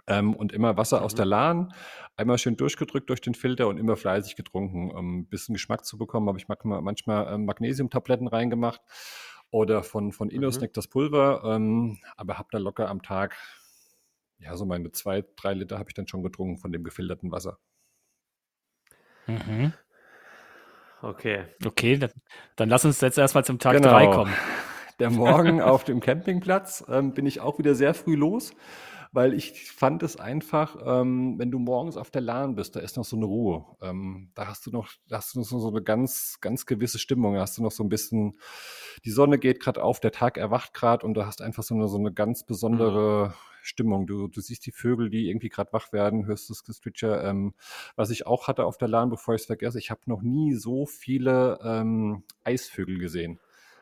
Ähm, 0.07 0.35
und 0.35 0.53
immer 0.53 0.77
Wasser 0.77 0.99
mhm. 0.99 1.05
aus 1.05 1.15
der 1.15 1.25
LAN, 1.25 1.73
einmal 2.15 2.37
schön 2.37 2.55
durchgedrückt 2.57 3.09
durch 3.09 3.21
den 3.21 3.33
Filter 3.33 3.67
und 3.67 3.77
immer 3.77 3.95
fleißig 3.95 4.35
getrunken. 4.35 4.91
Um 4.91 5.19
ein 5.19 5.27
bisschen 5.27 5.53
Geschmack 5.53 5.83
zu 5.83 5.97
bekommen, 5.97 6.27
habe 6.27 6.37
ich 6.37 6.47
manchmal 6.47 7.33
ähm, 7.33 7.45
Magnesiumtabletten 7.45 8.27
reingemacht 8.27 8.81
oder 9.51 9.83
von, 9.83 10.11
von 10.11 10.29
Innosnack 10.29 10.71
mhm. 10.71 10.73
das 10.73 10.87
Pulver, 10.87 11.41
ähm, 11.45 11.97
aber 12.17 12.37
habe 12.37 12.49
da 12.51 12.57
locker 12.57 12.89
am 12.89 13.01
Tag, 13.01 13.35
ja, 14.37 14.55
so 14.55 14.65
meine 14.65 14.91
zwei, 14.91 15.23
drei 15.35 15.53
Liter 15.53 15.79
habe 15.79 15.89
ich 15.89 15.93
dann 15.93 16.07
schon 16.07 16.23
getrunken 16.23 16.57
von 16.57 16.71
dem 16.71 16.83
gefilterten 16.83 17.31
Wasser. 17.31 17.57
Mhm. 19.27 19.73
Okay. 21.05 21.43
Okay, 21.63 21.97
dann, 21.97 22.09
dann 22.55 22.69
lass 22.69 22.83
uns 22.83 22.99
jetzt 22.99 23.19
erstmal 23.19 23.45
zum 23.45 23.59
Tag 23.59 23.79
3 23.79 24.05
genau. 24.05 24.11
kommen. 24.11 24.33
Der 24.97 25.11
Morgen 25.11 25.61
auf 25.61 25.83
dem 25.83 25.99
Campingplatz 25.99 26.83
ähm, 26.89 27.13
bin 27.13 27.27
ich 27.27 27.41
auch 27.41 27.59
wieder 27.59 27.75
sehr 27.75 27.93
früh 27.93 28.15
los, 28.15 28.53
weil 29.15 29.33
ich 29.33 29.71
fand 29.71 30.03
es 30.03 30.17
einfach, 30.17 30.77
ähm, 30.85 31.39
wenn 31.39 31.49
du 31.49 31.57
morgens 31.57 31.95
auf 31.95 32.11
der 32.11 32.21
Lahn 32.21 32.55
bist, 32.55 32.75
da 32.75 32.81
ist 32.81 32.97
noch 32.97 33.05
so 33.05 33.15
eine 33.15 33.25
Ruhe. 33.25 33.65
Ähm, 33.81 34.31
da 34.35 34.47
hast 34.47 34.65
du 34.65 34.71
noch, 34.71 34.89
da 35.07 35.17
hast 35.17 35.33
du 35.33 35.39
noch 35.39 35.45
so 35.45 35.69
eine 35.69 35.81
ganz, 35.81 36.39
ganz 36.41 36.65
gewisse 36.65 36.99
Stimmung. 36.99 37.35
Da 37.35 37.41
hast 37.41 37.57
du 37.57 37.63
noch 37.63 37.71
so 37.71 37.83
ein 37.83 37.89
bisschen, 37.89 38.37
die 39.05 39.11
Sonne 39.11 39.39
geht 39.39 39.61
gerade 39.61 39.81
auf, 39.81 39.99
der 40.01 40.11
Tag 40.11 40.37
erwacht 40.37 40.73
gerade 40.73 41.05
und 41.05 41.13
du 41.13 41.25
hast 41.25 41.41
einfach 41.41 41.63
so 41.63 41.73
eine, 41.75 41.87
so 41.87 41.97
eine 41.97 42.11
ganz 42.11 42.45
besondere 42.45 43.29
mhm. 43.29 43.33
Stimmung. 43.61 44.05
Du, 44.05 44.27
du 44.27 44.41
siehst 44.41 44.65
die 44.65 44.71
Vögel, 44.71 45.09
die 45.09 45.29
irgendwie 45.29 45.49
gerade 45.49 45.71
wach 45.71 45.93
werden, 45.93 46.25
hörst 46.25 46.49
das 46.49 46.63
Gezwitscher. 46.63 47.23
Ähm, 47.23 47.53
was 47.95 48.09
ich 48.09 48.27
auch 48.27 48.47
hatte 48.49 48.65
auf 48.65 48.77
der 48.77 48.89
LAN, 48.89 49.09
bevor 49.09 49.33
ich 49.33 49.41
es 49.41 49.47
vergesse, 49.47 49.79
ich 49.79 49.91
habe 49.91 50.01
noch 50.05 50.21
nie 50.21 50.53
so 50.53 50.85
viele 50.85 51.57
ähm, 51.63 52.23
Eisvögel 52.43 52.99
gesehen. 52.99 53.39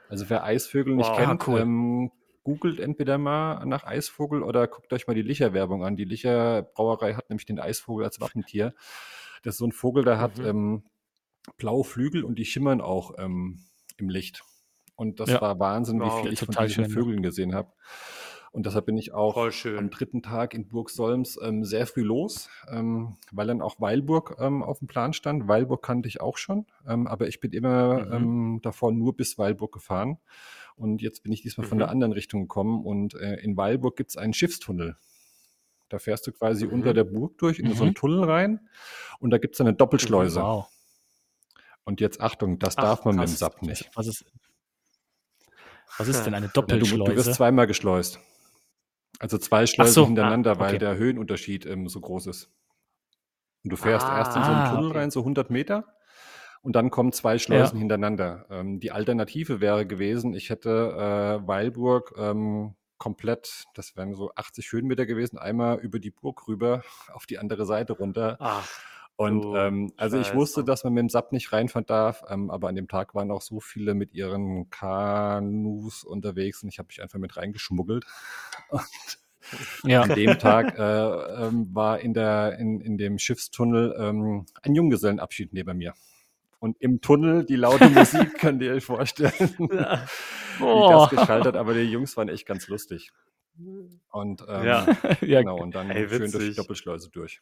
Also 0.10 0.30
wer 0.30 0.44
Eisvögel 0.44 0.96
nicht 0.96 1.10
wow, 1.10 1.18
kennt, 1.18 1.48
cool. 1.48 1.60
ähm, 1.60 2.12
googelt 2.44 2.80
entweder 2.80 3.18
mal 3.18 3.66
nach 3.66 3.86
Eisvogel 3.86 4.44
oder 4.44 4.68
guckt 4.68 4.92
euch 4.94 5.08
mal 5.08 5.14
die 5.14 5.22
Licher-Werbung 5.22 5.86
an. 5.86 5.96
Die 5.96 6.06
Licher 6.06 6.64
Brauerei 6.64 7.14
hat 7.14 7.30
nämlich 7.30 7.46
den 7.46 7.60
Eisvogel 7.60 8.06
als 8.06 8.20
Wappentier. 8.20 8.74
Das 9.44 9.56
ist 9.56 9.60
so 9.60 9.66
ein 9.66 9.72
Vogel, 9.72 10.04
der 10.04 10.20
hat 10.20 10.38
mhm. 10.38 10.46
ähm, 10.46 10.84
blaue 11.58 11.84
Flügel 11.84 12.24
und 12.24 12.40
die 12.40 12.46
schimmern 12.46 12.82
auch 12.82 13.14
ähm, 13.18 13.60
im 13.98 14.10
Licht. 14.10 14.44
Und 14.96 15.20
das 15.20 15.30
ja. 15.30 15.42
war 15.42 15.60
Wahnsinn, 15.60 16.00
wow, 16.00 16.20
wie 16.20 16.24
viel 16.24 16.34
ich 16.34 16.40
von 16.40 16.50
diesen 16.50 16.86
schön, 16.86 16.90
Vögeln 16.90 17.24
gesehen 17.24 17.56
habe. 17.56 17.72
Und 18.54 18.68
deshalb 18.68 18.86
bin 18.86 18.98
ich 18.98 19.14
auch 19.16 19.36
am 19.36 19.90
dritten 19.90 20.22
Tag 20.22 20.54
in 20.54 20.68
Burg 20.68 20.92
Solms 20.92 21.40
ähm, 21.42 21.66
sehr 21.66 21.88
früh 21.88 22.04
los, 22.04 22.50
ähm, 22.70 23.18
weil 23.32 23.48
dann 23.48 23.64
auch 23.64 23.82
Weilburg 23.82 24.36
ähm, 24.40 24.62
auf 24.62 24.78
dem 24.78 24.88
Plan 24.88 25.14
stand. 25.14 25.48
Weilburg 25.48 25.82
kannte 25.82 26.08
ich 26.08 26.22
auch 26.22 26.38
schon, 26.38 26.68
ähm, 26.88 27.08
aber 27.08 27.28
ich 27.28 27.40
bin 27.40 27.52
immer 27.52 28.06
mhm. 28.06 28.14
Ähm, 28.14 28.60
davor 28.62 28.92
nur 28.92 29.18
bis 29.18 29.40
Weilburg 29.40 29.74
gefahren. 29.74 30.20
Und 30.76 31.02
jetzt 31.02 31.24
bin 31.24 31.32
ich 31.32 31.42
diesmal 31.42 31.66
mhm. 31.66 31.70
von 31.70 31.78
der 31.80 31.88
mhm. 31.88 31.94
anderen 31.94 32.14
Richtung 32.14 32.42
gekommen 32.42 32.86
und 32.86 33.16
äh, 33.16 33.38
in 33.38 33.58
Weilburg 33.58 33.96
gibt 33.96 34.12
es 34.12 34.18
einen 34.18 34.34
Schiffstunnel. 34.34 34.98
Da 35.90 35.98
fährst 35.98 36.28
du 36.28 36.32
quasi 36.32 36.68
mhm. 36.68 36.74
unter 36.74 36.94
der 36.94 37.06
Burg 37.06 37.40
durch 37.40 37.58
in 37.58 37.74
so 37.74 37.82
einen 37.82 37.94
mhm. 37.94 37.96
Tunnel 37.96 38.24
rein 38.24 38.70
und 39.18 39.32
da 39.32 39.40
gibt 39.40 39.56
es 39.56 39.62
eine 39.62 39.74
Doppelschleuse. 39.74 40.42
Wow. 40.42 40.68
Und 41.86 42.02
jetzt 42.02 42.22
Achtung, 42.22 42.60
das 42.60 42.78
Ach, 42.78 42.84
darf 42.84 43.06
man 43.06 43.18
krass. 43.18 43.32
mit 43.32 43.40
dem 43.40 43.40
SAP 43.40 43.62
nicht. 43.64 43.90
Was 43.96 44.06
ist, 44.06 44.26
was 45.98 46.08
ist 46.08 46.24
denn 46.24 46.36
eine 46.36 46.50
Doppelschleuse? 46.50 46.98
Du, 46.98 47.04
du 47.04 47.16
wirst 47.16 47.34
zweimal 47.34 47.66
geschleust. 47.66 48.20
Also 49.24 49.38
zwei 49.38 49.66
Schleusen 49.66 49.94
so, 49.94 50.06
hintereinander, 50.06 50.52
ah, 50.52 50.54
okay. 50.56 50.62
weil 50.64 50.78
der 50.80 50.98
Höhenunterschied 50.98 51.66
ähm, 51.66 51.88
so 51.88 52.02
groß 52.02 52.28
ist. 52.28 52.52
Und 53.64 53.72
du 53.72 53.78
fährst 53.78 54.06
ah, 54.06 54.18
erst 54.18 54.36
in 54.36 54.44
so 54.44 54.52
einen 54.52 54.70
Tunnel 54.70 54.90
okay. 54.90 55.00
rein, 55.00 55.12
so 55.12 55.22
100 55.22 55.50
Meter, 55.50 55.86
und 56.62 56.76
dann 56.76 56.90
kommen 56.90 57.14
zwei 57.14 57.40
Schleusen 57.40 57.76
ja. 57.78 57.80
hintereinander. 57.80 58.46
Ähm, 58.50 58.82
die 58.82 58.92
Alternative 58.92 59.62
wäre 59.62 59.86
gewesen, 59.86 60.34
ich 60.34 60.50
hätte 60.50 61.40
äh, 61.42 61.48
Weilburg 61.48 62.14
ähm, 62.18 62.76
komplett, 62.98 63.64
das 63.76 63.96
wären 63.96 64.14
so 64.14 64.32
80 64.36 64.70
Höhenmeter 64.74 65.06
gewesen, 65.06 65.38
einmal 65.38 65.80
über 65.80 66.00
die 66.00 66.12
Burg 66.12 66.46
rüber 66.50 66.84
auf 67.14 67.26
die 67.26 67.38
andere 67.38 67.66
Seite 67.66 67.94
runter. 67.94 68.36
Ach. 68.42 68.70
Und 69.16 69.46
ähm, 69.56 69.94
also 69.96 70.18
ich 70.18 70.34
wusste, 70.34 70.64
dass 70.64 70.84
man 70.84 70.94
mit 70.94 71.02
dem 71.02 71.10
SAP 71.10 71.34
nicht 71.34 71.54
reinfahren 71.54 71.86
darf, 71.86 72.24
ähm, 72.30 72.50
aber 72.50 72.70
an 72.70 72.76
dem 72.76 72.88
Tag 72.88 73.14
waren 73.14 73.30
auch 73.30 73.44
so 73.44 73.60
viele 73.60 73.94
mit 73.94 74.14
ihren 74.14 74.70
Kanus 74.72 76.04
unterwegs 76.04 76.64
und 76.64 76.70
ich 76.70 76.80
habe 76.80 76.88
mich 76.88 77.02
einfach 77.02 77.20
mit 77.20 77.38
reingeschmuggelt. 77.38 78.06
Und 78.72 79.92
ja. 79.92 80.02
an 80.02 80.16
dem 80.16 80.38
Tag 80.40 80.78
äh, 80.80 81.46
ähm, 81.46 81.70
war 81.74 82.00
in, 82.00 82.14
der, 82.14 82.58
in, 82.58 82.82
in 82.82 82.98
dem 82.98 83.20
Schiffstunnel 83.20 83.96
ähm, 84.00 84.46
ein 84.64 84.74
Junggesellenabschied 84.74 85.54
neben 85.54 85.78
mir. 85.78 85.94
Und 86.60 86.82
im 86.82 87.02
Tunnel 87.02 87.46
die 87.46 87.58
laute 87.58 87.90
Musik, 87.90 88.34
könnt 88.40 88.62
ihr 88.62 88.74
euch 88.74 88.86
vorstellen. 88.86 89.56
Ja. 89.72 90.06
Oh. 90.62 90.88
Wie 90.88 90.92
das 90.92 91.10
geschaltet, 91.10 91.56
aber 91.56 91.74
die 91.74 91.82
Jungs 91.82 92.16
waren 92.16 92.30
echt 92.30 92.46
ganz 92.46 92.68
lustig. 92.68 93.12
Und 94.12 94.44
ähm, 94.48 94.66
ja. 94.66 94.86
genau, 95.22 95.58
und 95.58 95.76
dann 95.76 95.90
Ey, 95.92 96.08
schön 96.08 96.32
durch 96.32 96.50
die 96.50 96.56
Doppelschleuse 96.56 97.10
durch. 97.10 97.42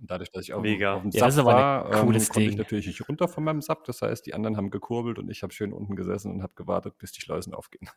Und 0.00 0.10
dadurch, 0.10 0.30
dass 0.30 0.44
ich 0.44 0.54
auf, 0.54 0.62
Mega. 0.62 0.94
auf 0.94 1.02
dem 1.02 1.10
ja, 1.10 1.30
Sub 1.30 1.46
war, 1.46 1.86
ähm, 1.86 2.06
konnte 2.06 2.42
ich 2.42 2.56
natürlich 2.56 2.86
nicht 2.86 3.08
runter 3.08 3.28
von 3.28 3.44
meinem 3.44 3.60
Sub. 3.60 3.84
Das 3.84 4.02
heißt, 4.02 4.26
die 4.26 4.34
anderen 4.34 4.56
haben 4.56 4.70
gekurbelt 4.70 5.18
und 5.18 5.28
ich 5.30 5.42
habe 5.42 5.52
schön 5.52 5.72
unten 5.72 5.96
gesessen 5.96 6.30
und 6.30 6.42
habe 6.42 6.52
gewartet, 6.54 6.98
bis 6.98 7.12
die 7.12 7.20
Schleusen 7.20 7.54
aufgehen. 7.54 7.88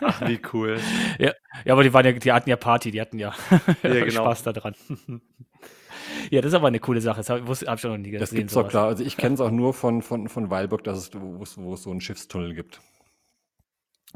Ach, 0.00 0.26
wie 0.26 0.40
cool. 0.52 0.78
ja, 1.18 1.32
ja, 1.64 1.72
aber 1.72 1.82
die, 1.82 1.92
waren 1.92 2.04
ja, 2.04 2.12
die 2.12 2.32
hatten 2.32 2.50
ja 2.50 2.56
Party, 2.56 2.90
die 2.90 3.00
hatten 3.00 3.18
ja, 3.18 3.34
ja 3.82 3.90
genau. 4.04 4.10
Spaß 4.10 4.42
daran. 4.44 4.74
ja, 6.30 6.40
das 6.40 6.52
ist 6.52 6.54
aber 6.54 6.68
eine 6.68 6.80
coole 6.80 7.00
Sache. 7.00 7.18
Das 7.18 7.30
habe 7.30 7.46
hab 7.46 7.78
ich 7.78 7.84
noch 7.84 7.96
nie 7.96 8.10
gesehen. 8.10 8.20
Das 8.20 8.30
gibt 8.30 8.50
es 8.50 8.54
doch 8.54 8.68
klar. 8.68 8.86
Also 8.86 9.04
ich 9.04 9.16
kenne 9.16 9.34
es 9.34 9.40
auch 9.40 9.50
nur 9.50 9.72
von, 9.72 10.02
von, 10.02 10.28
von 10.28 10.50
Weilburg, 10.50 10.84
dass 10.84 10.98
es, 10.98 11.14
wo, 11.14 11.38
wo 11.38 11.74
es 11.74 11.82
so 11.82 11.90
einen 11.90 12.00
Schiffstunnel 12.00 12.54
gibt. 12.54 12.80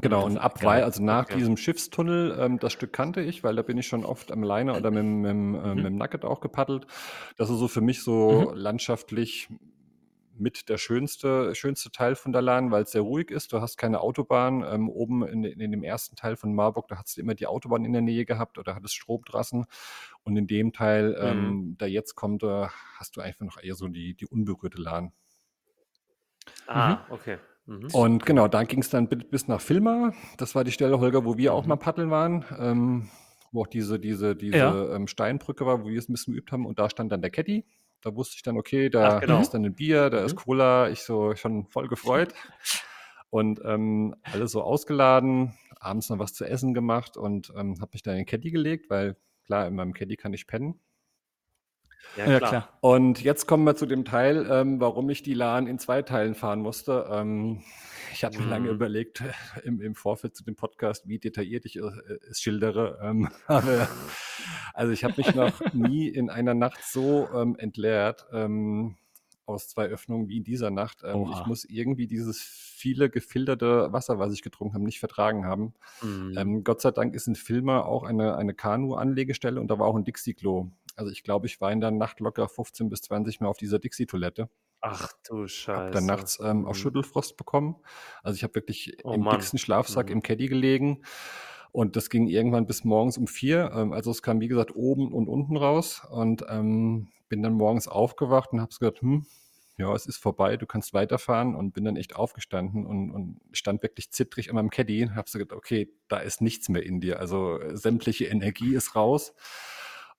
Genau, 0.01 0.25
und 0.25 0.37
ab 0.37 0.59
genau. 0.59 0.71
also 0.71 1.03
nach 1.03 1.25
okay. 1.25 1.35
diesem 1.35 1.57
Schiffstunnel, 1.57 2.37
ähm, 2.39 2.57
das 2.59 2.71
Stück 2.71 2.93
kannte 2.93 3.21
ich, 3.21 3.43
weil 3.43 3.55
da 3.55 3.63
bin 3.63 3.77
ich 3.77 3.87
schon 3.87 4.05
oft 4.05 4.31
am 4.31 4.43
Leine 4.43 4.77
oder 4.77 4.91
mit, 4.91 5.03
mit, 5.03 5.31
äh, 5.31 5.75
mit 5.75 5.85
dem 5.85 5.97
Nugget 5.97 6.23
auch 6.23 6.39
gepaddelt. 6.39 6.87
Das 7.37 7.49
ist 7.49 7.57
so 7.57 7.67
für 7.67 7.81
mich 7.81 8.01
so 8.01 8.51
mhm. 8.51 8.55
landschaftlich 8.55 9.49
mit 10.39 10.69
der 10.69 10.77
schönste, 10.77 11.53
schönste 11.53 11.91
Teil 11.91 12.15
von 12.15 12.31
der 12.31 12.41
Lahn, 12.41 12.71
weil 12.71 12.83
es 12.83 12.91
sehr 12.91 13.01
ruhig 13.01 13.29
ist. 13.29 13.51
Du 13.51 13.59
hast 13.59 13.77
keine 13.77 13.99
Autobahn. 13.99 14.63
Ähm, 14.63 14.89
oben 14.89 15.27
in, 15.27 15.43
in, 15.43 15.71
dem 15.71 15.83
ersten 15.83 16.15
Teil 16.15 16.37
von 16.37 16.55
Marburg, 16.55 16.87
da 16.87 16.97
hast 16.97 17.17
du 17.17 17.21
immer 17.21 17.35
die 17.35 17.47
Autobahn 17.47 17.83
in 17.83 17.91
der 17.91 18.01
Nähe 18.01 18.25
gehabt 18.25 18.57
oder 18.57 18.75
hattest 18.75 18.95
Stromtrassen. 18.95 19.65
Und 20.23 20.37
in 20.37 20.47
dem 20.47 20.71
Teil, 20.71 21.17
ähm, 21.19 21.43
mhm. 21.43 21.77
der 21.77 21.89
jetzt 21.89 22.15
kommt, 22.15 22.43
äh, 22.43 22.67
hast 22.97 23.17
du 23.17 23.21
einfach 23.21 23.45
noch 23.45 23.61
eher 23.61 23.75
so 23.75 23.89
die, 23.89 24.15
die 24.15 24.27
unberührte 24.27 24.81
Lahn. 24.81 25.11
Ah, 26.67 26.89
mhm. 26.89 26.97
okay. 27.09 27.37
Mhm. 27.69 27.87
Und 27.93 28.25
genau, 28.25 28.47
da 28.47 28.63
ging 28.63 28.79
es 28.79 28.89
dann 28.89 29.07
bis 29.07 29.47
nach 29.47 29.61
Filma. 29.61 30.11
Das 30.37 30.55
war 30.55 30.63
die 30.63 30.71
Stelle, 30.71 30.99
Holger, 30.99 31.23
wo 31.23 31.37
wir 31.37 31.53
auch 31.53 31.63
mhm. 31.63 31.69
mal 31.69 31.75
paddeln 31.75 32.09
waren. 32.09 32.43
Ähm, 32.57 33.09
wo 33.51 33.61
auch 33.61 33.67
diese, 33.67 33.99
diese, 33.99 34.35
diese 34.35 34.57
ja. 34.57 34.95
ähm, 34.95 35.07
Steinbrücke 35.07 35.65
war, 35.65 35.83
wo 35.83 35.87
wir 35.87 35.97
es 35.97 36.09
ein 36.09 36.13
bisschen 36.13 36.33
geübt 36.33 36.51
haben. 36.51 36.65
Und 36.65 36.79
da 36.79 36.89
stand 36.89 37.11
dann 37.11 37.21
der 37.21 37.31
Caddy. 37.31 37.65
Da 38.01 38.15
wusste 38.15 38.35
ich 38.37 38.43
dann, 38.43 38.57
okay, 38.57 38.89
da 38.89 39.17
Ach, 39.17 39.21
genau. 39.21 39.41
ist 39.41 39.51
dann 39.51 39.65
ein 39.65 39.75
Bier, 39.75 40.09
da 40.09 40.19
mhm. 40.19 40.25
ist 40.25 40.35
Cola. 40.35 40.89
Ich 40.89 41.01
so 41.01 41.35
schon 41.35 41.67
voll 41.67 41.87
gefreut. 41.87 42.33
Und 43.31 43.61
ähm, 43.63 44.15
alles 44.23 44.53
so 44.53 44.63
ausgeladen, 44.63 45.53
abends 45.79 46.09
noch 46.09 46.17
was 46.17 46.33
zu 46.33 46.45
essen 46.45 46.73
gemacht 46.73 47.15
und 47.15 47.53
ähm, 47.55 47.79
habe 47.79 47.91
mich 47.93 48.01
dann 48.01 48.15
in 48.15 48.21
den 48.21 48.25
Caddy 48.25 48.49
gelegt, 48.49 48.89
weil 48.89 49.17
klar, 49.45 49.67
in 49.67 49.75
meinem 49.75 49.93
Caddy 49.93 50.15
kann 50.15 50.33
ich 50.33 50.47
pennen. 50.47 50.79
Ja, 52.15 52.25
klar. 52.25 52.41
Ja, 52.41 52.47
klar. 52.47 52.69
Und 52.81 53.21
jetzt 53.21 53.47
kommen 53.47 53.63
wir 53.65 53.75
zu 53.75 53.85
dem 53.85 54.05
Teil, 54.05 54.47
ähm, 54.49 54.79
warum 54.79 55.09
ich 55.09 55.23
die 55.23 55.33
LAN 55.33 55.67
in 55.67 55.79
zwei 55.79 56.01
Teilen 56.01 56.35
fahren 56.35 56.61
musste. 56.61 57.07
Ähm, 57.11 57.61
ich 58.11 58.23
hatte 58.23 58.41
mhm. 58.41 58.49
lange 58.49 58.69
überlegt 58.69 59.23
im, 59.63 59.81
im, 59.81 59.95
Vorfeld 59.95 60.35
zu 60.35 60.43
dem 60.43 60.55
Podcast, 60.55 61.07
wie 61.07 61.19
detailliert 61.19 61.65
ich 61.65 61.77
äh, 61.77 61.89
es 62.29 62.41
schildere. 62.41 62.99
Ähm, 63.01 63.29
aber, 63.47 63.87
also 64.73 64.91
ich 64.91 65.03
habe 65.03 65.15
mich 65.17 65.35
noch 65.35 65.73
nie 65.73 66.07
in 66.07 66.29
einer 66.29 66.53
Nacht 66.53 66.83
so 66.83 67.29
ähm, 67.33 67.55
entleert 67.57 68.25
ähm, 68.31 68.97
aus 69.49 69.67
zwei 69.67 69.85
Öffnungen 69.85 70.27
wie 70.27 70.37
in 70.37 70.43
dieser 70.43 70.69
Nacht. 70.69 71.03
Ähm, 71.03 71.27
ich 71.33 71.45
muss 71.45 71.65
irgendwie 71.65 72.07
dieses 72.07 72.41
viele 72.41 73.09
gefilterte 73.09 73.91
Wasser, 73.91 74.19
was 74.19 74.33
ich 74.33 74.41
getrunken 74.41 74.75
habe, 74.75 74.85
nicht 74.85 74.99
vertragen 74.99 75.45
haben. 75.45 75.73
Mhm. 76.01 76.35
Ähm, 76.37 76.63
Gott 76.63 76.81
sei 76.81 76.91
Dank 76.91 77.13
ist 77.13 77.27
in 77.27 77.35
Filmer 77.35 77.85
auch 77.85 78.03
eine, 78.03 78.37
eine 78.37 78.53
Kanu-Anlegestelle 78.53 79.59
und 79.59 79.69
da 79.69 79.79
war 79.79 79.87
auch 79.87 79.95
ein 79.95 80.05
Dixie-Klo. 80.05 80.69
Also 80.95 81.11
ich 81.11 81.23
glaube, 81.23 81.47
ich 81.47 81.59
war 81.61 81.71
in 81.71 81.81
der 81.81 81.91
Nacht 81.91 82.19
locker 82.19 82.47
15 82.47 82.89
bis 82.89 83.01
20 83.01 83.41
Mal 83.41 83.47
auf 83.47 83.57
dieser 83.57 83.79
Dixie-Toilette. 83.79 84.49
Ach 84.81 85.11
du 85.27 85.47
Scheiße. 85.47 85.77
Hab 85.77 85.91
dann 85.91 86.05
nachts 86.05 86.39
ähm, 86.41 86.65
auch 86.65 86.69
mhm. 86.69 86.75
Schüttelfrost 86.75 87.37
bekommen. 87.37 87.75
Also 88.23 88.35
ich 88.35 88.43
habe 88.43 88.55
wirklich 88.55 88.97
oh, 89.03 89.13
im 89.13 89.21
Mann. 89.21 89.35
dicksten 89.35 89.59
Schlafsack 89.59 90.07
mhm. 90.07 90.13
im 90.13 90.23
Caddy 90.23 90.47
gelegen. 90.47 91.01
Und 91.71 91.95
das 91.95 92.09
ging 92.09 92.27
irgendwann 92.27 92.65
bis 92.65 92.83
morgens 92.83 93.17
um 93.17 93.27
vier. 93.27 93.71
Ähm, 93.75 93.93
also 93.93 94.11
es 94.11 94.21
kam, 94.21 94.39
wie 94.39 94.47
gesagt, 94.47 94.75
oben 94.75 95.13
und 95.13 95.27
unten 95.27 95.57
raus. 95.57 96.01
Und 96.09 96.45
ähm, 96.49 97.09
bin 97.29 97.43
dann 97.43 97.53
morgens 97.53 97.87
aufgewacht 97.87 98.51
und 98.51 98.61
habe 98.61 98.69
gesagt, 98.69 99.01
hm, 99.01 99.25
ja, 99.77 99.93
es 99.93 100.05
ist 100.05 100.17
vorbei, 100.17 100.57
du 100.57 100.65
kannst 100.65 100.93
weiterfahren 100.93 101.55
und 101.55 101.71
bin 101.71 101.85
dann 101.85 101.95
echt 101.95 102.15
aufgestanden 102.15 102.85
und, 102.85 103.11
und 103.11 103.39
stand 103.53 103.81
wirklich 103.81 104.11
zittrig 104.11 104.49
an 104.49 104.55
meinem 104.55 104.69
Caddy 104.69 105.03
und 105.03 105.15
habe 105.15 105.29
so 105.29 105.39
gedacht, 105.39 105.57
okay, 105.57 105.89
da 106.09 106.17
ist 106.17 106.41
nichts 106.41 106.67
mehr 106.67 106.83
in 106.83 106.99
dir. 106.99 107.19
Also 107.19 107.59
sämtliche 107.71 108.25
Energie 108.25 108.75
ist 108.75 108.95
raus. 108.95 109.33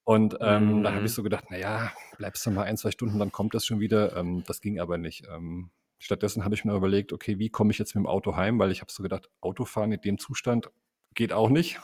Und 0.03 0.39
ähm, 0.41 0.79
mhm. 0.79 0.83
da 0.83 0.95
habe 0.95 1.05
ich 1.05 1.13
so 1.13 1.23
gedacht, 1.23 1.51
naja, 1.51 1.93
bleibst 2.17 2.45
du 2.47 2.51
mal 2.51 2.65
ein, 2.65 2.79
zwei 2.79 2.91
Stunden, 2.91 3.19
dann 3.19 3.33
kommt 3.33 3.55
das 3.55 3.67
schon 3.67 3.81
wieder. 3.81 4.17
Ähm, 4.17 4.45
das 4.47 4.63
ging 4.63 4.81
aber 4.81 4.97
nicht. 4.97 5.25
Ähm, 5.31 5.71
stattdessen 5.99 6.45
habe 6.45 6.55
ich 6.55 6.65
mir 6.65 6.75
überlegt, 6.75 7.13
okay, 7.13 7.39
wie 7.39 7.51
komme 7.51 7.71
ich 7.71 7.79
jetzt 7.79 7.95
mit 7.95 8.03
dem 8.03 8.09
Auto 8.09 8.37
heim? 8.37 8.59
Weil 8.59 8.73
ich 8.73 8.81
habe 8.81 8.91
so 8.91 9.03
gedacht, 9.03 9.29
Autofahren 9.43 9.93
in 9.93 10.01
dem 10.01 10.19
Zustand 10.19 10.71
geht 11.15 11.35
auch 11.35 11.51
nicht. 11.51 11.79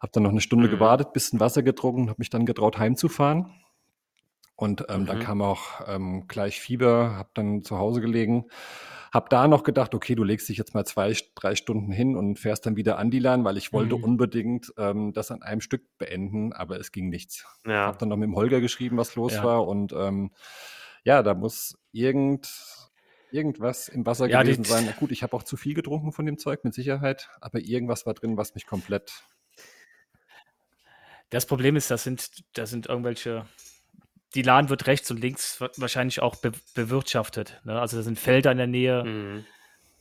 Habe 0.00 0.10
dann 0.12 0.24
noch 0.24 0.30
eine 0.30 0.40
Stunde 0.40 0.66
mhm. 0.66 0.72
gewartet, 0.72 1.12
bisschen 1.12 1.38
Wasser 1.38 1.62
getrunken, 1.62 2.08
habe 2.08 2.18
mich 2.18 2.30
dann 2.30 2.46
getraut, 2.46 2.78
heimzufahren. 2.78 3.52
Und 4.60 4.86
ähm, 4.88 5.02
mhm. 5.02 5.06
dann 5.06 5.20
kam 5.20 5.42
auch 5.42 5.80
ähm, 5.86 6.26
gleich 6.28 6.60
Fieber, 6.60 7.16
habe 7.16 7.30
dann 7.34 7.62
zu 7.62 7.78
Hause 7.78 8.00
gelegen 8.00 8.46
hab 9.10 9.28
da 9.28 9.48
noch 9.48 9.64
gedacht, 9.64 9.94
okay, 9.94 10.14
du 10.14 10.22
legst 10.22 10.48
dich 10.48 10.56
jetzt 10.56 10.74
mal 10.74 10.84
zwei, 10.84 11.14
drei 11.34 11.56
Stunden 11.56 11.90
hin 11.90 12.16
und 12.16 12.38
fährst 12.38 12.64
dann 12.66 12.76
wieder 12.76 12.98
an 12.98 13.10
die 13.10 13.18
Lahn, 13.18 13.44
weil 13.44 13.56
ich 13.56 13.72
wollte 13.72 13.96
mhm. 13.96 14.04
unbedingt 14.04 14.72
ähm, 14.78 15.12
das 15.12 15.30
an 15.32 15.42
einem 15.42 15.60
Stück 15.60 15.82
beenden, 15.98 16.52
aber 16.52 16.78
es 16.78 16.92
ging 16.92 17.08
nichts. 17.08 17.44
Ja. 17.66 17.86
Hab 17.86 17.98
dann 17.98 18.08
noch 18.08 18.16
mit 18.16 18.28
dem 18.28 18.36
Holger 18.36 18.60
geschrieben, 18.60 18.96
was 18.96 19.16
los 19.16 19.34
ja. 19.34 19.44
war 19.44 19.66
und 19.66 19.92
ähm, 19.92 20.30
ja, 21.02 21.22
da 21.22 21.34
muss 21.34 21.76
irgend, 21.90 22.48
irgendwas 23.32 23.88
im 23.88 24.06
Wasser 24.06 24.28
ja, 24.28 24.42
gewesen 24.42 24.64
sein. 24.64 24.92
Gut, 24.98 25.10
ich 25.10 25.22
habe 25.24 25.34
auch 25.34 25.42
zu 25.42 25.56
viel 25.56 25.74
getrunken 25.74 26.12
von 26.12 26.26
dem 26.26 26.38
Zeug, 26.38 26.62
mit 26.62 26.74
Sicherheit, 26.74 27.30
aber 27.40 27.58
irgendwas 27.58 28.06
war 28.06 28.14
drin, 28.14 28.36
was 28.36 28.54
mich 28.54 28.66
komplett. 28.66 29.24
Das 31.30 31.46
Problem 31.46 31.74
ist, 31.74 31.90
das 31.90 32.04
sind, 32.04 32.30
das 32.52 32.70
sind 32.70 32.86
irgendwelche 32.86 33.46
die 34.34 34.42
Lahn 34.42 34.68
wird 34.68 34.86
rechts 34.86 35.10
und 35.10 35.20
links 35.20 35.60
wahrscheinlich 35.76 36.22
auch 36.22 36.36
be 36.36 36.52
bewirtschaftet. 36.74 37.60
Ne? 37.64 37.80
Also 37.80 37.96
da 37.96 38.02
sind 38.02 38.18
Felder 38.18 38.52
in 38.52 38.58
der 38.58 38.66
Nähe, 38.66 39.04
mhm. 39.04 39.44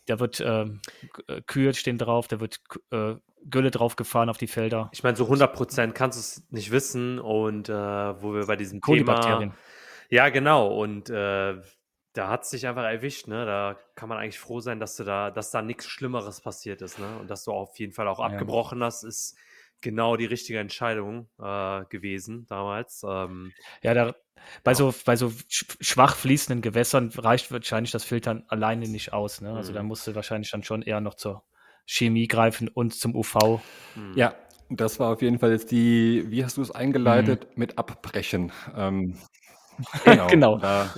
da 0.05 0.19
wird 0.19 0.41
ähm, 0.45 0.81
äh, 1.27 1.41
Kühe 1.41 1.73
stehen 1.73 1.97
drauf, 1.97 2.27
da 2.27 2.39
wird 2.39 2.61
äh, 2.91 3.15
Gülle 3.49 3.71
drauf 3.71 3.95
gefahren 3.95 4.29
auf 4.29 4.37
die 4.37 4.47
Felder. 4.47 4.89
Ich 4.93 5.03
meine, 5.03 5.15
so 5.15 5.23
100 5.23 5.53
Prozent 5.53 5.95
kannst 5.95 6.17
du 6.17 6.19
es 6.19 6.51
nicht 6.51 6.71
wissen 6.71 7.19
und 7.19 7.69
äh, 7.69 7.73
wo 7.73 8.33
wir 8.33 8.45
bei 8.45 8.55
diesem 8.55 8.81
Thema... 8.81 9.53
Ja, 10.11 10.29
genau 10.29 10.67
und 10.67 11.11
äh, 11.11 11.61
da 12.13 12.29
hat 12.29 12.43
es 12.43 12.49
dich 12.49 12.67
einfach 12.67 12.83
erwischt, 12.83 13.27
ne? 13.27 13.45
Da 13.45 13.77
kann 13.95 14.09
man 14.09 14.17
eigentlich 14.17 14.39
froh 14.39 14.59
sein, 14.59 14.79
dass 14.79 14.95
du 14.95 15.03
da, 15.03 15.29
dass 15.29 15.51
da 15.51 15.61
nichts 15.61 15.85
Schlimmeres 15.85 16.41
passiert 16.41 16.81
ist, 16.81 16.99
ne? 16.99 17.17
Und 17.19 17.29
dass 17.29 17.43
du 17.43 17.51
auf 17.51 17.77
jeden 17.77 17.93
Fall 17.93 18.07
auch 18.07 18.19
abgebrochen 18.19 18.79
ja. 18.79 18.87
hast, 18.87 19.03
ist 19.03 19.37
genau 19.81 20.15
die 20.15 20.25
richtige 20.25 20.59
Entscheidung 20.59 21.29
äh, 21.39 21.85
gewesen 21.89 22.45
damals. 22.47 23.03
Ähm, 23.07 23.51
ja, 23.81 23.93
da, 23.93 24.15
bei, 24.63 24.71
ja. 24.71 24.75
so, 24.75 24.93
bei 25.05 25.15
so 25.15 25.31
schwach 25.47 26.15
fließenden 26.15 26.61
Gewässern 26.61 27.11
reicht 27.15 27.51
wahrscheinlich 27.51 27.91
das 27.91 28.03
Filtern 28.03 28.43
alleine 28.47 28.87
nicht 28.87 29.13
aus. 29.13 29.41
Ne? 29.41 29.53
Also 29.53 29.71
mhm. 29.71 29.75
da 29.75 29.83
musst 29.83 30.07
du 30.07 30.15
wahrscheinlich 30.15 30.51
dann 30.51 30.63
schon 30.63 30.81
eher 30.81 31.01
noch 31.01 31.15
zur 31.15 31.43
Chemie 31.85 32.27
greifen 32.27 32.67
und 32.67 32.93
zum 32.93 33.15
UV. 33.15 33.61
Mhm. 33.95 34.13
Ja, 34.15 34.35
das 34.69 34.99
war 34.99 35.13
auf 35.13 35.21
jeden 35.21 35.39
Fall 35.39 35.51
jetzt 35.51 35.71
die, 35.71 36.25
wie 36.27 36.43
hast 36.45 36.57
du 36.57 36.61
es 36.61 36.71
eingeleitet, 36.71 37.45
mhm. 37.45 37.53
mit 37.55 37.77
Abbrechen. 37.77 38.51
Ähm, 38.75 39.17
Genau. 40.03 40.27
genau. 40.27 40.57
Da. 40.57 40.89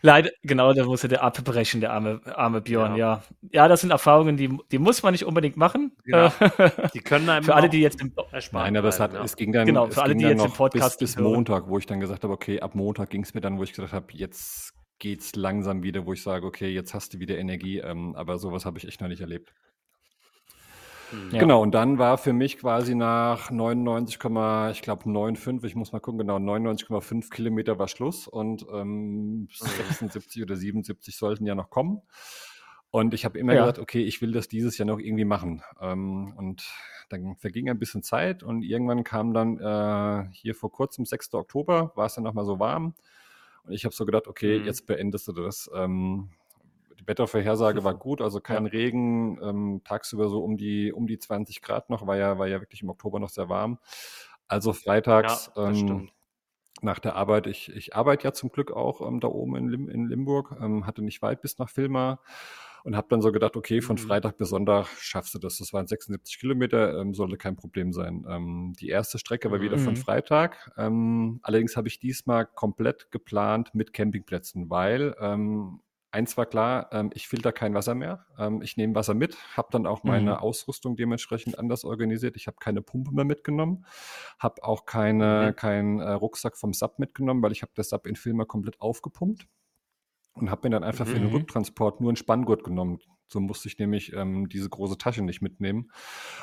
Leider, 0.00 0.30
genau, 0.42 0.72
da 0.72 0.84
musste 0.84 1.08
der 1.08 1.24
abbrechen, 1.24 1.80
der 1.80 1.92
arme, 1.92 2.20
arme 2.24 2.60
Björn, 2.60 2.94
ja. 2.94 3.14
ja. 3.14 3.22
ja. 3.50 3.68
das 3.68 3.80
sind 3.80 3.90
Erfahrungen, 3.90 4.36
die, 4.36 4.56
die 4.70 4.78
muss 4.78 5.02
man 5.02 5.12
nicht 5.12 5.24
unbedingt 5.24 5.56
machen. 5.56 5.92
Genau. 6.04 6.30
Die 6.94 7.00
können 7.00 7.28
einem 7.28 7.44
Für 7.44 7.56
alle, 7.56 7.68
die 7.68 7.80
jetzt 7.80 8.00
im 8.00 8.12
Nein, 8.52 8.76
aber 8.76 8.88
es, 8.88 9.00
hat, 9.00 9.12
ja. 9.12 9.24
es 9.24 9.34
ging 9.34 9.52
dann, 9.52 9.66
genau, 9.66 9.88
für 9.88 10.02
alle, 10.02 10.14
die 10.14 10.24
jetzt 10.24 10.44
im 10.44 10.52
Podcast 10.52 11.00
bis, 11.00 11.16
bis 11.16 11.22
Montag, 11.22 11.68
wo 11.68 11.78
ich 11.78 11.86
dann 11.86 11.98
gesagt 11.98 12.22
habe, 12.22 12.32
okay, 12.32 12.60
ab 12.60 12.74
Montag 12.74 13.10
ging 13.10 13.22
es 13.22 13.34
mir 13.34 13.40
dann, 13.40 13.58
wo 13.58 13.64
ich 13.64 13.72
gesagt 13.72 13.92
habe, 13.92 14.06
jetzt 14.12 14.72
geht's 14.98 15.34
langsam 15.34 15.82
wieder, 15.82 16.06
wo 16.06 16.12
ich 16.12 16.22
sage, 16.22 16.46
okay, 16.46 16.68
jetzt 16.68 16.94
hast 16.94 17.14
du 17.14 17.18
wieder 17.18 17.36
Energie, 17.38 17.78
ähm, 17.78 18.14
aber 18.16 18.38
sowas 18.38 18.64
habe 18.64 18.78
ich 18.78 18.86
echt 18.86 19.00
noch 19.00 19.08
nicht 19.08 19.20
erlebt. 19.20 19.52
Mhm. 21.12 21.30
Ja. 21.32 21.40
Genau, 21.40 21.62
und 21.62 21.72
dann 21.72 21.98
war 21.98 22.18
für 22.18 22.32
mich 22.32 22.58
quasi 22.58 22.94
nach 22.94 23.50
99, 23.50 24.14
ich 24.14 24.82
glaube 24.82 25.04
9,5, 25.04 25.64
ich 25.64 25.74
muss 25.74 25.92
mal 25.92 26.00
gucken, 26.00 26.18
genau, 26.18 26.36
99,5 26.36 27.30
Kilometer 27.30 27.78
war 27.78 27.88
Schluss 27.88 28.28
und 28.28 28.66
ähm, 28.72 29.48
76 29.52 30.42
oder 30.42 30.56
77 30.56 31.16
sollten 31.16 31.46
ja 31.46 31.54
noch 31.54 31.70
kommen. 31.70 32.02
Und 32.90 33.12
ich 33.12 33.24
habe 33.24 33.38
immer 33.38 33.52
ja. 33.52 33.60
gesagt, 33.60 33.78
okay, 33.78 34.02
ich 34.02 34.22
will 34.22 34.32
das 34.32 34.48
dieses 34.48 34.78
Jahr 34.78 34.86
noch 34.86 34.98
irgendwie 34.98 35.26
machen. 35.26 35.62
Ähm, 35.80 36.32
und 36.36 36.66
dann 37.10 37.36
verging 37.36 37.68
ein 37.68 37.78
bisschen 37.78 38.02
Zeit 38.02 38.42
und 38.42 38.62
irgendwann 38.62 39.04
kam 39.04 39.34
dann 39.34 39.58
äh, 39.58 40.28
hier 40.32 40.54
vor 40.54 40.72
kurzem, 40.72 41.04
6. 41.04 41.34
Oktober, 41.34 41.92
war 41.96 42.06
es 42.06 42.14
dann 42.14 42.24
nochmal 42.24 42.44
so 42.44 42.58
warm. 42.58 42.94
Und 43.64 43.72
ich 43.72 43.84
habe 43.84 43.94
so 43.94 44.06
gedacht, 44.06 44.26
okay, 44.26 44.58
mhm. 44.58 44.64
jetzt 44.64 44.86
beendest 44.86 45.28
du 45.28 45.32
das. 45.32 45.70
Ähm, 45.74 46.30
die 46.98 47.06
Wettervorhersage 47.06 47.84
war 47.84 47.94
gut, 47.98 48.20
also 48.20 48.40
kein 48.40 48.66
ja. 48.66 48.70
Regen, 48.70 49.38
ähm, 49.42 49.80
tagsüber 49.84 50.28
so 50.28 50.42
um 50.42 50.56
die, 50.56 50.92
um 50.92 51.06
die 51.06 51.18
20 51.18 51.62
Grad 51.62 51.90
noch, 51.90 52.06
war 52.06 52.16
ja, 52.16 52.38
war 52.38 52.48
ja 52.48 52.60
wirklich 52.60 52.82
im 52.82 52.90
Oktober 52.90 53.20
noch 53.20 53.30
sehr 53.30 53.48
warm. 53.48 53.78
Also 54.46 54.72
freitags 54.72 55.50
ja, 55.56 55.70
ähm, 55.70 56.10
nach 56.80 56.98
der 56.98 57.16
Arbeit, 57.16 57.46
ich, 57.46 57.70
ich 57.74 57.94
arbeite 57.94 58.24
ja 58.24 58.32
zum 58.32 58.50
Glück 58.50 58.72
auch 58.72 59.06
ähm, 59.06 59.20
da 59.20 59.28
oben 59.28 59.56
in, 59.56 59.68
Lim, 59.68 59.88
in 59.88 60.06
Limburg, 60.06 60.56
ähm, 60.60 60.86
hatte 60.86 61.02
nicht 61.02 61.22
weit 61.22 61.42
bis 61.42 61.58
nach 61.58 61.68
Filma 61.68 62.20
und 62.84 62.96
habe 62.96 63.08
dann 63.10 63.20
so 63.20 63.32
gedacht, 63.32 63.56
okay, 63.56 63.80
von 63.80 63.96
mhm. 63.96 64.00
Freitag 64.00 64.38
bis 64.38 64.50
Sonntag 64.50 64.86
schaffst 64.98 65.34
du 65.34 65.38
das. 65.38 65.58
Das 65.58 65.72
waren 65.72 65.86
76 65.86 66.38
Kilometer, 66.38 66.98
ähm, 66.98 67.14
sollte 67.14 67.36
kein 67.36 67.56
Problem 67.56 67.92
sein. 67.92 68.24
Ähm, 68.28 68.74
die 68.80 68.88
erste 68.88 69.18
Strecke 69.18 69.50
war 69.50 69.60
wieder 69.60 69.76
mhm. 69.76 69.82
von 69.82 69.96
Freitag. 69.96 70.72
Ähm, 70.76 71.40
allerdings 71.42 71.76
habe 71.76 71.88
ich 71.88 71.98
diesmal 71.98 72.46
komplett 72.46 73.10
geplant 73.10 73.74
mit 73.74 73.92
Campingplätzen, 73.92 74.70
weil 74.70 75.14
ähm, 75.20 75.80
eins 76.10 76.36
war 76.36 76.46
klar, 76.46 76.88
ähm, 76.92 77.10
ich 77.14 77.28
filter 77.28 77.52
kein 77.52 77.74
Wasser 77.74 77.94
mehr. 77.94 78.26
Ähm, 78.38 78.62
ich 78.62 78.76
nehme 78.76 78.94
Wasser 78.94 79.14
mit, 79.14 79.36
habe 79.56 79.68
dann 79.70 79.86
auch 79.86 80.04
meine 80.04 80.32
mhm. 80.32 80.38
Ausrüstung 80.38 80.96
dementsprechend 80.96 81.58
anders 81.58 81.84
organisiert. 81.84 82.36
Ich 82.36 82.46
habe 82.46 82.56
keine 82.60 82.82
Pumpe 82.82 83.12
mehr 83.12 83.24
mitgenommen, 83.24 83.84
habe 84.38 84.62
auch 84.64 84.86
keine, 84.86 85.48
mhm. 85.48 85.56
keinen 85.56 86.00
äh, 86.00 86.10
Rucksack 86.10 86.56
vom 86.56 86.72
SAP 86.72 86.98
mitgenommen, 86.98 87.42
weil 87.42 87.52
ich 87.52 87.62
habe 87.62 87.72
das 87.74 87.90
SAP 87.90 88.06
in 88.06 88.16
Filmer 88.16 88.46
komplett 88.46 88.80
aufgepumpt 88.80 89.46
und 90.34 90.50
habe 90.50 90.68
mir 90.68 90.72
dann 90.72 90.84
einfach 90.84 91.06
mhm. 91.06 91.10
für 91.10 91.18
den 91.18 91.28
mhm. 91.28 91.34
Rücktransport 91.34 92.00
nur 92.00 92.10
einen 92.10 92.16
Spanngurt 92.16 92.64
genommen. 92.64 92.98
So 93.30 93.40
musste 93.40 93.68
ich 93.68 93.78
nämlich 93.78 94.14
ähm, 94.14 94.48
diese 94.48 94.70
große 94.70 94.96
Tasche 94.96 95.22
nicht 95.22 95.42
mitnehmen 95.42 95.90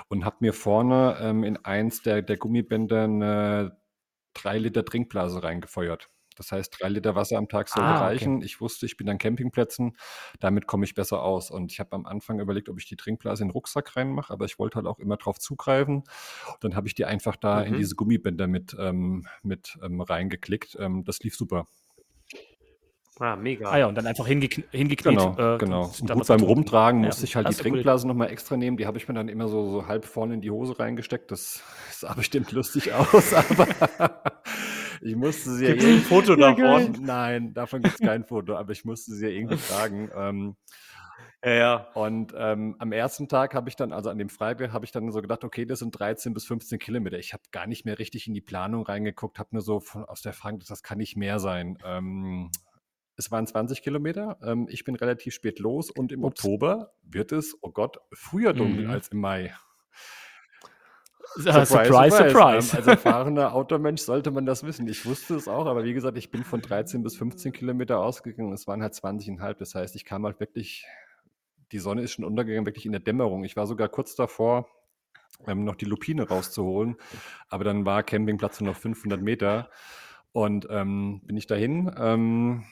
und 0.07 0.24
habe 0.24 0.38
mir 0.41 0.53
vorne 0.53 1.18
ähm, 1.20 1.43
in 1.43 1.57
eins 1.57 2.03
der, 2.03 2.22
der 2.22 2.38
Gummibänder 2.38 3.05
eine 3.05 3.78
drei 4.36 4.59
Liter 4.59 4.86
Trinkblase 4.86 5.43
reingefeuert. 5.43 6.09
Das 6.36 6.51
heißt, 6.51 6.77
drei 6.79 6.89
Liter 6.89 7.15
Wasser 7.15 7.38
am 7.38 7.47
Tag 7.47 7.69
soll 7.69 7.83
ah, 7.83 7.99
reichen. 7.99 8.38
Okay. 8.38 8.45
Ich 8.45 8.61
wusste, 8.61 8.86
ich 8.86 8.97
bin 8.97 9.09
an 9.09 9.17
Campingplätzen, 9.17 9.97
damit 10.39 10.67
komme 10.67 10.86
ich 10.86 10.93
besser 10.93 11.23
aus. 11.23 11.51
Und 11.51 11.71
ich 11.71 11.79
habe 11.79 11.93
am 11.93 12.05
Anfang 12.05 12.39
überlegt, 12.39 12.69
ob 12.69 12.77
ich 12.77 12.86
die 12.86 12.95
Trinkblase 12.95 13.43
in 13.43 13.49
den 13.49 13.53
Rucksack 13.53 13.95
reinmache, 13.95 14.31
aber 14.31 14.45
ich 14.45 14.59
wollte 14.59 14.75
halt 14.75 14.88
auch 14.88 14.99
immer 14.99 15.17
drauf 15.17 15.39
zugreifen. 15.39 16.03
Dann 16.61 16.75
habe 16.75 16.88
ich 16.88 16.95
die 16.95 17.05
einfach 17.05 17.36
da 17.36 17.61
mhm. 17.61 17.67
in 17.67 17.77
diese 17.77 17.95
Gummibänder 17.95 18.47
mit, 18.47 18.75
ähm, 18.79 19.27
mit 19.43 19.77
ähm, 19.83 20.01
reingeklickt. 20.01 20.77
Ähm, 20.79 21.03
das 21.03 21.19
lief 21.19 21.36
super. 21.36 21.65
Ah, 23.19 23.38
mega. 23.38 23.69
Ah 23.69 23.77
ja, 23.77 23.88
und 23.88 23.95
dann 23.95 24.07
einfach 24.07 24.27
hingekn 24.27 24.65
hingekniet. 24.71 25.17
Genau, 25.17 25.55
äh, 25.55 25.57
genau. 25.57 25.83
Und 26.01 26.11
gut, 26.11 26.27
beim 26.27 26.41
Rumtragen 26.41 27.01
ja, 27.01 27.07
musste 27.07 27.23
ich 27.23 27.38
halt 27.38 27.47
die 27.47 27.53
Trinkblase 27.53 28.05
nochmal 28.07 28.29
extra 28.29 28.57
nehmen. 28.57 28.75
Die 28.75 28.86
habe 28.86 28.97
ich 28.97 29.07
mir 29.07 29.13
dann 29.13 29.29
immer 29.29 29.47
so, 29.47 29.69
so 29.69 29.88
halb 29.88 30.03
vorne 30.03 30.33
in 30.33 30.41
die 30.41 30.51
Hose 30.51 30.77
reingesteckt. 30.77 31.31
Das 31.31 31.63
sah 31.91 32.13
bestimmt 32.13 32.51
lustig 32.51 32.91
aus, 32.91 33.33
aber 33.99 34.33
ich 35.01 35.15
musste 35.15 35.51
sie 35.51 35.65
Gibt 35.67 35.81
ja 35.81 35.87
irgendwie... 35.89 36.03
ein 36.03 36.09
Foto 36.09 36.35
davon? 36.35 36.97
Nein, 37.01 37.53
davon 37.53 37.81
gibt 37.81 37.95
es 37.95 38.05
kein 38.05 38.23
Foto, 38.25 38.55
aber 38.55 38.71
ich 38.71 38.85
musste 38.85 39.13
sie 39.13 39.25
ja 39.25 39.31
irgendwie 39.31 39.57
tragen. 39.57 40.09
Ähm, 40.15 40.55
ja, 41.43 41.53
ja. 41.53 41.75
Und 41.93 42.33
ähm, 42.35 42.75
am 42.79 42.91
ersten 42.91 43.27
Tag 43.27 43.53
habe 43.53 43.69
ich 43.69 43.75
dann, 43.75 43.93
also 43.93 44.09
an 44.09 44.17
dem 44.17 44.29
Freitag, 44.29 44.73
habe 44.73 44.83
ich 44.83 44.91
dann 44.91 45.11
so 45.11 45.21
gedacht, 45.21 45.43
okay, 45.43 45.65
das 45.65 45.79
sind 45.79 45.91
13 45.91 46.33
bis 46.33 46.45
15 46.45 46.79
Kilometer. 46.79 47.19
Ich 47.19 47.33
habe 47.33 47.43
gar 47.51 47.67
nicht 47.67 47.85
mehr 47.85 47.99
richtig 47.99 48.27
in 48.27 48.33
die 48.33 48.41
Planung 48.41 48.83
reingeguckt, 48.83 49.37
habe 49.37 49.49
nur 49.51 49.61
so 49.61 49.79
von, 49.79 50.05
aus 50.05 50.21
der 50.21 50.33
Frage, 50.33 50.57
das 50.67 50.81
kann 50.81 50.97
nicht 50.97 51.15
mehr 51.15 51.39
sein. 51.39 51.77
Ähm, 51.85 52.49
es 53.15 53.31
waren 53.31 53.45
20 53.45 53.83
Kilometer. 53.83 54.39
Ähm, 54.43 54.67
ich 54.69 54.83
bin 54.83 54.95
relativ 54.95 55.35
spät 55.35 55.59
los 55.59 55.91
und 55.91 56.11
im 56.11 56.23
Ups. 56.23 56.43
Oktober 56.43 56.93
wird 57.03 57.31
es, 57.31 57.55
oh 57.61 57.71
Gott, 57.71 57.99
früher 58.11 58.53
dunkel 58.53 58.85
mhm. 58.85 58.91
als 58.91 59.09
im 59.09 59.19
Mai. 59.19 59.53
Surprise, 61.39 61.65
surprise. 61.65 62.17
surprise. 62.17 62.71
Ähm, 62.71 62.77
als 62.77 62.88
erfahrener 62.88 63.53
Automensch 63.53 64.01
sollte 64.01 64.31
man 64.31 64.45
das 64.45 64.63
wissen. 64.63 64.88
Ich 64.88 65.05
wusste 65.05 65.36
es 65.36 65.47
auch, 65.47 65.65
aber 65.65 65.83
wie 65.83 65.93
gesagt, 65.93 66.17
ich 66.17 66.31
bin 66.31 66.43
von 66.43 66.61
13 66.61 67.03
bis 67.03 67.17
15 67.17 67.51
Kilometer 67.51 67.99
ausgegangen. 67.99 68.53
Es 68.53 68.67
waren 68.67 68.81
halt 68.81 68.93
20,5. 68.93 69.53
Das 69.55 69.75
heißt, 69.75 69.95
ich 69.95 70.05
kam 70.05 70.25
halt 70.25 70.39
wirklich, 70.39 70.86
die 71.71 71.79
Sonne 71.79 72.03
ist 72.03 72.13
schon 72.13 72.23
untergegangen, 72.23 72.65
wirklich 72.65 72.86
in 72.86 72.93
der 72.93 73.01
Dämmerung. 73.01 73.43
Ich 73.43 73.57
war 73.57 73.67
sogar 73.67 73.89
kurz 73.89 74.15
davor, 74.15 74.69
ähm, 75.45 75.65
noch 75.65 75.75
die 75.75 75.86
Lupine 75.86 76.27
rauszuholen. 76.27 76.95
Aber 77.49 77.63
dann 77.65 77.86
war 77.86 78.03
Campingplatz 78.03 78.61
nur 78.61 78.71
noch 78.71 78.79
500 78.79 79.21
Meter. 79.21 79.69
Und 80.31 80.67
ähm, 80.69 81.21
bin 81.25 81.36
ich 81.36 81.47
dahin. 81.47 81.91
Ähm, 81.97 82.63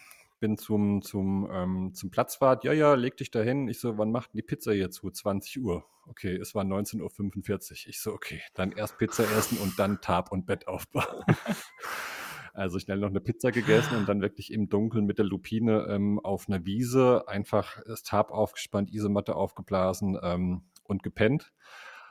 bin 0.44 0.58
zum, 0.58 1.02
zum, 1.02 1.48
ähm, 1.50 1.94
zum 1.94 2.12
Platzwart, 2.12 2.66
ja, 2.66 2.74
ja, 2.74 2.96
leg 2.96 3.16
dich 3.16 3.32
da 3.32 3.42
hin. 3.42 3.70
Ich 3.70 3.80
so, 3.80 3.98
wann 3.98 4.12
macht 4.12 4.34
die 4.34 4.42
Pizza 4.42 4.74
hier 4.74 4.92
zu? 4.92 5.10
20 5.10 5.64
Uhr. 5.64 5.86
Okay, 6.06 6.36
es 6.36 6.54
war 6.54 6.66
19.45 6.66 7.00
Uhr. 7.00 7.90
Ich 7.90 8.02
so, 8.02 8.12
okay, 8.12 8.42
dann 8.54 8.74
erst 8.74 8.98
Pizza 8.98 9.24
essen 9.24 9.58
und 9.60 9.80
dann 9.80 10.02
Tab 10.02 10.34
und 10.34 10.46
Bett 10.46 10.68
aufbauen. 10.68 11.24
also 12.54 12.78
schnell 12.78 12.98
noch 12.98 13.08
eine 13.08 13.22
Pizza 13.22 13.54
gegessen 13.54 13.96
und 13.96 14.10
dann 14.10 14.20
wirklich 14.20 14.52
im 14.52 14.68
Dunkeln 14.68 15.06
mit 15.06 15.18
der 15.18 15.24
Lupine 15.24 15.88
ähm, 15.90 16.20
auf 16.20 16.50
einer 16.50 16.66
Wiese 16.66 17.24
einfach 17.30 17.82
das 17.88 18.04
Tab 18.04 18.30
aufgespannt, 18.30 18.94
Isomatte 18.94 19.38
aufgeblasen 19.38 20.20
ähm, 20.22 20.64
und 20.84 21.04
gepennt. 21.04 21.54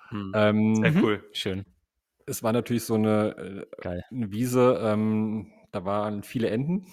Hm. 0.09 0.33
Ähm, 0.35 0.77
Sehr 0.77 1.03
cool. 1.03 1.29
Schön. 1.33 1.67
Es 2.25 2.43
war 2.43 2.55
natürlich 2.55 2.85
so 2.85 2.95
eine, 2.95 3.67
äh, 3.83 4.01
eine 4.11 4.33
Wiese, 4.33 4.81
ähm, 4.83 5.53
da 5.71 5.85
waren 5.85 6.23
viele 6.23 6.49
Enten 6.49 6.87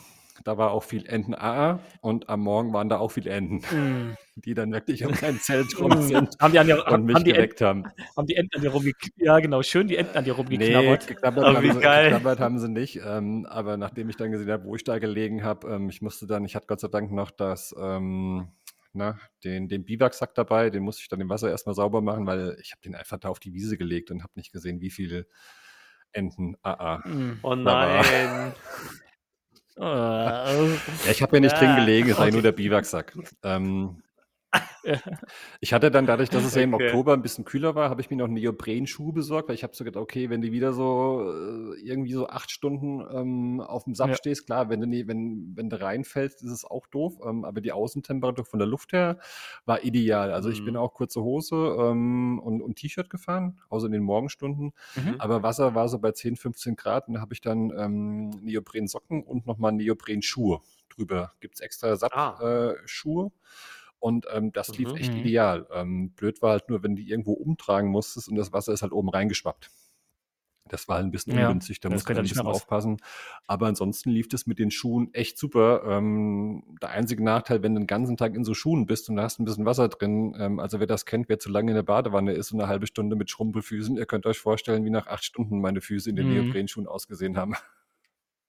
da 0.43 0.57
war 0.57 0.71
auch 0.71 0.83
viel 0.83 1.05
Enten-AA 1.05 1.79
und 2.01 2.29
am 2.29 2.41
Morgen 2.41 2.73
waren 2.73 2.89
da 2.89 2.97
auch 2.97 3.11
viele 3.11 3.31
Enten, 3.31 3.57
mm. 3.57 4.17
die 4.35 4.53
dann 4.53 4.71
wirklich 4.71 5.05
um 5.05 5.13
ein 5.21 5.39
Zentrum 5.39 5.91
mm. 5.99 6.01
sind 6.01 6.29
haben 6.39 6.51
die 6.51 6.59
an 6.59 6.67
dir, 6.67 6.85
und 6.87 7.05
mich 7.05 7.15
haben 7.15 7.23
geweckt 7.23 7.61
haben. 7.61 7.85
Haben 8.15 8.27
die 8.27 8.35
Enten 8.35 8.57
an 8.57 8.61
dir 8.61 8.71
rumgeknabbert? 8.71 9.17
Ja, 9.17 9.39
genau, 9.39 9.61
schön 9.63 9.87
die 9.87 9.97
Enten 9.97 10.17
an 10.17 10.23
dir 10.23 10.33
rumgeknabbert. 10.33 11.01
Nee, 11.01 11.13
geknabbert, 11.13 11.43
oh, 11.43 11.55
haben, 11.55 11.73
sie, 11.73 11.79
geknabbert 11.79 12.39
haben 12.39 12.59
sie 12.59 12.69
nicht. 12.69 13.01
Ähm, 13.05 13.45
aber 13.49 13.77
nachdem 13.77 14.09
ich 14.09 14.17
dann 14.17 14.31
gesehen 14.31 14.51
habe, 14.51 14.65
wo 14.65 14.75
ich 14.75 14.83
da 14.83 14.99
gelegen 14.99 15.43
habe, 15.43 15.67
ähm, 15.67 15.89
ich 15.89 16.01
musste 16.01 16.27
dann, 16.27 16.45
ich 16.45 16.55
hatte 16.55 16.67
Gott 16.67 16.79
sei 16.79 16.87
Dank 16.87 17.11
noch 17.11 17.31
das, 17.31 17.75
ähm, 17.79 18.49
na, 18.93 19.19
den, 19.43 19.67
den 19.67 19.85
Biwaksack 19.85 20.33
dabei, 20.35 20.69
den 20.69 20.83
musste 20.83 21.01
ich 21.01 21.09
dann 21.09 21.21
im 21.21 21.29
Wasser 21.29 21.49
erstmal 21.49 21.75
sauber 21.75 22.01
machen, 22.01 22.25
weil 22.25 22.57
ich 22.61 22.71
habe 22.71 22.81
den 22.81 22.95
einfach 22.95 23.17
da 23.17 23.29
auf 23.29 23.39
die 23.39 23.53
Wiese 23.53 23.77
gelegt 23.77 24.11
und 24.11 24.23
habe 24.23 24.33
nicht 24.35 24.51
gesehen, 24.51 24.81
wie 24.81 24.89
viele 24.89 25.27
Enten 26.11 26.55
AA. 26.63 26.97
Mm. 27.07 27.39
Oh 27.43 27.55
nein. 27.55 28.53
ja, 29.79 31.11
ich 31.11 31.21
habe 31.21 31.37
ja 31.37 31.39
nicht 31.41 31.59
drin 31.59 31.75
gelegen, 31.77 32.09
es 32.09 32.17
war 32.17 32.29
nur 32.29 32.41
der 32.41 32.51
Biwaksack. 32.51 33.13
Ähm, 33.43 34.01
ich 35.59 35.73
hatte 35.73 35.91
dann 35.91 36.05
dadurch, 36.05 36.29
dass 36.29 36.43
es 36.43 36.55
ja 36.55 36.61
im 36.61 36.73
okay. 36.73 36.87
Oktober 36.87 37.13
ein 37.13 37.21
bisschen 37.21 37.45
kühler 37.45 37.75
war, 37.75 37.89
habe 37.89 38.01
ich 38.01 38.09
mir 38.09 38.17
noch 38.17 38.27
Neoprenschuhe 38.27 39.13
besorgt, 39.13 39.49
weil 39.49 39.55
ich 39.55 39.63
habe 39.63 39.75
so 39.75 39.83
gedacht, 39.83 40.01
okay, 40.01 40.29
wenn 40.29 40.41
du 40.41 40.51
wieder 40.51 40.73
so 40.73 41.23
äh, 41.23 41.79
irgendwie 41.81 42.13
so 42.13 42.27
acht 42.27 42.51
Stunden 42.51 43.01
ähm, 43.11 43.61
auf 43.61 43.83
dem 43.83 43.95
Sack 43.95 44.09
ja. 44.09 44.15
stehst, 44.15 44.45
klar, 44.45 44.69
wenn 44.69 44.81
du, 44.81 44.87
nie, 44.87 45.07
wenn, 45.07 45.53
wenn 45.55 45.69
du 45.69 45.81
reinfällst, 45.81 46.41
ist 46.43 46.51
es 46.51 46.65
auch 46.65 46.87
doof, 46.87 47.19
ähm, 47.25 47.45
aber 47.45 47.61
die 47.61 47.71
Außentemperatur 47.71 48.45
von 48.45 48.59
der 48.59 48.67
Luft 48.67 48.93
her 48.93 49.19
war 49.65 49.83
ideal. 49.83 50.31
Also 50.31 50.49
mhm. 50.49 50.53
ich 50.53 50.65
bin 50.65 50.73
mhm. 50.73 50.79
auch 50.79 50.93
kurze 50.93 51.21
Hose 51.21 51.55
ähm, 51.55 52.39
und, 52.39 52.61
und 52.61 52.75
T-Shirt 52.75 53.09
gefahren, 53.09 53.59
außer 53.69 53.87
in 53.87 53.93
den 53.93 54.03
Morgenstunden, 54.03 54.73
mhm. 54.95 55.15
aber 55.19 55.43
Wasser 55.43 55.75
war 55.75 55.87
so 55.89 55.99
bei 55.99 56.11
10, 56.11 56.35
15 56.35 56.75
Grad 56.75 57.07
und 57.07 57.15
da 57.15 57.21
habe 57.21 57.33
ich 57.33 57.41
dann 57.41 57.71
ähm, 57.77 58.29
Neoprensocken 58.41 59.23
und 59.23 59.45
nochmal 59.45 59.71
Neoprenschuhe 59.73 60.61
drüber. 60.89 61.33
Gibt 61.39 61.55
es 61.55 61.61
extra 61.61 61.95
SAP-Schuhe. 61.95 63.25
Ah. 63.25 63.27
Äh, 63.27 63.39
und 63.99 64.25
ähm, 64.33 64.51
das 64.51 64.77
lief 64.77 64.89
mhm. 64.89 64.95
echt 64.97 65.13
mhm. 65.13 65.19
ideal. 65.19 65.67
Ähm, 65.71 66.11
blöd 66.11 66.41
war 66.41 66.51
halt 66.51 66.69
nur, 66.69 66.83
wenn 66.83 66.95
die 66.95 67.09
irgendwo 67.09 67.33
umtragen 67.33 67.89
musstest 67.89 68.29
und 68.29 68.35
das 68.35 68.53
Wasser 68.53 68.73
ist 68.73 68.81
halt 68.81 68.93
oben 68.93 69.09
reingeschwappt. 69.09 69.69
Das 70.69 70.87
war 70.87 70.97
halt 70.97 71.07
ein 71.07 71.11
bisschen 71.11 71.37
ungünstig, 71.37 71.79
da 71.79 71.89
muss 71.89 72.07
man 72.07 72.17
ein 72.17 72.23
bisschen 72.23 72.45
aufpassen. 72.45 72.97
Aber 73.47 73.67
ansonsten 73.67 74.11
lief 74.11 74.29
das 74.29 74.45
mit 74.45 74.59
den 74.59 74.71
Schuhen 74.71 75.13
echt 75.13 75.37
super. 75.37 75.81
Ähm, 75.85 76.77
der 76.81 76.89
einzige 76.89 77.23
Nachteil, 77.23 77.63
wenn 77.63 77.73
du 77.73 77.81
den 77.81 77.87
ganzen 77.87 78.17
Tag 78.17 78.35
in 78.35 78.43
so 78.43 78.53
Schuhen 78.53 78.85
bist 78.85 79.09
und 79.09 79.15
da 79.15 79.23
hast 79.23 79.39
ein 79.39 79.45
bisschen 79.45 79.65
Wasser 79.65 79.89
drin, 79.89 80.35
ähm, 80.39 80.59
also 80.59 80.79
wer 80.79 80.87
das 80.87 81.05
kennt, 81.05 81.27
wer 81.27 81.39
zu 81.39 81.49
lange 81.49 81.71
in 81.71 81.75
der 81.75 81.83
Badewanne 81.83 82.33
ist 82.33 82.51
und 82.51 82.61
eine 82.61 82.69
halbe 82.69 82.87
Stunde 82.87 83.15
mit 83.15 83.29
Schrumpelfüßen, 83.29 83.97
ihr 83.97 84.05
könnt 84.05 84.25
euch 84.25 84.37
vorstellen, 84.37 84.85
wie 84.85 84.91
nach 84.91 85.07
acht 85.07 85.23
Stunden 85.23 85.59
meine 85.59 85.81
Füße 85.81 86.09
in 86.09 86.15
den 86.15 86.27
mhm. 86.27 86.45
Neoprenschuhen 86.45 86.87
ausgesehen 86.87 87.35
haben. 87.35 87.55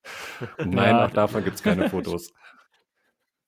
Nein, 0.59 0.97
ja. 0.97 1.07
auch 1.07 1.11
davon 1.11 1.43
gibt 1.43 1.57
es 1.57 1.63
keine 1.63 1.89
Fotos. 1.89 2.33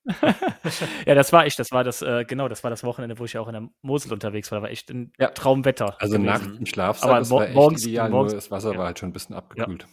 ja, 1.06 1.14
das 1.14 1.32
war 1.32 1.46
echt, 1.46 1.58
das 1.58 1.70
war 1.70 1.84
das, 1.84 2.02
äh, 2.02 2.24
genau, 2.26 2.48
das 2.48 2.64
war 2.64 2.70
das 2.70 2.82
Wochenende, 2.82 3.18
wo 3.18 3.24
ich 3.24 3.38
auch 3.38 3.46
in 3.46 3.52
der 3.52 3.68
Mosel 3.82 4.12
unterwegs 4.12 4.50
war. 4.50 4.58
Da 4.58 4.62
war 4.62 4.70
echt 4.70 4.90
ein 4.90 5.12
ja. 5.18 5.28
Traumwetter. 5.28 5.96
Also 6.00 6.18
nachts 6.18 6.46
im 6.46 6.66
Schlafsaal, 6.66 7.10
Aber 7.10 7.18
das 7.20 7.30
war 7.30 7.44
echt 7.46 7.54
morgens, 7.54 7.86
ideal, 7.86 8.10
morgens, 8.10 8.32
nur 8.32 8.40
das 8.40 8.50
Wasser 8.50 8.72
ja. 8.72 8.78
war 8.78 8.86
halt 8.86 8.98
schon 8.98 9.10
ein 9.10 9.12
bisschen 9.12 9.36
abgekühlt. 9.36 9.86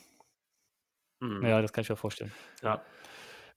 Ja. 1.22 1.28
Mhm. 1.28 1.45
ja, 1.45 1.62
das 1.62 1.74
kann 1.74 1.84
ich 1.84 1.89
mir 1.89 1.95
vorstellen. 1.95 2.32
Ja. 2.64 2.82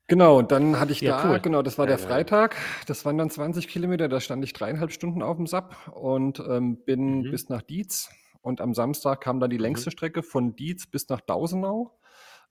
Genau, 0.09 0.38
und 0.38 0.53
dann 0.53 0.78
hatte 0.78 0.92
ich 0.92 1.00
ja, 1.00 1.22
da, 1.22 1.30
cool. 1.30 1.40
genau, 1.40 1.62
das 1.62 1.78
war 1.78 1.86
der 1.86 1.98
Freitag, 1.98 2.57
das 2.86 3.05
waren 3.05 3.16
dann 3.16 3.30
20 3.30 3.68
Kilometer, 3.68 4.09
da 4.09 4.20
stand 4.20 4.44
ich 4.44 4.53
dreieinhalb 4.53 4.92
Stunden 4.92 5.22
auf 5.22 5.36
dem 5.36 5.46
SAP 5.46 5.74
und 5.94 6.40
ähm, 6.40 6.84
bin 6.84 7.20
mhm. 7.20 7.30
bis 7.30 7.48
nach 7.48 7.62
Dietz. 7.62 8.11
Und 8.42 8.61
am 8.61 8.74
Samstag 8.74 9.20
kam 9.20 9.38
dann 9.38 9.50
die 9.50 9.57
mhm. 9.57 9.62
längste 9.62 9.88
mhm. 9.90 9.92
Strecke 9.92 10.22
von 10.22 10.57
Dietz 10.57 10.86
bis 10.86 11.09
nach 11.09 11.20
Dausenau. 11.20 11.96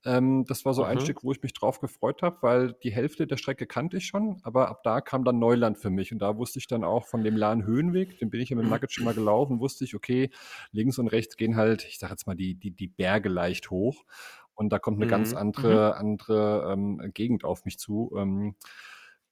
Ähm, 0.04 0.46
das 0.46 0.66
war 0.66 0.74
so 0.74 0.84
mhm. 0.84 0.90
ein 0.90 1.00
Stück, 1.00 1.24
wo 1.24 1.32
ich 1.32 1.42
mich 1.44 1.54
drauf 1.54 1.80
gefreut 1.80 2.22
habe, 2.22 2.38
weil 2.42 2.74
die 2.84 2.92
Hälfte 2.92 3.28
der 3.28 3.38
Strecke 3.38 3.68
kannte 3.68 3.98
ich 3.98 4.06
schon, 4.08 4.40
aber 4.44 4.70
ab 4.70 4.82
da 4.84 5.02
kam 5.02 5.24
dann 5.24 5.40
Neuland 5.40 5.78
für 5.78 5.90
mich. 5.90 6.12
Und 6.12 6.20
da 6.20 6.38
wusste 6.38 6.60
ich 6.60 6.68
dann 6.68 6.84
auch 6.84 7.06
von 7.06 7.24
dem 7.24 7.38
Lahn 7.38 7.66
Höhenweg, 7.66 8.18
den 8.20 8.30
bin 8.30 8.42
ich 8.42 8.50
ja 8.50 8.56
mit 8.56 8.66
dem 8.66 8.72
Nugget 8.72 8.92
schon 8.92 9.06
mal 9.06 9.14
gelaufen, 9.14 9.60
wusste 9.60 9.84
ich, 9.84 9.96
okay, 9.96 10.32
links 10.72 10.98
und 10.98 11.08
rechts 11.08 11.38
gehen 11.38 11.56
halt, 11.56 11.86
ich 11.86 12.00
sage 12.00 12.14
jetzt 12.14 12.26
mal, 12.26 12.36
die, 12.36 12.56
die, 12.56 12.72
die 12.72 12.88
Berge 12.88 13.30
leicht 13.30 13.70
hoch. 13.70 14.06
Und 14.56 14.70
da 14.70 14.80
kommt 14.80 14.98
eine 14.98 15.06
mhm. 15.06 15.10
ganz 15.10 15.34
andere, 15.34 15.94
mhm. 15.94 16.00
andere 16.00 16.74
ähm, 16.74 17.12
Gegend 17.14 17.44
auf 17.44 17.66
mich 17.66 17.78
zu. 17.80 18.12
Ähm, 18.18 18.56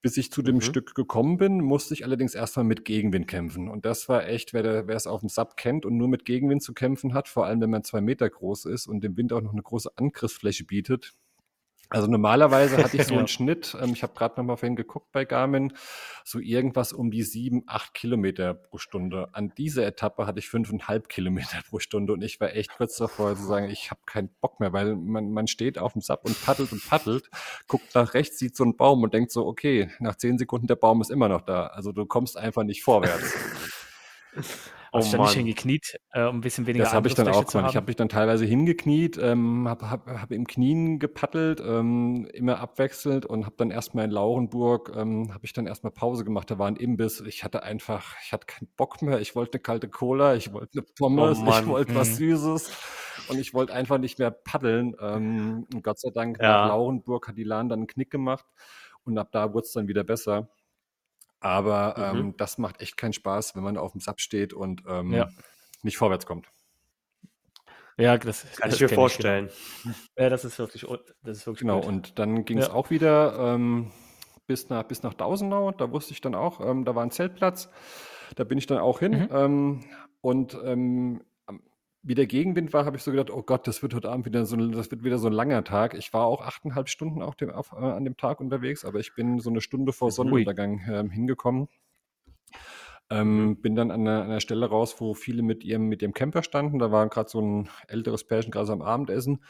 bis 0.02 0.18
ich 0.18 0.32
zu 0.32 0.42
dem 0.42 0.56
mhm. 0.56 0.62
Stück 0.62 0.96
gekommen 0.96 1.38
bin, 1.38 1.60
musste 1.62 1.94
ich 1.94 2.06
allerdings 2.06 2.34
erstmal 2.34 2.66
mit 2.66 2.86
Gegenwind 2.86 3.28
kämpfen. 3.28 3.68
Und 3.70 3.86
das 3.86 4.08
war 4.08 4.28
echt, 4.28 4.54
wer, 4.54 4.88
wer 4.88 4.96
es 4.96 5.08
auf 5.08 5.20
dem 5.20 5.30
Sub 5.30 5.58
kennt 5.58 5.86
und 5.86 5.98
nur 5.98 6.08
mit 6.08 6.26
Gegenwind 6.26 6.64
zu 6.64 6.74
kämpfen 6.74 7.14
hat, 7.14 7.28
vor 7.28 7.46
allem 7.46 7.62
wenn 7.62 7.70
man 7.70 7.84
zwei 7.84 8.02
Meter 8.02 8.30
groß 8.30 8.66
ist 8.66 8.88
und 8.88 9.04
dem 9.04 9.18
Wind 9.18 9.34
auch 9.34 9.42
noch 9.42 9.54
eine 9.54 9.62
große 9.62 9.92
Angriffsfläche 9.98 10.64
bietet, 10.64 11.14
also 11.90 12.08
normalerweise 12.08 12.78
hatte 12.78 12.98
ich 12.98 13.06
so 13.06 13.16
einen 13.16 13.28
Schnitt, 13.28 13.76
ähm, 13.82 13.94
ich 13.94 14.04
habe 14.04 14.14
gerade 14.14 14.36
noch 14.38 14.46
mal 14.46 14.58
vorhin 14.58 14.76
geguckt 14.76 15.12
bei 15.12 15.26
Garmin, 15.26 15.74
so 16.24 16.40
irgendwas 16.40 16.94
um 16.94 17.10
die 17.10 17.24
sieben, 17.24 17.64
acht 17.66 17.94
Kilometer 17.96 18.54
pro 18.54 18.78
Stunde. 18.78 19.30
An 19.34 19.54
dieser 19.58 19.86
Etappe 19.86 20.28
hatte 20.28 20.40
ich 20.40 20.50
fünfeinhalb 20.50 21.10
Kilometer 21.10 21.60
pro 21.68 21.80
Stunde 21.80 22.14
und 22.14 22.22
ich 22.22 22.40
war 22.40 22.54
echt 22.54 22.76
kurz 22.78 22.98
davor 22.98 23.36
zu 23.36 23.44
sagen, 23.44 23.70
ich 23.70 23.90
habe 23.90 24.02
keinen 24.06 24.30
Bock 24.40 24.60
mehr, 24.60 24.72
weil 24.72 24.96
man, 24.96 25.32
man 25.32 25.48
steht 25.48 25.80
auf 25.80 25.94
dem 25.94 26.02
Sub 26.02 26.22
und 26.26 26.40
paddelt 26.44 26.72
und 26.72 26.88
paddelt, 26.88 27.30
guckt 27.68 27.96
nach 27.96 28.14
rechts, 28.14 28.38
sieht 28.38 28.56
so 28.56 28.64
einen 28.64 28.78
Baum 28.78 29.02
und 29.02 29.14
denkt 29.14 29.32
so, 29.32 29.48
okay, 29.48 29.90
nach 30.00 30.16
zehn 30.16 30.38
Sekunden 30.38 30.68
der 30.68 30.76
Baum 30.76 31.02
ist 31.02 31.10
immer 31.10 31.28
noch 31.28 31.42
da. 31.42 31.68
Also 31.68 31.92
du 31.92 32.06
kommst 32.06 32.38
einfach 32.38 32.64
nicht 32.64 32.84
vorwärts. 32.84 33.34
Hast 34.92 35.10
oh, 35.10 35.12
du 35.12 35.18
dann 35.18 35.26
nicht 35.26 35.36
hingekniet, 35.36 36.00
äh, 36.14 36.26
um 36.26 36.38
ein 36.38 36.42
bisschen 36.42 36.66
weniger 36.66 36.86
Das 36.86 36.94
habe 36.94 37.08
ich 37.08 37.14
dann 37.14 37.28
auch 37.28 37.46
gemacht. 37.46 37.70
Ich 37.70 37.76
habe 37.76 37.88
mich 37.88 37.96
dann 37.96 38.10
teilweise 38.10 38.46
hingekniet, 38.46 39.20
ähm, 39.22 39.68
habe 39.68 39.90
hab, 39.90 40.08
hab 40.08 40.32
im 40.32 40.48
Knien 40.48 40.98
gepaddelt, 40.98 41.62
ähm, 41.64 42.28
immer 42.34 42.60
abwechselnd 42.60 43.26
und 43.26 43.46
habe 43.46 43.56
dann 43.58 43.70
erstmal 43.70 44.06
in 44.06 44.12
Laurenburg, 44.12 44.92
ähm, 44.96 45.32
habe 45.32 45.46
ich 45.46 45.54
dann 45.54 45.68
erstmal 45.68 45.92
Pause 45.92 46.26
gemacht. 46.26 46.50
Da 46.50 46.58
war 46.58 46.68
ein 46.68 46.76
Imbiss. 46.76 47.22
Ich 47.22 47.44
hatte 47.44 47.62
einfach, 47.62 48.16
ich 48.26 48.34
hatte 48.34 48.48
keinen 48.48 48.68
Bock 48.78 49.02
mehr. 49.02 49.20
Ich 49.20 49.36
wollte 49.36 49.54
eine 49.54 49.62
kalte 49.62 49.90
Cola, 49.90 50.34
ich 50.36 50.54
wollte 50.54 50.80
eine 50.80 50.86
Pommes, 50.98 51.40
oh 51.40 51.50
ich 51.50 51.68
wollte 51.68 51.92
mhm. 51.92 51.96
was 51.96 52.18
Süßes 52.18 52.72
und 53.30 53.40
ich 53.40 53.54
wollte 53.54 53.74
einfach 53.74 54.00
nicht 54.00 54.18
mehr 54.18 54.32
paddeln. 54.32 54.96
Ähm, 55.00 55.68
und 55.72 55.84
Gott 55.84 56.00
sei 56.00 56.10
Dank 56.10 56.42
ja. 56.42 56.50
nach 56.50 56.68
Laurenburg 56.70 57.28
hat 57.28 57.38
die 57.38 57.44
Lahn 57.44 57.70
dann 57.70 57.80
einen 57.80 57.88
Knick 57.88 58.10
gemacht 58.10 58.46
und 59.04 59.18
ab 59.18 59.30
da 59.32 59.54
wurde 59.54 59.66
es 59.66 59.72
dann 59.72 59.88
wieder 59.88 60.04
besser. 60.04 60.50
Aber 61.40 62.14
mhm. 62.14 62.20
ähm, 62.20 62.38
das 62.38 62.58
macht 62.58 62.82
echt 62.82 62.98
keinen 62.98 63.14
Spaß, 63.14 63.56
wenn 63.56 63.64
man 63.64 63.78
auf 63.78 63.94
dem 63.94 64.02
Sub 64.02 64.20
steht 64.20 64.54
und 64.54 64.84
ähm, 64.88 65.14
ja. 65.14 65.30
nicht 65.84 65.98
vorwärts 65.98 66.26
kommt. 66.26 66.48
Ja, 67.98 68.18
das 68.18 68.46
kann 68.56 68.70
das 68.70 68.76
ich 68.76 68.90
mir 68.90 68.96
vorstellen. 68.96 69.48
Ich 69.48 69.84
genau. 69.84 69.96
Ja, 70.18 70.30
das 70.30 70.46
ist 70.46 70.58
wirklich, 70.58 70.86
das 71.22 71.38
ist 71.38 71.46
wirklich 71.46 71.62
genau. 71.62 71.82
Gut. 71.82 71.90
Und 71.90 72.20
dann 72.20 72.46
ging 72.46 72.58
es 72.58 72.68
ja. 72.68 72.74
auch 72.74 72.90
wieder 72.90 73.38
ähm, 73.38 73.92
bis 74.48 74.70
nach 74.70 74.84
bis 74.84 75.04
nach 75.04 75.14
Dausenau. 75.14 75.72
Da 75.72 75.92
wusste 75.92 76.14
ich 76.14 76.22
dann 76.22 76.34
auch, 76.34 76.62
ähm, 76.62 76.86
da 76.86 76.96
war 76.96 77.04
ein 77.04 77.12
Zeltplatz. 77.12 77.70
Da 78.36 78.46
bin 78.46 78.58
ich 78.58 78.68
dann 78.68 78.78
auch 78.78 79.00
hin. 79.00 79.12
Mhm. 79.12 79.30
Ähm, 79.32 79.84
und 80.22 80.58
ähm, 80.64 81.22
wie 82.02 82.16
der 82.16 82.28
Gegenwind 82.28 82.72
war, 82.72 82.86
habe 82.86 82.98
ich 82.98 83.04
so 83.04 83.12
gedacht, 83.12 83.30
oh 83.30 83.44
Gott, 83.44 83.68
das 83.68 83.82
wird 83.82 83.94
heute 83.94 84.10
Abend 84.10 84.26
wieder 84.26 84.46
so, 84.46 84.56
das 84.56 84.90
wird 84.90 85.04
wieder 85.04 85.18
so 85.18 85.28
ein 85.28 85.34
langer 85.34 85.64
Tag. 85.64 85.94
Ich 85.96 86.14
war 86.14 86.26
auch 86.26 86.42
achteinhalb 86.42 86.88
Stunden 86.88 87.22
auf 87.22 87.36
dem, 87.36 87.50
auf, 87.50 87.74
äh, 87.74 87.78
an 87.78 88.06
dem 88.06 88.16
Tag 88.16 88.40
unterwegs, 88.40 88.86
aber 88.86 89.00
ich 89.00 89.16
bin 89.16 89.40
so 89.40 89.50
eine 89.50 89.62
Stunde 89.62 89.92
vor 89.92 90.12
Sonnenuntergang 90.12 90.80
äh, 90.80 91.10
hingekommen. 91.10 91.68
Ähm, 93.10 93.48
mhm. 93.48 93.62
Bin 93.62 93.76
dann 93.76 93.92
an 93.92 94.02
einer, 94.02 94.22
an 94.24 94.30
einer, 94.30 94.40
Stelle 94.40 94.68
raus, 94.68 94.96
wo 95.00 95.14
viele 95.14 95.42
mit 95.42 95.64
ihrem, 95.64 95.88
mit 95.88 96.02
ihrem 96.02 96.14
Camper 96.14 96.44
standen. 96.44 96.80
Da 96.80 96.92
war 96.92 97.10
gerade 97.10 97.30
so 97.30 97.42
ein 97.42 97.70
älteres 97.88 98.24
Pärchen 98.24 98.52
gerade 98.52 98.72
am 98.72 98.82
Abendessen. 98.82 99.44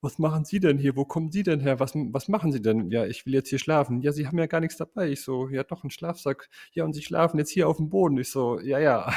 Was 0.00 0.18
machen 0.18 0.44
Sie 0.44 0.58
denn 0.58 0.78
hier? 0.78 0.96
Wo 0.96 1.04
kommen 1.04 1.30
Sie 1.30 1.44
denn 1.44 1.60
her? 1.60 1.78
Was, 1.78 1.92
was 1.94 2.26
machen 2.26 2.50
Sie 2.50 2.60
denn? 2.60 2.90
Ja, 2.90 3.06
ich 3.06 3.24
will 3.24 3.34
jetzt 3.34 3.50
hier 3.50 3.60
schlafen. 3.60 4.00
Ja, 4.00 4.10
Sie 4.10 4.26
haben 4.26 4.38
ja 4.38 4.46
gar 4.46 4.60
nichts 4.60 4.76
dabei. 4.76 5.08
Ich 5.10 5.22
so, 5.22 5.48
ja, 5.48 5.62
doch, 5.62 5.84
einen 5.84 5.90
Schlafsack. 5.90 6.48
Ja, 6.72 6.84
und 6.84 6.94
Sie 6.94 7.02
schlafen 7.02 7.38
jetzt 7.38 7.50
hier 7.50 7.68
auf 7.68 7.76
dem 7.76 7.88
Boden. 7.88 8.18
Ich 8.18 8.30
so, 8.30 8.58
ja, 8.58 8.80
ja 8.80 9.12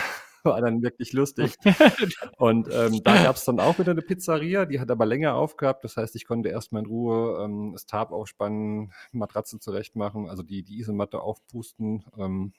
war 0.46 0.62
dann 0.62 0.82
wirklich 0.82 1.14
lustig. 1.14 1.56
und 2.38 2.70
ähm, 2.72 3.02
da 3.04 3.16
gab 3.24 3.36
es 3.36 3.46
dann 3.46 3.60
auch 3.60 3.80
wieder 3.80 3.92
eine 3.92 4.02
Pizzeria, 4.02 4.66
die 4.66 4.80
hat 4.80 4.92
aber 4.92 5.06
länger 5.06 5.36
aufgehabt. 5.36 5.84
Das 5.84 5.98
heißt, 5.98 6.16
ich 6.16 6.26
konnte 6.26 6.50
erstmal 6.50 6.84
in 6.84 6.88
Ruhe 6.88 7.44
ähm, 7.44 7.72
das 7.74 7.86
Tarp 7.86 8.12
aufspannen, 8.12 8.94
Matratze 9.12 9.60
zurechtmachen, 9.60 10.30
also 10.30 10.44
die, 10.44 10.64
die 10.64 10.80
Isomatte 10.80 11.20
aufpusten, 11.20 12.06
ähm, 12.18 12.54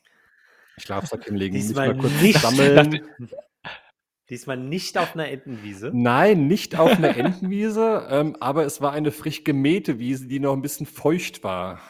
Schlafsack 0.78 1.24
hinlegen, 1.24 1.54
Diesmal 1.54 1.94
mich 1.94 1.96
mal 1.96 2.02
kurz 2.02 2.22
nicht 2.22 2.40
sammeln. 2.40 3.00
Diesmal 4.28 4.56
nicht 4.56 4.98
auf 4.98 5.14
einer 5.14 5.28
Entenwiese? 5.28 5.92
Nein, 5.94 6.48
nicht 6.48 6.76
auf 6.76 6.90
einer 6.90 7.16
Entenwiese, 7.16 8.08
ähm, 8.10 8.36
aber 8.40 8.64
es 8.64 8.80
war 8.80 8.92
eine 8.92 9.12
frisch 9.12 9.44
gemähte 9.44 10.00
Wiese, 10.00 10.26
die 10.26 10.40
noch 10.40 10.52
ein 10.52 10.62
bisschen 10.62 10.86
feucht 10.86 11.44
war. 11.44 11.80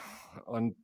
Und, 0.47 0.77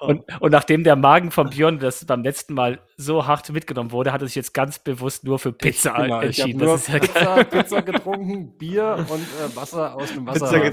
und, 0.00 0.24
und, 0.40 0.50
nachdem 0.50 0.82
der 0.82 0.96
Magen 0.96 1.30
von 1.30 1.50
Björn 1.50 1.78
das 1.78 2.04
beim 2.04 2.24
letzten 2.24 2.54
Mal 2.54 2.80
so 2.96 3.26
hart 3.26 3.50
mitgenommen 3.50 3.92
wurde, 3.92 4.12
hat 4.12 4.22
er 4.22 4.26
sich 4.26 4.34
jetzt 4.34 4.54
ganz 4.54 4.80
bewusst 4.80 5.22
nur 5.22 5.38
für 5.38 5.52
Pizza 5.52 5.90
ich, 5.92 6.02
genau, 6.02 6.20
entschieden. 6.20 6.60
Ich 6.60 6.66
nur 6.66 6.76
ja 6.76 6.98
Pizza, 6.98 7.44
Pizza, 7.44 7.82
getrunken, 7.82 8.58
Bier 8.58 9.06
und 9.08 9.22
äh, 9.22 9.56
Wasser 9.56 9.94
aus 9.94 10.12
dem 10.12 10.26
Wasser. 10.26 10.72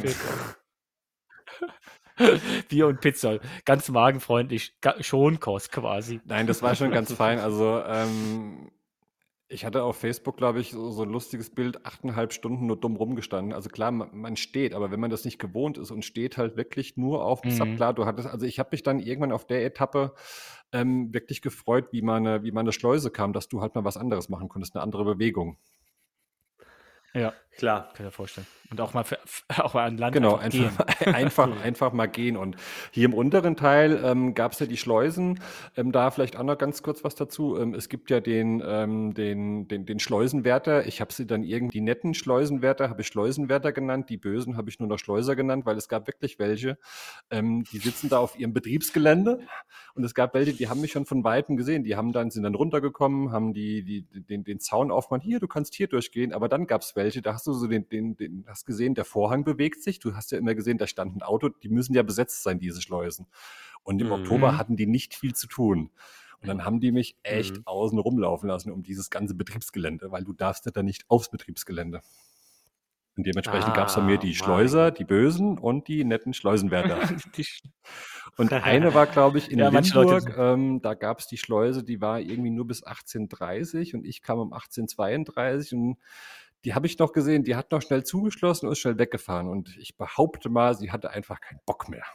Bier 2.70 2.88
und 2.88 3.00
Pizza, 3.00 3.40
ganz 3.66 3.90
magenfreundlich, 3.90 4.76
Schonkost 5.00 5.72
quasi. 5.72 6.20
Nein, 6.26 6.48
das 6.48 6.64
war 6.64 6.76
schon 6.76 6.92
ganz 6.92 7.14
fein. 7.14 7.40
Also 7.40 7.84
ähm, 7.86 8.72
ich 9.52 9.66
hatte 9.66 9.84
auf 9.84 9.98
Facebook, 9.98 10.38
glaube 10.38 10.60
ich, 10.60 10.72
so, 10.72 10.92
so, 10.92 11.04
ein 11.04 11.10
lustiges 11.10 11.50
Bild, 11.50 11.86
achteinhalb 11.86 12.34
Stunden 12.34 12.68
nur 12.68 12.80
dumm 12.80 12.96
rumgestanden. 12.96 13.54
Also 13.54 13.70
klar, 13.70 13.92
man, 13.92 14.10
man, 14.14 14.36
steht, 14.38 14.74
aber 14.74 14.92
wenn 14.92 15.00
man 15.00 15.12
das 15.12 15.26
nicht 15.26 15.40
gewohnt 15.40 15.78
ist 15.78 15.92
und 15.92 16.06
steht 16.06 16.38
halt 16.38 16.58
wirklich 16.58 16.98
nur 16.98 17.24
auf 17.26 17.44
mhm. 17.44 17.76
Klar, 17.76 17.94
du 17.94 18.06
hattest, 18.06 18.28
also 18.28 18.46
ich 18.46 18.60
habe 18.60 18.70
mich 18.72 18.84
dann 18.84 19.00
irgendwann 19.00 19.32
auf 19.32 19.46
der 19.46 19.66
Etappe 19.66 20.14
ähm, 20.72 21.14
wirklich 21.14 21.42
gefreut, 21.42 21.90
wie 21.92 22.02
meine, 22.02 22.44
wie 22.44 22.52
meine 22.52 22.72
Schleuse 22.72 23.12
kam, 23.12 23.34
dass 23.34 23.50
du 23.50 23.62
halt 23.62 23.76
mal 23.76 23.84
was 23.84 23.98
anderes 23.98 24.30
machen 24.30 24.50
konntest, 24.50 24.76
eine 24.76 24.84
andere 24.84 25.04
Bewegung. 25.04 25.58
Ja, 27.14 27.34
klar. 27.58 27.84
Kann 27.94 27.98
ich 27.98 28.06
mir 28.06 28.12
vorstellen. 28.12 28.48
Und 28.72 28.80
auch 28.80 28.94
mal, 28.94 29.04
für, 29.04 29.18
auch 29.58 29.74
mal 29.74 29.86
an 29.86 29.98
Land 29.98 30.14
genau, 30.14 30.36
einfach, 30.36 30.80
einfach, 30.80 31.08
einfach, 31.14 31.64
einfach, 31.64 31.94
mal 31.94 32.08
gehen. 32.08 32.38
Und 32.38 32.56
hier 32.92 33.06
im 33.06 33.14
unteren 33.14 33.58
Teil 33.58 34.02
ähm, 34.04 34.34
gab 34.34 34.54
es 34.54 34.60
ja 34.60 34.66
die 34.66 34.78
Schleusen. 34.78 35.42
Ähm, 35.76 35.92
da 35.92 36.10
vielleicht 36.10 36.38
auch 36.38 36.44
noch 36.44 36.58
ganz 36.58 36.82
kurz 36.82 37.04
was 37.04 37.16
dazu. 37.16 37.58
Ähm, 37.58 37.74
es 37.74 37.90
gibt 37.90 38.10
ja 38.10 38.22
den, 38.22 38.64
ähm, 38.66 39.14
den, 39.14 39.68
den, 39.68 39.86
den 39.86 40.00
Schleusenwärter. 40.00 40.88
Ich 40.88 41.02
habe 41.02 41.12
sie 41.12 41.28
dann 41.28 41.44
irgendwie, 41.44 41.80
die 41.80 41.82
netten 41.82 42.14
Schleusenwärter 42.14 42.90
habe 42.90 43.02
ich 43.02 43.08
Schleusenwärter 43.08 43.74
genannt. 43.74 44.10
Die 44.10 44.18
bösen 44.18 44.56
habe 44.56 44.70
ich 44.70 44.80
nur 44.80 44.88
noch 44.88 45.00
Schleuser 45.00 45.36
genannt, 45.36 45.66
weil 45.66 45.76
es 45.76 45.90
gab 45.90 46.08
wirklich 46.08 46.40
welche, 46.40 46.78
ähm, 47.30 47.66
die 47.74 47.78
sitzen 47.78 48.08
da 48.08 48.20
auf 48.20 48.40
ihrem 48.40 48.54
Betriebsgelände. 48.54 49.40
Und 49.96 50.06
es 50.06 50.16
gab 50.16 50.34
welche, 50.34 50.54
die 50.54 50.70
haben 50.70 50.80
mich 50.80 50.92
schon 50.92 51.06
von 51.06 51.26
Weitem 51.26 51.58
gesehen. 51.58 51.84
Die 51.84 51.98
haben 51.98 52.14
dann, 52.14 52.32
sind 52.32 52.44
dann 52.44 52.56
runtergekommen, 52.56 53.34
haben 53.34 53.54
die, 53.54 53.84
die, 53.84 54.04
den, 54.04 54.46
den 54.46 54.62
Zaun 54.62 54.92
aufgemacht. 54.92 55.24
Hier, 55.26 55.42
du 55.42 55.48
kannst 55.50 55.76
hier 55.76 55.88
durchgehen. 55.88 56.32
Aber 56.32 56.48
dann 56.48 56.68
gab 56.68 56.84
es 56.84 56.96
welche, 56.96 57.22
da 57.22 57.34
hast 57.34 57.48
du 57.48 57.54
so 57.54 57.68
den, 57.68 57.90
den, 57.90 58.16
den, 58.16 58.46
hast 58.48 58.61
gesehen, 58.66 58.96
der 58.96 59.06
Vorhang 59.06 59.44
bewegt 59.44 59.84
sich. 59.84 60.00
Du 60.00 60.16
hast 60.16 60.32
ja 60.32 60.38
immer 60.38 60.56
gesehen, 60.56 60.78
da 60.78 60.88
stand 60.88 61.16
ein 61.16 61.22
Auto. 61.22 61.50
Die 61.50 61.70
müssen 61.70 61.94
ja 61.94 62.04
besetzt 62.04 62.44
sein, 62.44 62.60
diese 62.60 62.82
Schleusen. 62.82 63.28
Und 63.84 64.02
im 64.02 64.08
mhm. 64.08 64.14
Oktober 64.14 64.58
hatten 64.58 64.76
die 64.76 64.88
nicht 64.88 65.16
viel 65.16 65.34
zu 65.34 65.48
tun. 65.48 65.92
Und 66.42 66.48
dann 66.48 66.66
haben 66.66 66.80
die 66.80 66.92
mich 66.92 67.18
echt 67.22 67.58
mhm. 67.58 67.64
außen 67.66 68.00
rumlaufen 68.00 68.50
lassen 68.50 68.72
um 68.72 68.82
dieses 68.82 69.10
ganze 69.10 69.36
Betriebsgelände, 69.36 70.12
weil 70.12 70.24
du 70.24 70.34
darfst 70.34 70.66
ja 70.66 70.72
dann 70.72 70.86
nicht 70.86 71.06
aufs 71.08 71.30
Betriebsgelände. 71.30 72.02
Und 73.18 73.28
dementsprechend 73.28 73.72
ah, 73.72 73.76
gab 73.76 73.88
es 73.90 73.94
von 73.94 74.06
mir 74.06 74.18
die 74.18 74.34
Schleuser, 74.34 74.90
die 74.90 75.04
Bösen 75.04 75.58
und 75.58 75.88
die 75.88 76.04
netten 76.04 76.34
Schleusenwärter. 76.34 76.98
und 78.38 78.54
eine 78.54 78.94
war, 78.94 79.06
glaube 79.06 79.38
ich, 79.38 79.52
in 79.52 79.60
ja, 79.60 79.70
Limburg. 79.70 80.36
Ähm, 80.38 80.82
da 80.82 80.94
gab 80.94 81.20
es 81.20 81.28
die 81.28 81.38
Schleuse, 81.38 81.84
die 81.84 82.02
war 82.02 82.20
irgendwie 82.20 82.52
nur 82.52 82.66
bis 82.66 82.84
1830 82.84 83.96
und 83.96 84.06
ich 84.06 84.22
kam 84.22 84.40
um 84.40 84.54
1832 84.54 85.74
und 85.74 85.98
die 86.66 86.74
habe 86.76 86.88
ich 86.88 86.98
noch 87.00 87.12
gesehen, 87.12 87.44
die 87.44 87.56
hat 87.56 87.72
noch 87.72 87.82
schnell 87.82 88.04
zugeschlossen 88.04 88.68
und 88.68 88.74
ist 88.74 88.80
schnell 88.80 88.98
weggefahren. 88.98 89.48
Und 89.48 89.76
ich 89.78 89.98
behaupte 89.98 90.50
mal, 90.50 90.76
sie 90.76 90.92
hatte 90.92 91.10
einfach 91.10 91.42
keinen 91.42 91.60
Bock 91.66 91.90
mehr. 91.90 92.06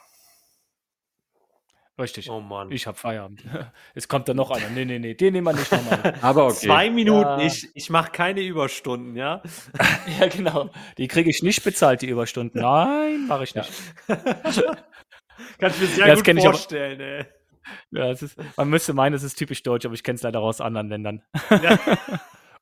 Richtig. 1.99 2.31
Oh 2.31 2.41
Mann. 2.41 2.71
Ich 2.71 2.87
habe 2.87 2.97
Feierabend. 2.97 3.43
Jetzt 3.95 4.09
kommt 4.09 4.29
da 4.29 4.35
noch 4.35 4.51
einer. 4.51 4.69
Nee, 4.69 4.85
nee, 4.85 4.99
nee, 4.99 5.15
den 5.15 5.33
nehmen 5.33 5.47
wir 5.47 5.55
nicht 5.55 5.73
nochmal. 5.73 6.15
Aber 6.23 6.47
okay. 6.47 6.67
Zwei 6.67 6.91
Minuten, 6.91 7.41
ja. 7.41 7.47
ich, 7.47 7.71
ich 7.75 7.89
mache 7.89 8.13
keine 8.13 8.43
Überstunden, 8.43 9.17
ja? 9.17 9.43
ja, 10.21 10.29
genau. 10.29 10.71
Die 10.99 11.09
kriege 11.09 11.31
ich 11.31 11.43
nicht 11.43 11.65
bezahlt, 11.65 12.03
die 12.03 12.09
Überstunden. 12.09 12.61
Nein, 12.61 13.27
mache 13.27 13.45
ich 13.45 13.55
nicht. 13.55 13.71
Ja. 14.09 14.17
Kannst 15.59 15.79
du 15.79 15.85
mir 15.85 15.89
sehr 15.89 16.09
ja, 16.09 16.15
gut 16.15 16.43
vorstellen, 16.43 17.01
ey. 17.01 17.25
Ja, 17.91 18.13
ist, 18.13 18.37
man 18.57 18.69
müsste 18.69 18.93
meinen, 18.93 19.15
es 19.15 19.23
ist 19.23 19.37
typisch 19.37 19.63
deutsch, 19.63 19.87
aber 19.87 19.95
ich 19.95 20.03
kenne 20.03 20.17
es 20.17 20.23
leider 20.23 20.41
aus 20.41 20.61
anderen 20.61 20.89
Ländern. 20.89 21.23
Ja. 21.51 21.79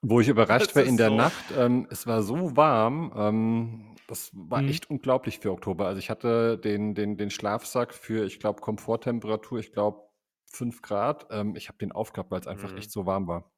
Wo 0.06 0.20
ich 0.20 0.28
überrascht 0.28 0.76
war 0.76 0.82
in 0.82 0.96
der 0.96 1.08
so. 1.08 1.16
Nacht, 1.16 1.44
ähm, 1.56 1.86
es 1.90 2.06
war 2.06 2.22
so 2.22 2.56
warm, 2.56 3.12
ähm, 3.16 3.96
das 4.06 4.30
war 4.34 4.60
mhm. 4.60 4.68
echt 4.68 4.90
unglaublich 4.90 5.38
für 5.38 5.50
Oktober. 5.50 5.86
Also 5.86 5.98
ich 5.98 6.10
hatte 6.10 6.58
den, 6.58 6.94
den, 6.94 7.16
den 7.16 7.30
Schlafsack 7.30 7.94
für, 7.94 8.26
ich 8.26 8.38
glaube, 8.38 8.60
Komforttemperatur, 8.60 9.58
ich 9.58 9.72
glaube, 9.72 10.02
5 10.50 10.82
Grad. 10.82 11.26
Ähm, 11.30 11.56
ich 11.56 11.68
habe 11.68 11.78
den 11.78 11.92
aufgehabt, 11.92 12.30
weil 12.30 12.40
es 12.40 12.46
einfach 12.46 12.70
mhm. 12.70 12.78
echt 12.78 12.90
so 12.90 13.06
warm 13.06 13.26
war. 13.26 13.50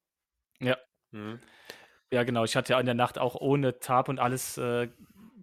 Ja. 0.61 0.77
Mhm. 1.11 1.41
Ja, 2.13 2.23
genau. 2.23 2.45
Ich 2.45 2.55
hatte 2.55 2.75
ja 2.75 2.81
in 2.81 2.87
der 2.87 2.95
Nacht 2.95 3.19
auch 3.19 3.35
ohne 3.35 3.81
Tab 3.81 4.09
und 4.09 4.21
alles 4.21 4.57
äh, 4.57 4.89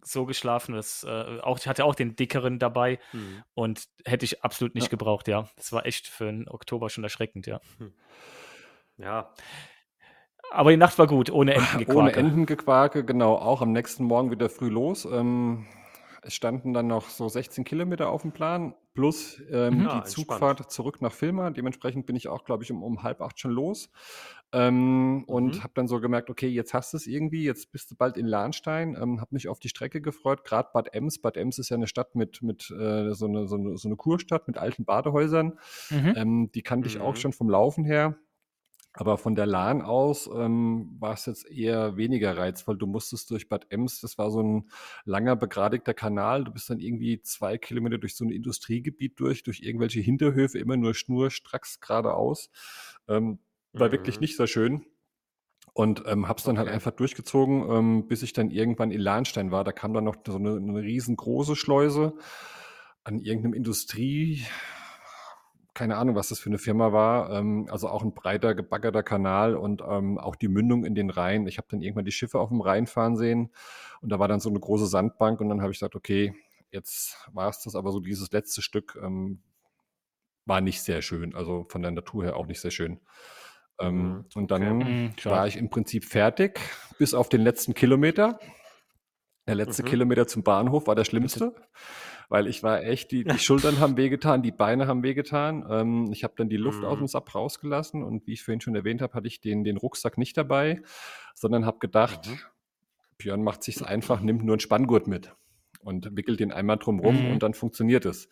so 0.01 0.25
geschlafen. 0.25 0.73
Das, 0.73 1.03
äh, 1.03 1.39
auch, 1.41 1.59
ich 1.59 1.67
hatte 1.67 1.83
auch 1.83 1.95
den 1.95 2.15
dickeren 2.15 2.59
dabei 2.59 2.99
mhm. 3.11 3.43
und 3.53 3.87
hätte 4.05 4.23
ich 4.23 4.43
absolut 4.43 4.73
nicht 4.73 4.85
ja. 4.85 4.89
gebraucht, 4.89 5.27
ja. 5.27 5.49
Das 5.57 5.73
war 5.73 5.85
echt 5.85 6.07
für 6.07 6.25
den 6.25 6.47
Oktober 6.47 6.89
schon 6.89 7.03
erschreckend, 7.03 7.45
ja. 7.45 7.59
Hm. 7.77 7.93
Ja. 8.97 9.33
Aber 10.53 10.69
die 10.69 10.77
Nacht 10.77 10.97
war 10.99 11.07
gut, 11.07 11.31
ohne 11.31 11.53
Entengequake. 11.55 11.97
Ohne 11.97 12.13
Entengequake, 12.13 13.03
genau. 13.03 13.35
Auch 13.35 13.61
am 13.61 13.71
nächsten 13.71 14.03
Morgen 14.03 14.29
wieder 14.31 14.49
früh 14.49 14.69
los. 14.69 15.05
Ähm, 15.05 15.65
es 16.21 16.33
standen 16.33 16.73
dann 16.73 16.87
noch 16.87 17.09
so 17.09 17.27
16 17.27 17.63
Kilometer 17.63 18.09
auf 18.09 18.21
dem 18.21 18.31
Plan, 18.31 18.75
plus 18.93 19.41
ähm, 19.51 19.79
mhm. 19.79 19.79
die 19.79 19.87
ah, 19.87 20.03
Zugfahrt 20.05 20.71
zurück 20.71 21.01
nach 21.01 21.11
Filma. 21.11 21.49
Dementsprechend 21.49 22.05
bin 22.05 22.15
ich 22.15 22.27
auch, 22.27 22.45
glaube 22.45 22.63
ich, 22.63 22.71
um, 22.71 22.83
um 22.83 23.03
halb 23.03 23.21
acht 23.21 23.39
schon 23.39 23.51
los. 23.51 23.89
Ähm, 24.53 25.23
und 25.25 25.55
mhm. 25.55 25.63
habe 25.63 25.73
dann 25.73 25.87
so 25.87 25.99
gemerkt, 25.99 26.29
okay, 26.29 26.47
jetzt 26.47 26.73
hast 26.75 26.93
du 26.93 26.97
es 26.97 27.07
irgendwie, 27.07 27.43
jetzt 27.43 27.71
bist 27.71 27.89
du 27.89 27.95
bald 27.95 28.15
in 28.15 28.27
Lahnstein. 28.27 28.95
Ähm, 28.95 29.19
habe 29.19 29.33
mich 29.33 29.47
auf 29.47 29.59
die 29.59 29.69
Strecke 29.69 30.01
gefreut, 30.01 30.45
gerade 30.45 30.69
Bad 30.71 30.93
Ems. 30.93 31.19
Bad 31.19 31.35
Ems 31.35 31.57
ist 31.57 31.69
ja 31.69 31.77
eine 31.77 31.87
Stadt 31.87 32.13
mit, 32.13 32.43
mit 32.43 32.69
äh, 32.69 33.13
so, 33.13 33.25
eine, 33.25 33.47
so, 33.47 33.55
eine, 33.55 33.75
so 33.77 33.89
eine 33.89 33.95
Kurstadt 33.95 34.47
mit 34.47 34.59
alten 34.59 34.85
Badehäusern. 34.85 35.57
Mhm. 35.89 36.13
Ähm, 36.15 36.51
die 36.53 36.61
kannte 36.61 36.87
ich 36.87 37.01
auch 37.01 37.13
mhm. 37.15 37.17
schon 37.17 37.33
vom 37.33 37.49
Laufen 37.49 37.83
her. 37.83 38.15
Aber 38.95 39.17
von 39.17 39.33
der 39.33 39.47
Lahn 39.47 39.81
aus 39.81 40.29
ähm, 40.31 40.95
war 40.99 41.13
es 41.13 41.25
jetzt 41.25 41.49
eher 41.49 41.97
weniger 41.97 42.37
reizvoll. 42.37 42.77
Du 42.77 42.85
musstest 42.85 43.31
durch 43.31 43.49
Bad 43.49 43.65
Ems, 43.71 44.01
das 44.01 44.19
war 44.19 44.29
so 44.29 44.41
ein 44.41 44.69
langer, 45.03 45.35
begradigter 45.35 45.95
Kanal. 45.95 46.43
Du 46.43 46.51
bist 46.51 46.69
dann 46.69 46.79
irgendwie 46.79 47.19
zwei 47.21 47.57
Kilometer 47.57 47.97
durch 47.97 48.15
so 48.15 48.23
ein 48.23 48.29
Industriegebiet 48.29 49.19
durch, 49.19 49.41
durch 49.41 49.61
irgendwelche 49.61 49.99
Hinterhöfe, 49.99 50.59
immer 50.59 50.77
nur 50.77 50.93
schnurstracks 50.93 51.79
geradeaus. 51.79 52.51
Ähm, 53.07 53.39
war 53.73 53.87
mhm. 53.87 53.93
wirklich 53.93 54.19
nicht 54.19 54.37
sehr 54.37 54.47
schön. 54.47 54.85
Und 55.73 56.03
ähm, 56.05 56.27
hab's 56.27 56.43
dann 56.43 56.57
halt 56.57 56.67
okay. 56.67 56.73
halt 56.73 56.85
einfach 56.85 56.95
durchgezogen, 56.95 57.67
ähm, 57.67 58.07
bis 58.07 58.21
ich 58.21 58.33
dann 58.33 58.51
irgendwann 58.51 58.91
in 58.91 59.01
Lahnstein 59.01 59.49
war. 59.49 59.63
Da 59.63 59.71
kam 59.71 59.95
dann 59.95 60.03
noch 60.03 60.17
so 60.25 60.35
eine, 60.35 60.55
eine 60.55 60.83
riesengroße 60.83 61.55
Schleuse 61.55 62.13
an 63.03 63.19
irgendeinem 63.19 63.55
Industrie, 63.55 64.45
keine 65.73 65.97
Ahnung, 65.97 66.15
was 66.15 66.29
das 66.29 66.39
für 66.39 66.49
eine 66.49 66.59
Firma 66.59 66.91
war. 66.91 67.31
Ähm, 67.31 67.67
also 67.69 67.89
auch 67.89 68.03
ein 68.03 68.13
breiter, 68.13 68.55
gebaggerter 68.55 69.03
Kanal 69.03 69.55
und 69.55 69.81
ähm, 69.87 70.17
auch 70.17 70.35
die 70.35 70.47
Mündung 70.47 70.85
in 70.85 70.95
den 70.95 71.09
Rhein. 71.09 71.47
Ich 71.47 71.57
habe 71.57 71.67
dann 71.69 71.81
irgendwann 71.81 72.05
die 72.05 72.11
Schiffe 72.11 72.39
auf 72.39 72.49
dem 72.49 72.61
Rhein 72.61 72.87
fahren 72.87 73.15
sehen 73.15 73.51
und 74.01 74.09
da 74.09 74.19
war 74.19 74.27
dann 74.27 74.39
so 74.39 74.49
eine 74.49 74.59
große 74.59 74.87
Sandbank 74.87 75.41
und 75.41 75.49
dann 75.49 75.61
habe 75.61 75.71
ich 75.71 75.79
gesagt, 75.79 75.95
okay, 75.95 76.35
jetzt 76.71 77.17
war 77.31 77.49
es 77.49 77.59
das, 77.61 77.75
aber 77.75 77.91
so 77.91 77.99
dieses 77.99 78.31
letzte 78.31 78.61
Stück 78.61 78.99
ähm, 79.01 79.41
war 80.45 80.61
nicht 80.61 80.81
sehr 80.81 81.01
schön, 81.01 81.35
also 81.35 81.65
von 81.69 81.81
der 81.81 81.91
Natur 81.91 82.25
her 82.25 82.35
auch 82.35 82.47
nicht 82.47 82.59
sehr 82.59 82.71
schön. 82.71 82.99
Ähm, 83.79 83.95
mhm. 83.95 84.25
Und 84.35 84.51
dann 84.51 84.81
okay. 84.81 84.83
Mhm, 84.83 85.13
war 85.25 85.47
ich 85.47 85.57
im 85.57 85.69
Prinzip 85.69 86.05
fertig, 86.05 86.59
bis 86.99 87.13
auf 87.13 87.29
den 87.29 87.41
letzten 87.41 87.73
Kilometer. 87.73 88.39
Der 89.47 89.55
letzte 89.55 89.83
mhm. 89.83 89.87
Kilometer 89.87 90.27
zum 90.27 90.43
Bahnhof 90.43 90.87
war 90.87 90.95
der 90.95 91.05
schlimmste, 91.05 91.55
weil 92.33 92.47
ich 92.47 92.63
war 92.63 92.81
echt, 92.81 93.11
die, 93.11 93.23
die 93.23 93.37
Schultern 93.37 93.79
haben 93.79 93.95
wehgetan, 93.95 94.41
die 94.41 94.51
Beine 94.51 94.87
haben 94.87 95.03
wehgetan. 95.03 95.63
Ähm, 95.69 96.09
ich 96.11 96.23
habe 96.23 96.33
dann 96.35 96.49
die 96.49 96.57
Luft 96.57 96.79
mhm. 96.79 96.85
aus 96.85 96.97
dem 96.97 97.05
Sapp 97.05 97.35
rausgelassen 97.35 98.01
und 98.01 98.25
wie 98.25 98.33
ich 98.33 98.41
vorhin 98.41 98.59
schon 98.59 98.75
erwähnt 98.75 99.03
habe, 99.03 99.13
hatte 99.13 99.27
ich 99.27 99.39
den, 99.39 99.63
den 99.63 99.77
Rucksack 99.77 100.17
nicht 100.17 100.35
dabei, 100.35 100.81
sondern 101.35 101.63
habe 101.67 101.77
gedacht, 101.77 102.27
mhm. 102.27 102.39
Björn 103.19 103.43
macht 103.43 103.61
sich's 103.61 103.83
einfach, 103.83 104.19
nimmt 104.21 104.43
nur 104.43 104.53
einen 104.55 104.61
Spanngurt 104.61 105.05
mit 105.05 105.31
und 105.81 106.17
wickelt 106.17 106.39
den 106.39 106.51
einmal 106.51 106.77
drum 106.77 107.01
rum 107.01 107.23
mhm. 107.23 107.33
und 107.33 107.43
dann 107.43 107.53
funktioniert 107.53 108.03
es 108.07 108.29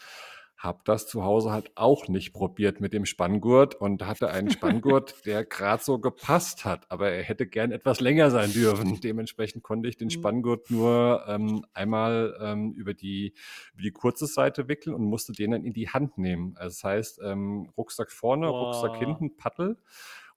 habe 0.61 0.81
das 0.85 1.07
zu 1.07 1.23
Hause 1.23 1.51
halt 1.51 1.71
auch 1.73 2.07
nicht 2.07 2.33
probiert 2.33 2.81
mit 2.81 2.93
dem 2.93 3.05
Spanngurt 3.05 3.73
und 3.73 4.05
hatte 4.05 4.29
einen 4.29 4.49
Spanngurt, 4.51 5.25
der 5.25 5.43
gerade 5.43 5.83
so 5.83 5.97
gepasst 5.97 6.65
hat, 6.65 6.85
aber 6.89 7.09
er 7.09 7.23
hätte 7.23 7.47
gern 7.47 7.71
etwas 7.71 7.99
länger 7.99 8.29
sein 8.29 8.53
dürfen. 8.53 8.99
Dementsprechend 9.01 9.63
konnte 9.63 9.89
ich 9.89 9.97
den 9.97 10.07
mhm. 10.07 10.11
Spanngurt 10.11 10.69
nur 10.69 11.25
ähm, 11.27 11.65
einmal 11.73 12.37
ähm, 12.39 12.73
über, 12.73 12.93
die, 12.93 13.33
über 13.73 13.81
die 13.81 13.91
kurze 13.91 14.27
Seite 14.27 14.67
wickeln 14.67 14.93
und 14.93 15.03
musste 15.03 15.33
den 15.33 15.51
dann 15.51 15.65
in 15.65 15.73
die 15.73 15.89
Hand 15.89 16.19
nehmen. 16.19 16.53
Also 16.57 16.75
das 16.75 16.83
heißt, 16.83 17.19
ähm, 17.23 17.67
Rucksack 17.75 18.11
vorne, 18.11 18.47
Boah. 18.47 18.67
Rucksack 18.67 18.97
hinten, 18.97 19.37
Paddel 19.37 19.77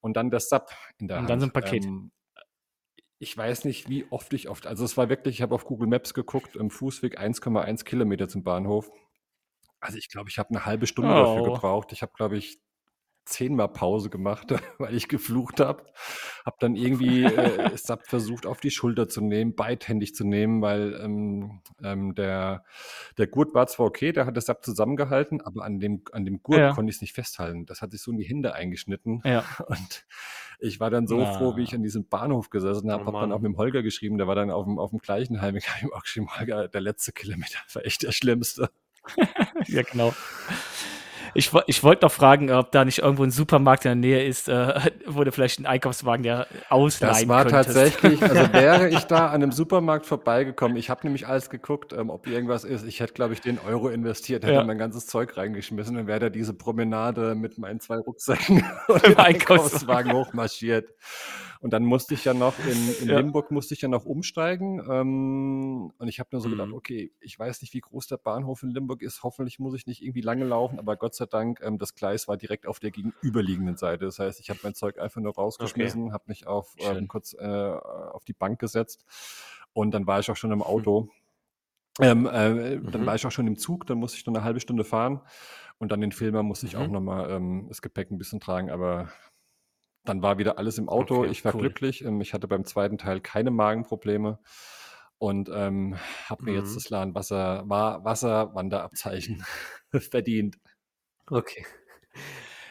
und 0.00 0.16
dann 0.16 0.30
das 0.30 0.48
Sub 0.48 0.70
in 0.98 1.08
der 1.08 1.18
Hand. 1.18 1.24
Und 1.24 1.30
dann 1.30 1.40
so 1.40 1.46
ein 1.46 1.52
Paket. 1.52 1.84
Ähm, 1.84 2.12
ich 3.18 3.36
weiß 3.36 3.64
nicht, 3.64 3.88
wie 3.88 4.06
oft 4.10 4.32
ich 4.32 4.48
oft, 4.48 4.66
also 4.66 4.84
es 4.84 4.96
war 4.96 5.08
wirklich, 5.08 5.36
ich 5.36 5.42
habe 5.42 5.54
auf 5.54 5.64
Google 5.64 5.88
Maps 5.88 6.14
geguckt, 6.14 6.56
im 6.56 6.70
Fußweg 6.70 7.18
1,1 7.18 7.84
Kilometer 7.84 8.28
zum 8.28 8.42
Bahnhof. 8.42 8.90
Also 9.84 9.98
ich 9.98 10.08
glaube, 10.08 10.30
ich 10.30 10.38
habe 10.38 10.48
eine 10.48 10.64
halbe 10.64 10.86
Stunde 10.86 11.10
oh. 11.10 11.14
dafür 11.14 11.42
gebraucht. 11.52 11.92
Ich 11.92 12.00
habe, 12.00 12.12
glaube 12.16 12.38
ich, 12.38 12.58
zehnmal 13.26 13.68
Pause 13.68 14.08
gemacht, 14.08 14.46
weil 14.78 14.94
ich 14.94 15.08
geflucht 15.08 15.60
habe. 15.60 15.84
Habe 16.46 16.56
dann 16.60 16.74
irgendwie 16.74 17.24
äh, 17.24 17.76
Sub 17.76 18.06
versucht, 18.06 18.46
auf 18.46 18.60
die 18.60 18.70
Schulter 18.70 19.08
zu 19.08 19.20
nehmen, 19.20 19.54
beidhändig 19.54 20.14
zu 20.14 20.24
nehmen, 20.24 20.62
weil 20.62 20.98
ähm, 21.02 21.60
ähm, 21.82 22.14
der, 22.14 22.64
der 23.18 23.26
Gurt 23.26 23.54
war 23.54 23.66
zwar 23.66 23.86
okay, 23.86 24.12
der 24.12 24.24
hat 24.24 24.36
das 24.36 24.46
Sub 24.46 24.64
zusammengehalten, 24.64 25.42
aber 25.42 25.64
an 25.64 25.80
dem, 25.80 26.02
an 26.12 26.24
dem 26.24 26.42
Gurt 26.42 26.58
ja. 26.58 26.72
konnte 26.72 26.90
ich 26.90 26.96
es 26.96 27.02
nicht 27.02 27.12
festhalten. 27.12 27.66
Das 27.66 27.82
hat 27.82 27.90
sich 27.90 28.00
so 28.00 28.10
in 28.10 28.16
die 28.16 28.24
Hände 28.24 28.54
eingeschnitten. 28.54 29.20
Ja. 29.24 29.44
Und 29.66 30.06
ich 30.60 30.80
war 30.80 30.88
dann 30.88 31.06
so 31.06 31.18
Na. 31.18 31.32
froh, 31.32 31.56
wie 31.56 31.62
ich 31.62 31.74
an 31.74 31.82
diesem 31.82 32.08
Bahnhof 32.08 32.48
gesessen 32.48 32.90
habe, 32.90 33.04
oh, 33.04 33.06
habe 33.08 33.20
dann 33.20 33.32
auch 33.32 33.40
mit 33.40 33.52
dem 33.52 33.58
Holger 33.58 33.82
geschrieben, 33.82 34.16
der 34.16 34.26
war 34.26 34.34
dann 34.34 34.50
auf 34.50 34.64
dem, 34.64 34.78
auf 34.78 34.90
dem 34.90 34.98
gleichen 34.98 35.40
Heim. 35.42 35.56
Ich 35.64 35.68
habe 35.68 35.86
ihm 35.86 35.92
auch 35.92 36.02
geschrieben, 36.02 36.28
Holger, 36.28 36.68
der 36.68 36.80
letzte 36.80 37.12
Kilometer 37.12 37.58
war 37.72 37.84
echt 37.84 38.02
der 38.02 38.12
schlimmste. 38.12 38.70
ja, 39.66 39.82
genau. 39.82 40.12
Ich, 41.36 41.50
ich 41.66 41.82
wollte 41.82 42.06
noch 42.06 42.12
fragen, 42.12 42.50
ob 42.52 42.70
da 42.70 42.84
nicht 42.84 42.98
irgendwo 42.98 43.24
ein 43.24 43.32
Supermarkt 43.32 43.84
in 43.84 43.88
der 43.88 43.96
Nähe 43.96 44.24
ist, 44.24 44.48
äh, 44.48 44.80
wo 45.06 45.24
du 45.24 45.32
vielleicht 45.32 45.58
einen 45.58 45.66
Einkaufswagen 45.66 46.22
der 46.22 46.46
ausleihen 46.68 47.14
Das 47.14 47.28
war 47.28 47.44
könntest. 47.44 47.66
tatsächlich, 47.66 48.22
also 48.22 48.52
wäre 48.52 48.88
ich 48.88 49.04
da 49.04 49.26
an 49.26 49.42
einem 49.42 49.50
Supermarkt 49.50 50.06
vorbeigekommen, 50.06 50.76
ich 50.76 50.90
habe 50.90 51.00
nämlich 51.04 51.26
alles 51.26 51.50
geguckt, 51.50 51.92
ähm, 51.92 52.08
ob 52.08 52.28
irgendwas 52.28 52.62
ist. 52.62 52.86
Ich 52.86 53.00
hätte, 53.00 53.14
glaube 53.14 53.34
ich, 53.34 53.40
den 53.40 53.58
Euro 53.58 53.88
investiert, 53.88 54.44
hätte 54.44 54.54
ja. 54.54 54.64
mein 54.64 54.78
ganzes 54.78 55.06
Zeug 55.06 55.36
reingeschmissen 55.36 55.96
und 55.96 56.06
wäre 56.06 56.20
da 56.20 56.28
diese 56.30 56.54
Promenade 56.54 57.34
mit 57.34 57.58
meinen 57.58 57.80
zwei 57.80 57.96
Rucksäcken 57.96 58.64
und 58.88 59.04
dem 59.04 59.18
Einkaufswagen 59.18 60.12
hochmarschiert. 60.12 60.90
Und 61.64 61.70
dann 61.70 61.82
musste 61.82 62.12
ich 62.12 62.26
ja 62.26 62.34
noch 62.34 62.58
in, 62.58 62.94
in 63.00 63.08
ja. 63.08 63.16
Limburg 63.16 63.50
musste 63.50 63.72
ich 63.72 63.80
ja 63.80 63.88
noch 63.88 64.04
umsteigen. 64.04 64.84
Ähm, 64.86 65.92
und 65.96 66.08
ich 66.08 66.20
habe 66.20 66.28
nur 66.32 66.42
so 66.42 66.48
mhm. 66.48 66.52
gedacht, 66.52 66.72
okay, 66.74 67.10
ich 67.20 67.38
weiß 67.38 67.62
nicht, 67.62 67.72
wie 67.72 67.80
groß 67.80 68.06
der 68.06 68.18
Bahnhof 68.18 68.62
in 68.62 68.68
Limburg 68.68 69.00
ist. 69.00 69.22
Hoffentlich 69.22 69.58
muss 69.58 69.72
ich 69.72 69.86
nicht 69.86 70.02
irgendwie 70.02 70.20
lange 70.20 70.44
laufen, 70.44 70.78
aber 70.78 70.96
Gott 70.96 71.14
sei 71.14 71.24
Dank, 71.24 71.62
ähm, 71.64 71.78
das 71.78 71.94
Gleis 71.94 72.28
war 72.28 72.36
direkt 72.36 72.66
auf 72.66 72.80
der 72.80 72.90
gegenüberliegenden 72.90 73.78
Seite. 73.78 74.04
Das 74.04 74.18
heißt, 74.18 74.40
ich 74.40 74.50
habe 74.50 74.60
mein 74.62 74.74
Zeug 74.74 74.98
einfach 74.98 75.22
nur 75.22 75.34
rausgeschmissen, 75.34 76.02
okay. 76.02 76.12
habe 76.12 76.24
mich 76.26 76.46
auf 76.46 76.74
ähm, 76.80 77.08
kurz 77.08 77.32
äh, 77.32 77.46
auf 77.46 78.26
die 78.26 78.34
Bank 78.34 78.58
gesetzt 78.58 79.06
und 79.72 79.92
dann 79.92 80.06
war 80.06 80.20
ich 80.20 80.30
auch 80.30 80.36
schon 80.36 80.52
im 80.52 80.62
Auto. 80.62 81.08
Ähm, 81.98 82.28
äh, 82.30 82.76
mhm. 82.76 82.90
Dann 82.90 83.06
war 83.06 83.14
ich 83.14 83.24
auch 83.24 83.32
schon 83.32 83.46
im 83.46 83.56
Zug, 83.56 83.86
dann 83.86 83.96
musste 83.96 84.18
ich 84.18 84.26
noch 84.26 84.34
eine 84.34 84.44
halbe 84.44 84.60
Stunde 84.60 84.84
fahren 84.84 85.22
und 85.78 85.92
dann 85.92 86.02
den 86.02 86.12
Filmer 86.12 86.42
musste 86.42 86.66
ich 86.66 86.74
mhm. 86.74 86.82
auch 86.82 86.88
nochmal 86.88 87.30
ähm, 87.30 87.64
das 87.68 87.80
Gepäck 87.80 88.10
ein 88.10 88.18
bisschen 88.18 88.40
tragen, 88.40 88.68
aber 88.68 89.08
dann 90.04 90.22
war 90.22 90.38
wieder 90.38 90.58
alles 90.58 90.78
im 90.78 90.88
Auto. 90.88 91.20
Okay, 91.20 91.30
ich 91.30 91.44
war 91.44 91.54
cool. 91.54 91.62
glücklich. 91.62 92.04
Ähm, 92.04 92.20
ich 92.20 92.34
hatte 92.34 92.48
beim 92.48 92.64
zweiten 92.64 92.98
Teil 92.98 93.20
keine 93.20 93.50
Magenprobleme 93.50 94.38
und 95.18 95.48
ähm, 95.52 95.96
habe 96.26 96.44
mir 96.44 96.52
mhm. 96.52 96.58
jetzt 96.58 96.76
das 96.76 96.90
LAN 96.90 97.14
Wasser, 97.14 97.64
war 97.66 98.04
Wasserwanderabzeichen 98.04 99.44
verdient. 99.90 100.58
Okay. 101.28 101.64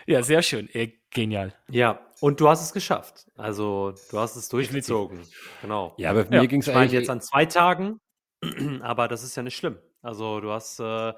Ja, 0.05 0.21
sehr 0.21 0.41
schön. 0.41 0.69
Äh, 0.73 0.93
genial. 1.09 1.53
Ja, 1.69 2.05
und 2.19 2.39
du 2.39 2.49
hast 2.49 2.61
es 2.61 2.73
geschafft. 2.73 3.27
Also, 3.35 3.93
du 4.11 4.19
hast 4.19 4.35
es 4.35 4.49
durchgezogen. 4.49 5.21
Genau. 5.61 5.93
Ja, 5.97 6.11
aber 6.11 6.25
ja. 6.29 6.41
mir 6.41 6.47
ging 6.47 6.61
es 6.61 6.69
eigentlich 6.69 6.91
jetzt 6.91 7.09
an 7.09 7.21
zwei 7.21 7.45
Tagen, 7.45 7.99
aber 8.81 9.07
das 9.07 9.23
ist 9.23 9.35
ja 9.35 9.43
nicht 9.43 9.55
schlimm. 9.55 9.77
Also, 10.03 10.39
du 10.39 10.51
hast 10.51 10.79
äh, 10.79 11.13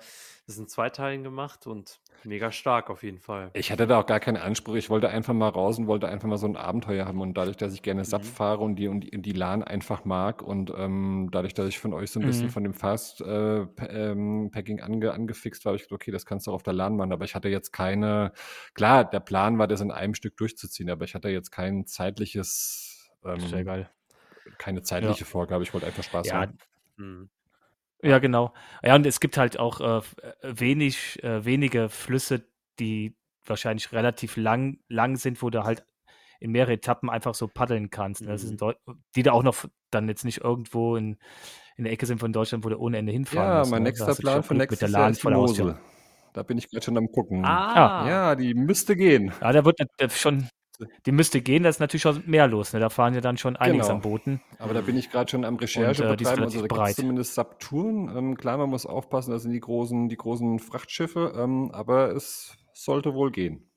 das 0.48 0.58
in 0.58 0.68
zwei 0.68 0.90
Teilen 0.90 1.24
gemacht 1.24 1.68
und 1.68 2.00
Mega 2.26 2.52
stark 2.52 2.90
auf 2.90 3.04
jeden 3.04 3.20
Fall. 3.20 3.52
Ich 3.54 3.72
hatte 3.72 3.88
da 3.88 4.00
auch 4.00 4.06
gar 4.06 4.20
keinen 4.20 4.38
Anspruch. 4.38 4.76
Ich 4.76 4.90
wollte 4.90 5.10
einfach 5.10 5.34
mal 5.34 5.50
raus 5.50 5.78
und 5.78 5.88
wollte 5.88 6.08
einfach 6.08 6.28
mal 6.28 6.38
so 6.38 6.48
ein 6.48 6.56
Abenteuer 6.56 7.06
haben. 7.06 7.22
Und 7.22 7.36
dadurch, 7.36 7.58
dass 7.58 7.74
ich 7.74 7.82
gerne 7.82 8.04
SAP 8.04 8.24
mhm. 8.24 8.28
fahre 8.28 8.64
und 8.64 8.76
die, 8.78 8.88
und 8.88 9.02
die, 9.02 9.22
die 9.22 9.32
LAN 9.32 9.64
einfach 9.64 10.06
mag 10.06 10.42
und 10.42 10.72
ähm, 10.76 11.30
dadurch, 11.32 11.54
dass 11.54 11.68
ich 11.68 11.80
von 11.80 11.94
euch 11.94 12.12
so 12.12 12.20
ein 12.20 12.26
bisschen 12.26 12.48
mhm. 12.48 12.52
von 12.52 12.64
dem 12.64 12.74
Fast-Packing 12.74 13.78
äh, 13.78 14.12
ähm, 14.12 14.84
ange, 14.84 15.12
angefixt 15.12 15.66
war, 15.66 15.72
habe 15.72 15.78
ich 15.78 15.84
gedacht, 15.84 16.02
okay, 16.02 16.12
das 16.12 16.26
kannst 16.26 16.48
du 16.48 16.52
auch 16.52 16.56
auf 16.56 16.64
der 16.64 16.74
LAN 16.74 16.96
machen. 16.96 17.12
Aber 17.12 17.26
ich 17.26 17.36
hatte 17.36 17.50
jetzt 17.50 17.72
keine, 17.72 18.32
klar, 18.74 19.06
der 19.06 19.20
Plan 19.20 19.58
war, 19.58 19.68
das 19.68 19.82
in 19.82 19.92
einem 19.92 20.16
Stück 20.16 20.38
durchzuziehen, 20.38 20.90
aber 20.90 21.06
ich 21.06 21.16
hatte 21.16 21.30
jetzt 21.30 21.52
kein 21.52 21.86
zeitliches, 21.86 23.10
ähm, 23.24 23.40
Sehr 23.40 23.64
geil. 23.64 23.90
keine 24.58 24.82
zeitliche 24.82 25.22
ja. 25.22 25.26
Vorgabe. 25.26 25.64
Ich 25.64 25.74
wollte 25.74 25.88
einfach 25.88 26.04
Spaß 26.04 26.28
ja. 26.28 26.42
haben. 26.42 26.58
Mhm. 26.98 27.30
Ja, 28.06 28.20
genau. 28.20 28.54
Ja, 28.84 28.96
und 28.96 29.06
es 29.06 29.20
gibt 29.20 29.38
halt 29.38 29.60
auch 29.60 29.82
äh, 29.82 30.02
wenig, 30.44 31.22
äh, 31.24 31.44
wenige 31.46 31.90
Flüsse, 31.90 32.48
die 32.80 33.16
wahrscheinlich 33.46 33.92
relativ 33.92 34.38
lang, 34.38 34.80
lang 34.90 35.18
sind, 35.18 35.42
wo 35.42 35.50
du 35.50 35.64
halt 35.64 35.86
in 36.40 36.52
mehrere 36.52 36.74
Etappen 36.74 37.10
einfach 37.10 37.34
so 37.34 37.48
paddeln 37.48 37.90
kannst. 37.90 38.22
Mhm. 38.22 38.38
Sind, 38.38 38.62
die 39.16 39.24
da 39.24 39.32
auch 39.32 39.44
noch 39.44 39.66
dann 39.92 40.08
jetzt 40.10 40.26
nicht 40.26 40.42
irgendwo 40.42 40.96
in, 40.98 41.18
in 41.78 41.84
der 41.86 41.94
Ecke 41.94 42.06
sind 42.06 42.20
von 42.20 42.34
Deutschland, 42.34 42.64
wo 42.66 42.70
du 42.70 42.78
ohne 42.78 42.98
Ende 42.98 43.12
hinfahren 43.12 43.50
Ja, 43.52 43.60
musst. 43.60 43.72
mein 43.72 43.84
Ne? 43.84 43.90
Nächster 43.90 44.16
Plan 44.16 44.44
mit 44.50 44.58
nächstes 44.58 44.80
der 44.80 44.90
Jahr 44.90 45.10
ist 45.10 45.24
die. 45.24 45.30
Mosel. 45.30 45.78
Da 46.34 46.44
bin 46.44 46.58
ich 46.58 46.70
gerade 46.70 46.84
schon 46.84 46.98
am 46.98 47.08
gucken. 47.08 47.46
Ah, 47.46 48.06
Ja, 48.10 48.36
die 48.36 48.54
müsste 48.54 48.96
gehen. 48.98 49.32
Ja, 49.42 49.54
da 49.54 49.64
wird 49.64 49.80
nat- 49.80 50.12
schon, 50.12 50.50
die 51.06 51.12
müsste 51.12 51.42
gehen, 51.42 51.64
da 51.64 51.70
ist 51.70 51.80
natürlich 51.80 52.02
schon 52.04 52.24
mehr 52.26 52.48
los. 52.48 52.74
Ne? 52.74 52.80
Da 52.80 52.90
fahren 52.90 53.14
ja 53.14 53.22
dann 53.22 53.38
schon 53.38 53.56
einiges 53.56 53.88
Genau. 53.88 53.96
an 53.98 54.02
Booten. 54.02 54.42
Aber 54.60 54.74
da 54.74 54.82
bin 54.82 54.98
ich 54.98 55.10
gerade 55.10 55.30
schon 55.30 55.46
am 55.46 55.56
Recherche 55.56 56.04
Und, 56.04 56.10
äh, 56.14 56.18
die 56.18 56.24
ist 56.24 56.30
betreiben. 56.32 56.44
Also 56.44 56.58
relativ 56.58 56.62
da 56.62 56.62
gibt 56.62 56.72
es 56.74 56.78
breit. 56.78 56.96
zumindest 56.96 57.36
Subtouren. 57.36 58.18
Ähm, 58.18 58.38
klar, 58.38 58.58
man 58.58 58.70
muss 58.70 58.86
aufpassen, 58.86 59.32
das 59.32 59.44
sind 59.44 59.52
die 59.52 59.60
großen, 59.60 60.10
die 60.10 60.18
großen 60.18 60.60
Frachtschiffe, 60.60 61.34
ähm, 61.36 61.72
aber 61.74 62.16
es 62.16 62.58
sollte 62.74 63.14
wohl 63.14 63.32
gehen. 63.32 63.70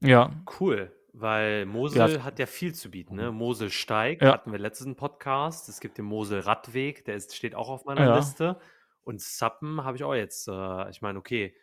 Ja, 0.00 0.30
Cool, 0.60 0.92
weil 1.12 1.64
Mosel 1.66 2.22
hat 2.24 2.38
ja 2.38 2.46
viel 2.46 2.74
zu 2.74 2.90
bieten. 2.90 3.14
Ne? 3.16 3.30
Mosel 3.30 3.70
steigt, 3.70 4.22
Ja. 4.22 4.32
hatten 4.32 4.50
wir 4.50 4.58
letzten 4.58 4.96
Podcast. 4.96 5.68
Es 5.68 5.80
gibt 5.80 5.98
den 5.98 6.04
Mosel 6.06 6.40
Radweg, 6.40 7.04
der 7.04 7.14
ist, 7.14 7.36
steht 7.36 7.54
auch 7.54 7.68
auf 7.68 7.84
meiner 7.84 8.04
Ja. 8.06 8.16
Liste. 8.16 8.58
Und 9.04 9.20
Sappen 9.20 9.84
habe 9.84 9.96
ich 9.96 10.04
auch 10.04 10.14
jetzt. 10.14 10.48
Äh, 10.48 10.90
ich 10.90 11.02
meine, 11.02 11.18
okay, 11.18 11.54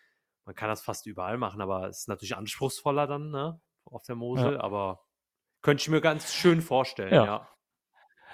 man 0.45 0.55
kann 0.55 0.69
das 0.69 0.81
fast 0.81 1.05
überall 1.05 1.37
machen, 1.37 1.61
aber 1.61 1.87
es 1.89 1.99
ist 2.01 2.07
natürlich 2.07 2.35
anspruchsvoller 2.35 3.07
dann 3.07 3.29
ne? 3.31 3.59
Auf 3.91 4.03
der 4.03 4.15
Mosel. 4.15 4.59
Aber 4.59 5.05
könnte 5.61 5.81
ich 5.81 5.89
mir 5.89 6.01
ganz 6.01 6.33
schön 6.33 6.61
vorstellen, 6.61 7.13
Ja. 7.13 7.25
ja. 7.25 7.47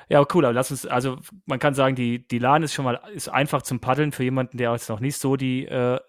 Ja, 0.08 0.24
cool, 0.36 0.46
aber 0.46 0.54
lass 0.54 0.70
uns, 0.70 0.86
also 0.86 1.18
man 1.46 1.58
kann 1.58 1.74
sagen, 1.74 1.96
die, 1.96 2.28
die 2.28 2.38
LAN 2.38 2.62
ist 2.62 2.74
schon 2.76 2.86
mal 2.86 3.02
ist 3.12 3.28
einfach 3.28 3.64
zum 3.64 3.80
Paddeln. 3.80 4.12
Für 4.12 4.24
jemanden, 4.24 4.58
der 4.58 4.72
jetzt 4.72 4.90
noch 4.90 5.00
nicht 5.00 5.18
so 5.18 5.36
die 5.36 5.66
äh, 5.66 6.00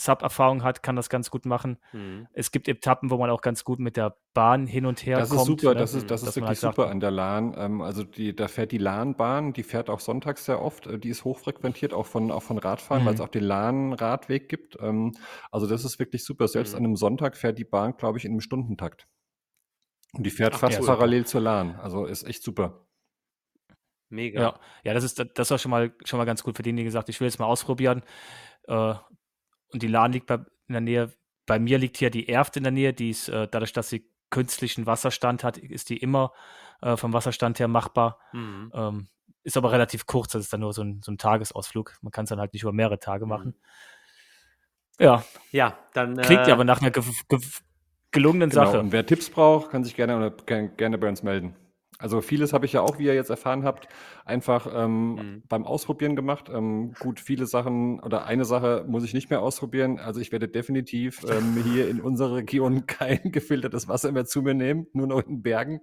Sub-Erfahrung 0.00 0.62
hat, 0.62 0.82
kann 0.84 0.94
das 0.94 1.08
ganz 1.10 1.28
gut 1.28 1.44
machen. 1.44 1.78
Mhm. 1.92 2.28
Es 2.32 2.52
gibt 2.52 2.68
Etappen, 2.68 3.10
wo 3.10 3.18
man 3.18 3.30
auch 3.30 3.40
ganz 3.40 3.64
gut 3.64 3.80
mit 3.80 3.96
der 3.96 4.16
Bahn 4.32 4.68
hin 4.68 4.86
und 4.86 5.04
her 5.04 5.18
Das 5.18 5.30
kommt. 5.30 5.40
ist 5.40 5.46
super, 5.46 5.74
ne? 5.74 5.80
das 5.80 5.92
ist, 5.94 6.08
das 6.10 6.20
Dass 6.20 6.30
ist 6.30 6.36
wirklich 6.36 6.48
halt 6.48 6.58
sagt, 6.58 6.76
super 6.76 6.88
an 6.88 7.00
der 7.00 7.10
Lahn. 7.10 7.52
Ähm, 7.58 7.80
also 7.82 8.04
die, 8.04 8.34
da 8.36 8.46
fährt 8.46 8.70
die 8.70 8.78
Lahnbahn, 8.78 9.52
die 9.52 9.64
fährt 9.64 9.90
auch 9.90 9.98
sonntags 9.98 10.44
sehr 10.44 10.62
oft. 10.62 10.86
Äh, 10.86 10.98
die 11.00 11.08
ist 11.08 11.24
hochfrequentiert, 11.24 11.92
auch 11.92 12.06
von, 12.06 12.30
auch 12.30 12.44
von 12.44 12.58
Radfahren, 12.58 13.02
Mhm. 13.02 13.06
weil 13.06 13.14
es 13.14 13.20
auch 13.20 13.28
den 13.28 13.42
Lahn-Radweg 13.42 14.48
gibt. 14.48 14.76
Ähm, 14.80 15.16
also 15.50 15.66
das 15.66 15.84
ist 15.84 15.98
wirklich 15.98 16.24
super. 16.24 16.46
Selbst 16.46 16.72
Mhm. 16.72 16.78
an 16.78 16.84
einem 16.84 16.96
Sonntag 16.96 17.36
fährt 17.36 17.58
die 17.58 17.64
Bahn, 17.64 17.96
glaube 17.96 18.18
ich, 18.18 18.24
in 18.24 18.30
einem 18.30 18.40
Stundentakt. 18.40 19.08
Und 20.14 20.24
die 20.24 20.30
fährt 20.30 20.54
Ach, 20.54 20.60
fast 20.60 20.78
cool. 20.80 20.86
parallel 20.86 21.26
zur 21.26 21.40
Lahn. 21.40 21.74
Also 21.76 22.06
ist 22.06 22.22
echt 22.22 22.42
super. 22.44 22.86
Mega. 24.10 24.40
Ja, 24.40 24.60
ja, 24.84 24.94
das 24.94 25.04
ist 25.04 25.22
das 25.34 25.50
war 25.50 25.58
schon 25.58 25.70
mal 25.70 25.92
schon 26.04 26.16
mal 26.18 26.24
ganz 26.24 26.42
gut 26.42 26.56
für 26.56 26.62
den, 26.62 26.76
die 26.76 26.84
gesagt, 26.84 27.08
ich 27.10 27.20
will 27.20 27.26
jetzt 27.28 27.38
mal 27.38 27.44
ausprobieren. 27.46 28.02
Äh, 28.66 28.94
und 29.72 29.82
die 29.82 29.88
LAN 29.88 30.12
liegt 30.12 30.26
bei, 30.26 30.34
in 30.36 30.72
der 30.72 30.80
Nähe. 30.80 31.12
Bei 31.46 31.58
mir 31.58 31.78
liegt 31.78 31.96
hier 31.96 32.10
die 32.10 32.28
Erft 32.28 32.56
in 32.56 32.62
der 32.62 32.72
Nähe, 32.72 32.92
die 32.92 33.10
ist 33.10 33.28
äh, 33.28 33.48
dadurch, 33.50 33.72
dass 33.72 33.88
sie 33.88 34.08
künstlichen 34.30 34.84
Wasserstand 34.86 35.42
hat, 35.44 35.56
ist 35.56 35.88
die 35.88 35.96
immer 35.96 36.32
äh, 36.82 36.96
vom 36.96 37.12
Wasserstand 37.14 37.58
her 37.58 37.68
machbar. 37.68 38.18
Mhm. 38.32 38.70
Ähm, 38.74 39.08
ist 39.44 39.56
aber 39.56 39.72
relativ 39.72 40.04
kurz, 40.06 40.32
das 40.32 40.42
ist 40.42 40.52
dann 40.52 40.60
nur 40.60 40.74
so 40.74 40.82
ein, 40.82 41.00
so 41.02 41.10
ein 41.10 41.16
Tagesausflug. 41.16 41.96
Man 42.02 42.10
kann 42.12 42.24
es 42.24 42.28
dann 42.28 42.38
halt 42.40 42.52
nicht 42.52 42.62
über 42.62 42.72
mehrere 42.72 42.98
Tage 42.98 43.24
Mhm. 43.24 43.28
machen. 43.30 43.54
Ja, 45.00 45.24
Ja, 45.52 45.78
dann. 45.94 46.16
klingt 46.18 46.42
äh, 46.42 46.48
ja 46.48 46.54
aber 46.54 46.64
nach 46.64 46.80
einer 46.82 46.90
ge 46.90 47.02
ge 47.28 47.38
gelungenen 48.10 48.50
Genau. 48.50 48.64
Sache. 48.64 48.80
Und 48.80 48.92
wer 48.92 49.06
Tipps 49.06 49.30
braucht, 49.30 49.70
kann 49.70 49.84
sich 49.84 49.94
gerne, 49.94 50.16
oder 50.16 50.30
gerne, 50.30 50.70
gerne 50.70 50.98
bei 50.98 51.08
uns 51.08 51.22
melden. 51.22 51.54
Also 51.98 52.20
vieles 52.20 52.52
habe 52.52 52.64
ich 52.66 52.72
ja 52.72 52.80
auch, 52.82 52.98
wie 52.98 53.06
ihr 53.06 53.14
jetzt 53.14 53.30
erfahren 53.30 53.64
habt, 53.64 53.88
einfach 54.24 54.68
ähm, 54.72 55.20
Mhm. 55.20 55.42
beim 55.48 55.64
Ausprobieren 55.66 56.14
gemacht. 56.14 56.48
Ähm, 56.48 56.96
gut, 56.98 57.18
viele 57.20 57.46
Sachen 57.46 58.00
oder 58.00 58.24
eine 58.24 58.44
Sache 58.44 58.84
muss 58.86 59.02
ich 59.04 59.14
nicht 59.14 59.30
mehr 59.30 59.42
ausprobieren. 59.42 59.98
Also 59.98 60.20
ich 60.20 60.30
werde 60.30 60.48
definitiv 60.48 61.24
ähm, 61.28 61.56
hier 61.56 61.88
in 61.88 62.00
unserer 62.00 62.36
Region 62.36 62.86
kein 62.86 63.32
gefiltertes 63.32 63.88
Wasser 63.88 64.12
mehr 64.12 64.26
zu 64.26 64.42
mir 64.42 64.54
nehmen, 64.54 64.86
nur 64.92 65.06
noch 65.08 65.20
in 65.26 65.42
Bergen. 65.42 65.80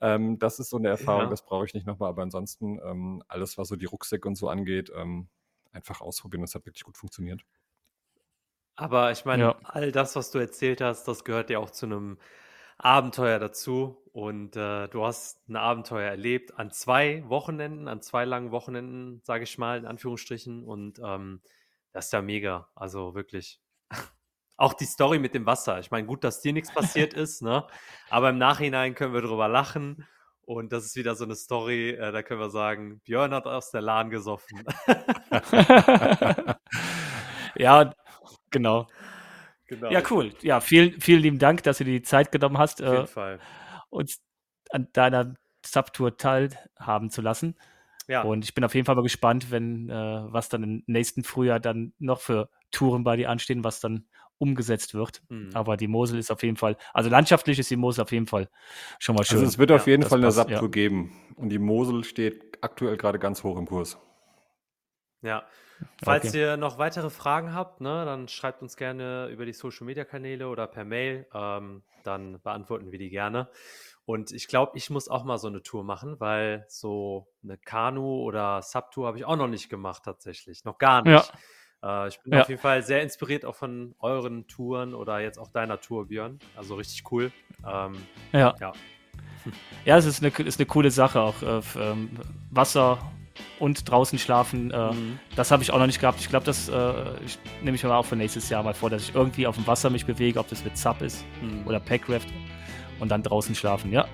Ähm, 0.00 0.38
das 0.38 0.58
ist 0.58 0.70
so 0.70 0.78
eine 0.78 0.88
Erfahrung, 0.88 1.28
Ja. 1.28 1.30
das 1.30 1.44
brauche 1.44 1.66
ich 1.66 1.74
nicht 1.74 1.86
nochmal. 1.86 2.08
Aber 2.10 2.22
ansonsten 2.22 2.78
ähm, 2.84 3.22
alles, 3.28 3.58
was 3.58 3.68
so 3.68 3.76
die 3.76 3.86
Rucksäcke 3.86 4.26
und 4.28 4.36
so 4.36 4.48
angeht, 4.48 4.90
ähm, 4.96 5.28
einfach 5.72 6.00
ausprobieren. 6.00 6.42
Das 6.42 6.54
hat 6.54 6.66
wirklich 6.66 6.84
gut 6.84 6.96
funktioniert. 6.96 7.42
Aber 8.76 9.12
ich 9.12 9.24
meine, 9.24 9.54
Ja. 9.54 9.60
all 9.64 9.92
das, 9.92 10.16
was 10.16 10.30
du 10.30 10.38
erzählt 10.38 10.80
hast, 10.80 11.04
das 11.06 11.24
gehört 11.24 11.50
ja 11.50 11.58
auch 11.58 11.70
zu 11.70 11.86
einem 11.86 12.18
Abenteuer 12.78 13.38
dazu. 13.38 14.03
Und 14.14 14.54
äh, 14.54 14.86
du 14.86 15.04
hast 15.04 15.48
ein 15.48 15.56
Abenteuer 15.56 16.08
erlebt 16.08 16.56
an 16.56 16.70
zwei 16.70 17.24
Wochenenden, 17.26 17.88
an 17.88 18.00
zwei 18.00 18.24
langen 18.24 18.52
Wochenenden, 18.52 19.20
sage 19.24 19.42
ich 19.42 19.58
mal, 19.58 19.76
in 19.76 19.86
Anführungsstrichen. 19.86 20.62
Und 20.62 21.00
ähm, 21.04 21.40
das 21.92 22.06
ist 22.06 22.12
ja 22.12 22.22
mega. 22.22 22.68
Also 22.76 23.16
wirklich. 23.16 23.60
Auch 24.56 24.74
die 24.74 24.84
Story 24.84 25.18
mit 25.18 25.34
dem 25.34 25.46
Wasser. 25.46 25.80
Ich 25.80 25.90
meine, 25.90 26.06
gut, 26.06 26.22
dass 26.22 26.40
dir 26.40 26.52
nichts 26.52 26.72
passiert 26.72 27.12
ist, 27.14 27.42
ne? 27.42 27.66
Aber 28.08 28.30
im 28.30 28.38
Nachhinein 28.38 28.94
können 28.94 29.14
wir 29.14 29.20
drüber 29.20 29.48
lachen. 29.48 30.06
Und 30.42 30.72
das 30.72 30.84
ist 30.84 30.94
wieder 30.94 31.16
so 31.16 31.24
eine 31.24 31.34
Story, 31.34 31.90
äh, 31.90 32.12
da 32.12 32.22
können 32.22 32.38
wir 32.38 32.50
sagen, 32.50 33.00
Björn 33.00 33.34
hat 33.34 33.48
aus 33.48 33.72
der 33.72 33.80
Lahn 33.80 34.10
gesoffen. 34.10 34.62
ja, 37.56 37.92
genau. 38.52 38.86
genau. 39.66 39.90
Ja, 39.90 40.02
cool. 40.10 40.32
Ja, 40.40 40.60
vielen, 40.60 41.00
vielen 41.00 41.20
lieben 41.20 41.38
Dank, 41.40 41.64
dass 41.64 41.78
du 41.78 41.84
dir 41.84 41.94
die 41.98 42.02
Zeit 42.02 42.30
genommen 42.30 42.58
hast, 42.58 42.80
Auf 42.80 42.92
jeden 42.92 43.04
äh, 43.04 43.08
Fall. 43.08 43.40
Uns 43.94 44.20
an 44.70 44.88
deiner 44.92 45.34
Subtour 45.64 46.16
teilhaben 46.16 47.10
zu 47.10 47.22
lassen. 47.22 47.56
Ja. 48.06 48.22
Und 48.22 48.44
ich 48.44 48.54
bin 48.54 48.64
auf 48.64 48.74
jeden 48.74 48.84
Fall 48.84 48.96
mal 48.96 49.02
gespannt, 49.02 49.50
wenn 49.50 49.88
äh, 49.88 49.92
was 50.26 50.48
dann 50.48 50.62
im 50.62 50.82
nächsten 50.86 51.24
Frühjahr 51.24 51.60
dann 51.60 51.94
noch 51.98 52.20
für 52.20 52.50
Touren 52.70 53.04
bei 53.04 53.16
dir 53.16 53.30
anstehen, 53.30 53.64
was 53.64 53.80
dann 53.80 54.06
umgesetzt 54.36 54.94
wird. 54.94 55.22
Mhm. 55.28 55.50
Aber 55.54 55.76
die 55.76 55.86
Mosel 55.88 56.18
ist 56.18 56.30
auf 56.30 56.42
jeden 56.42 56.56
Fall, 56.56 56.76
also 56.92 57.08
landschaftlich 57.08 57.58
ist 57.58 57.70
die 57.70 57.76
Mosel 57.76 58.02
auf 58.02 58.12
jeden 58.12 58.26
Fall 58.26 58.50
schon 58.98 59.14
mal 59.14 59.24
schön. 59.24 59.38
Also 59.38 59.48
es 59.48 59.58
wird 59.58 59.72
auf 59.72 59.86
jeden 59.86 60.02
Fall 60.02 60.18
eine 60.18 60.32
Subtour 60.32 60.62
ja. 60.62 60.68
geben. 60.68 61.12
Und 61.36 61.48
die 61.48 61.58
Mosel 61.58 62.04
steht 62.04 62.58
aktuell 62.60 62.96
gerade 62.96 63.18
ganz 63.18 63.42
hoch 63.42 63.56
im 63.56 63.66
Kurs. 63.66 63.98
Ja. 65.22 65.44
Falls 66.02 66.26
Okay. 66.28 66.38
ihr 66.40 66.56
noch 66.56 66.78
weitere 66.78 67.10
Fragen 67.10 67.54
habt, 67.54 67.80
ne, 67.80 68.04
dann 68.04 68.28
schreibt 68.28 68.62
uns 68.62 68.76
gerne 68.76 69.28
über 69.28 69.44
die 69.46 69.52
Social 69.52 69.86
Media 69.86 70.04
Kanäle 70.04 70.48
oder 70.48 70.66
per 70.66 70.84
Mail. 70.84 71.26
Ähm, 71.34 71.82
dann 72.04 72.40
beantworten 72.42 72.92
wir 72.92 72.98
die 72.98 73.10
gerne. 73.10 73.48
Und 74.06 74.32
ich 74.32 74.48
glaube, 74.48 74.72
ich 74.76 74.90
muss 74.90 75.08
auch 75.08 75.24
mal 75.24 75.38
so 75.38 75.48
eine 75.48 75.62
Tour 75.62 75.82
machen, 75.82 76.20
weil 76.20 76.64
so 76.68 77.26
eine 77.42 77.56
Kanu- 77.56 78.22
oder 78.22 78.60
Subtour 78.60 79.06
habe 79.06 79.16
ich 79.18 79.24
auch 79.24 79.36
noch 79.36 79.48
nicht 79.48 79.70
gemacht, 79.70 80.02
tatsächlich. 80.04 80.64
Noch 80.64 80.76
gar 80.78 81.02
nicht. 81.02 81.32
Äh, 81.82 82.08
ich 82.08 82.20
bin 82.20 82.34
Ja. 82.34 82.42
auf 82.42 82.48
jeden 82.50 82.60
Fall 82.60 82.82
sehr 82.82 83.02
inspiriert 83.02 83.44
auch 83.46 83.54
von 83.54 83.94
euren 83.98 84.46
Touren 84.46 84.94
oder 84.94 85.20
jetzt 85.20 85.38
auch 85.38 85.48
deiner 85.48 85.80
Tour, 85.80 86.08
Björn. 86.08 86.38
Also 86.54 86.74
richtig 86.74 87.10
cool. 87.10 87.32
Ähm, 87.66 87.94
Ja. 88.32 88.54
Ja. 88.60 88.72
Ja, 89.84 89.98
es 89.98 90.06
ist 90.06 90.22
eine, 90.22 90.32
ist 90.46 90.58
eine 90.58 90.66
coole 90.66 90.90
Sache 90.90 91.20
auch. 91.20 91.42
Äh, 91.42 91.60
ähm, 91.78 92.10
Wasser 92.50 92.98
und 93.58 93.88
draußen 93.90 94.18
schlafen, 94.18 94.70
äh, 94.70 94.92
mhm. 94.92 95.18
das 95.36 95.50
habe 95.50 95.62
ich 95.62 95.70
auch 95.72 95.78
noch 95.78 95.86
nicht 95.86 96.00
gehabt. 96.00 96.20
Ich 96.20 96.28
glaube, 96.28 96.44
das 96.46 96.68
äh, 96.68 96.92
nehme 97.62 97.76
ich 97.76 97.82
mir 97.82 97.88
mal 97.88 97.96
auch 97.98 98.06
für 98.06 98.16
nächstes 98.16 98.48
Jahr 98.48 98.62
mal 98.62 98.74
vor, 98.74 98.90
dass 98.90 99.02
ich 99.08 99.14
irgendwie 99.14 99.46
auf 99.46 99.56
dem 99.56 99.66
Wasser 99.66 99.90
mich 99.90 100.06
bewege, 100.06 100.38
ob 100.38 100.48
das 100.48 100.64
mit 100.64 100.76
Sub 100.78 101.00
ist 101.02 101.24
Mhm. 101.42 101.66
oder 101.66 101.80
Packraft 101.80 102.28
und 103.00 103.10
dann 103.10 103.22
draußen 103.22 103.54
schlafen. 103.54 103.92
Ja, 103.92 104.06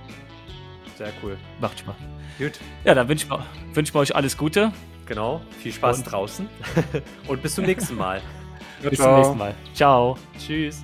Sehr 0.96 1.12
cool. 1.22 1.36
macht 1.60 1.78
Spaß. 1.80 1.94
Gut. 2.38 2.52
Ja, 2.84 2.94
dann 2.94 3.08
wünsche 3.08 3.24
ich, 3.24 3.30
mir- 3.30 3.44
wünsche 3.74 3.90
ich 3.90 3.94
mir 3.94 4.00
euch 4.00 4.14
alles 4.16 4.36
Gute. 4.36 4.72
Genau. 5.06 5.40
Viel 5.62 5.72
Spaß 5.72 5.98
Und- 5.98 6.04
draußen. 6.12 6.48
Und 7.28 7.42
bis 7.42 7.54
zum 7.54 7.64
nächsten 7.64 7.96
Mal. 7.96 8.20
Bis 8.82 8.98
zum 8.98 9.14
nächsten 9.16 9.36
Mal. 9.38 9.54
Ciao. 9.74 10.16
Tschüss. 10.38 10.82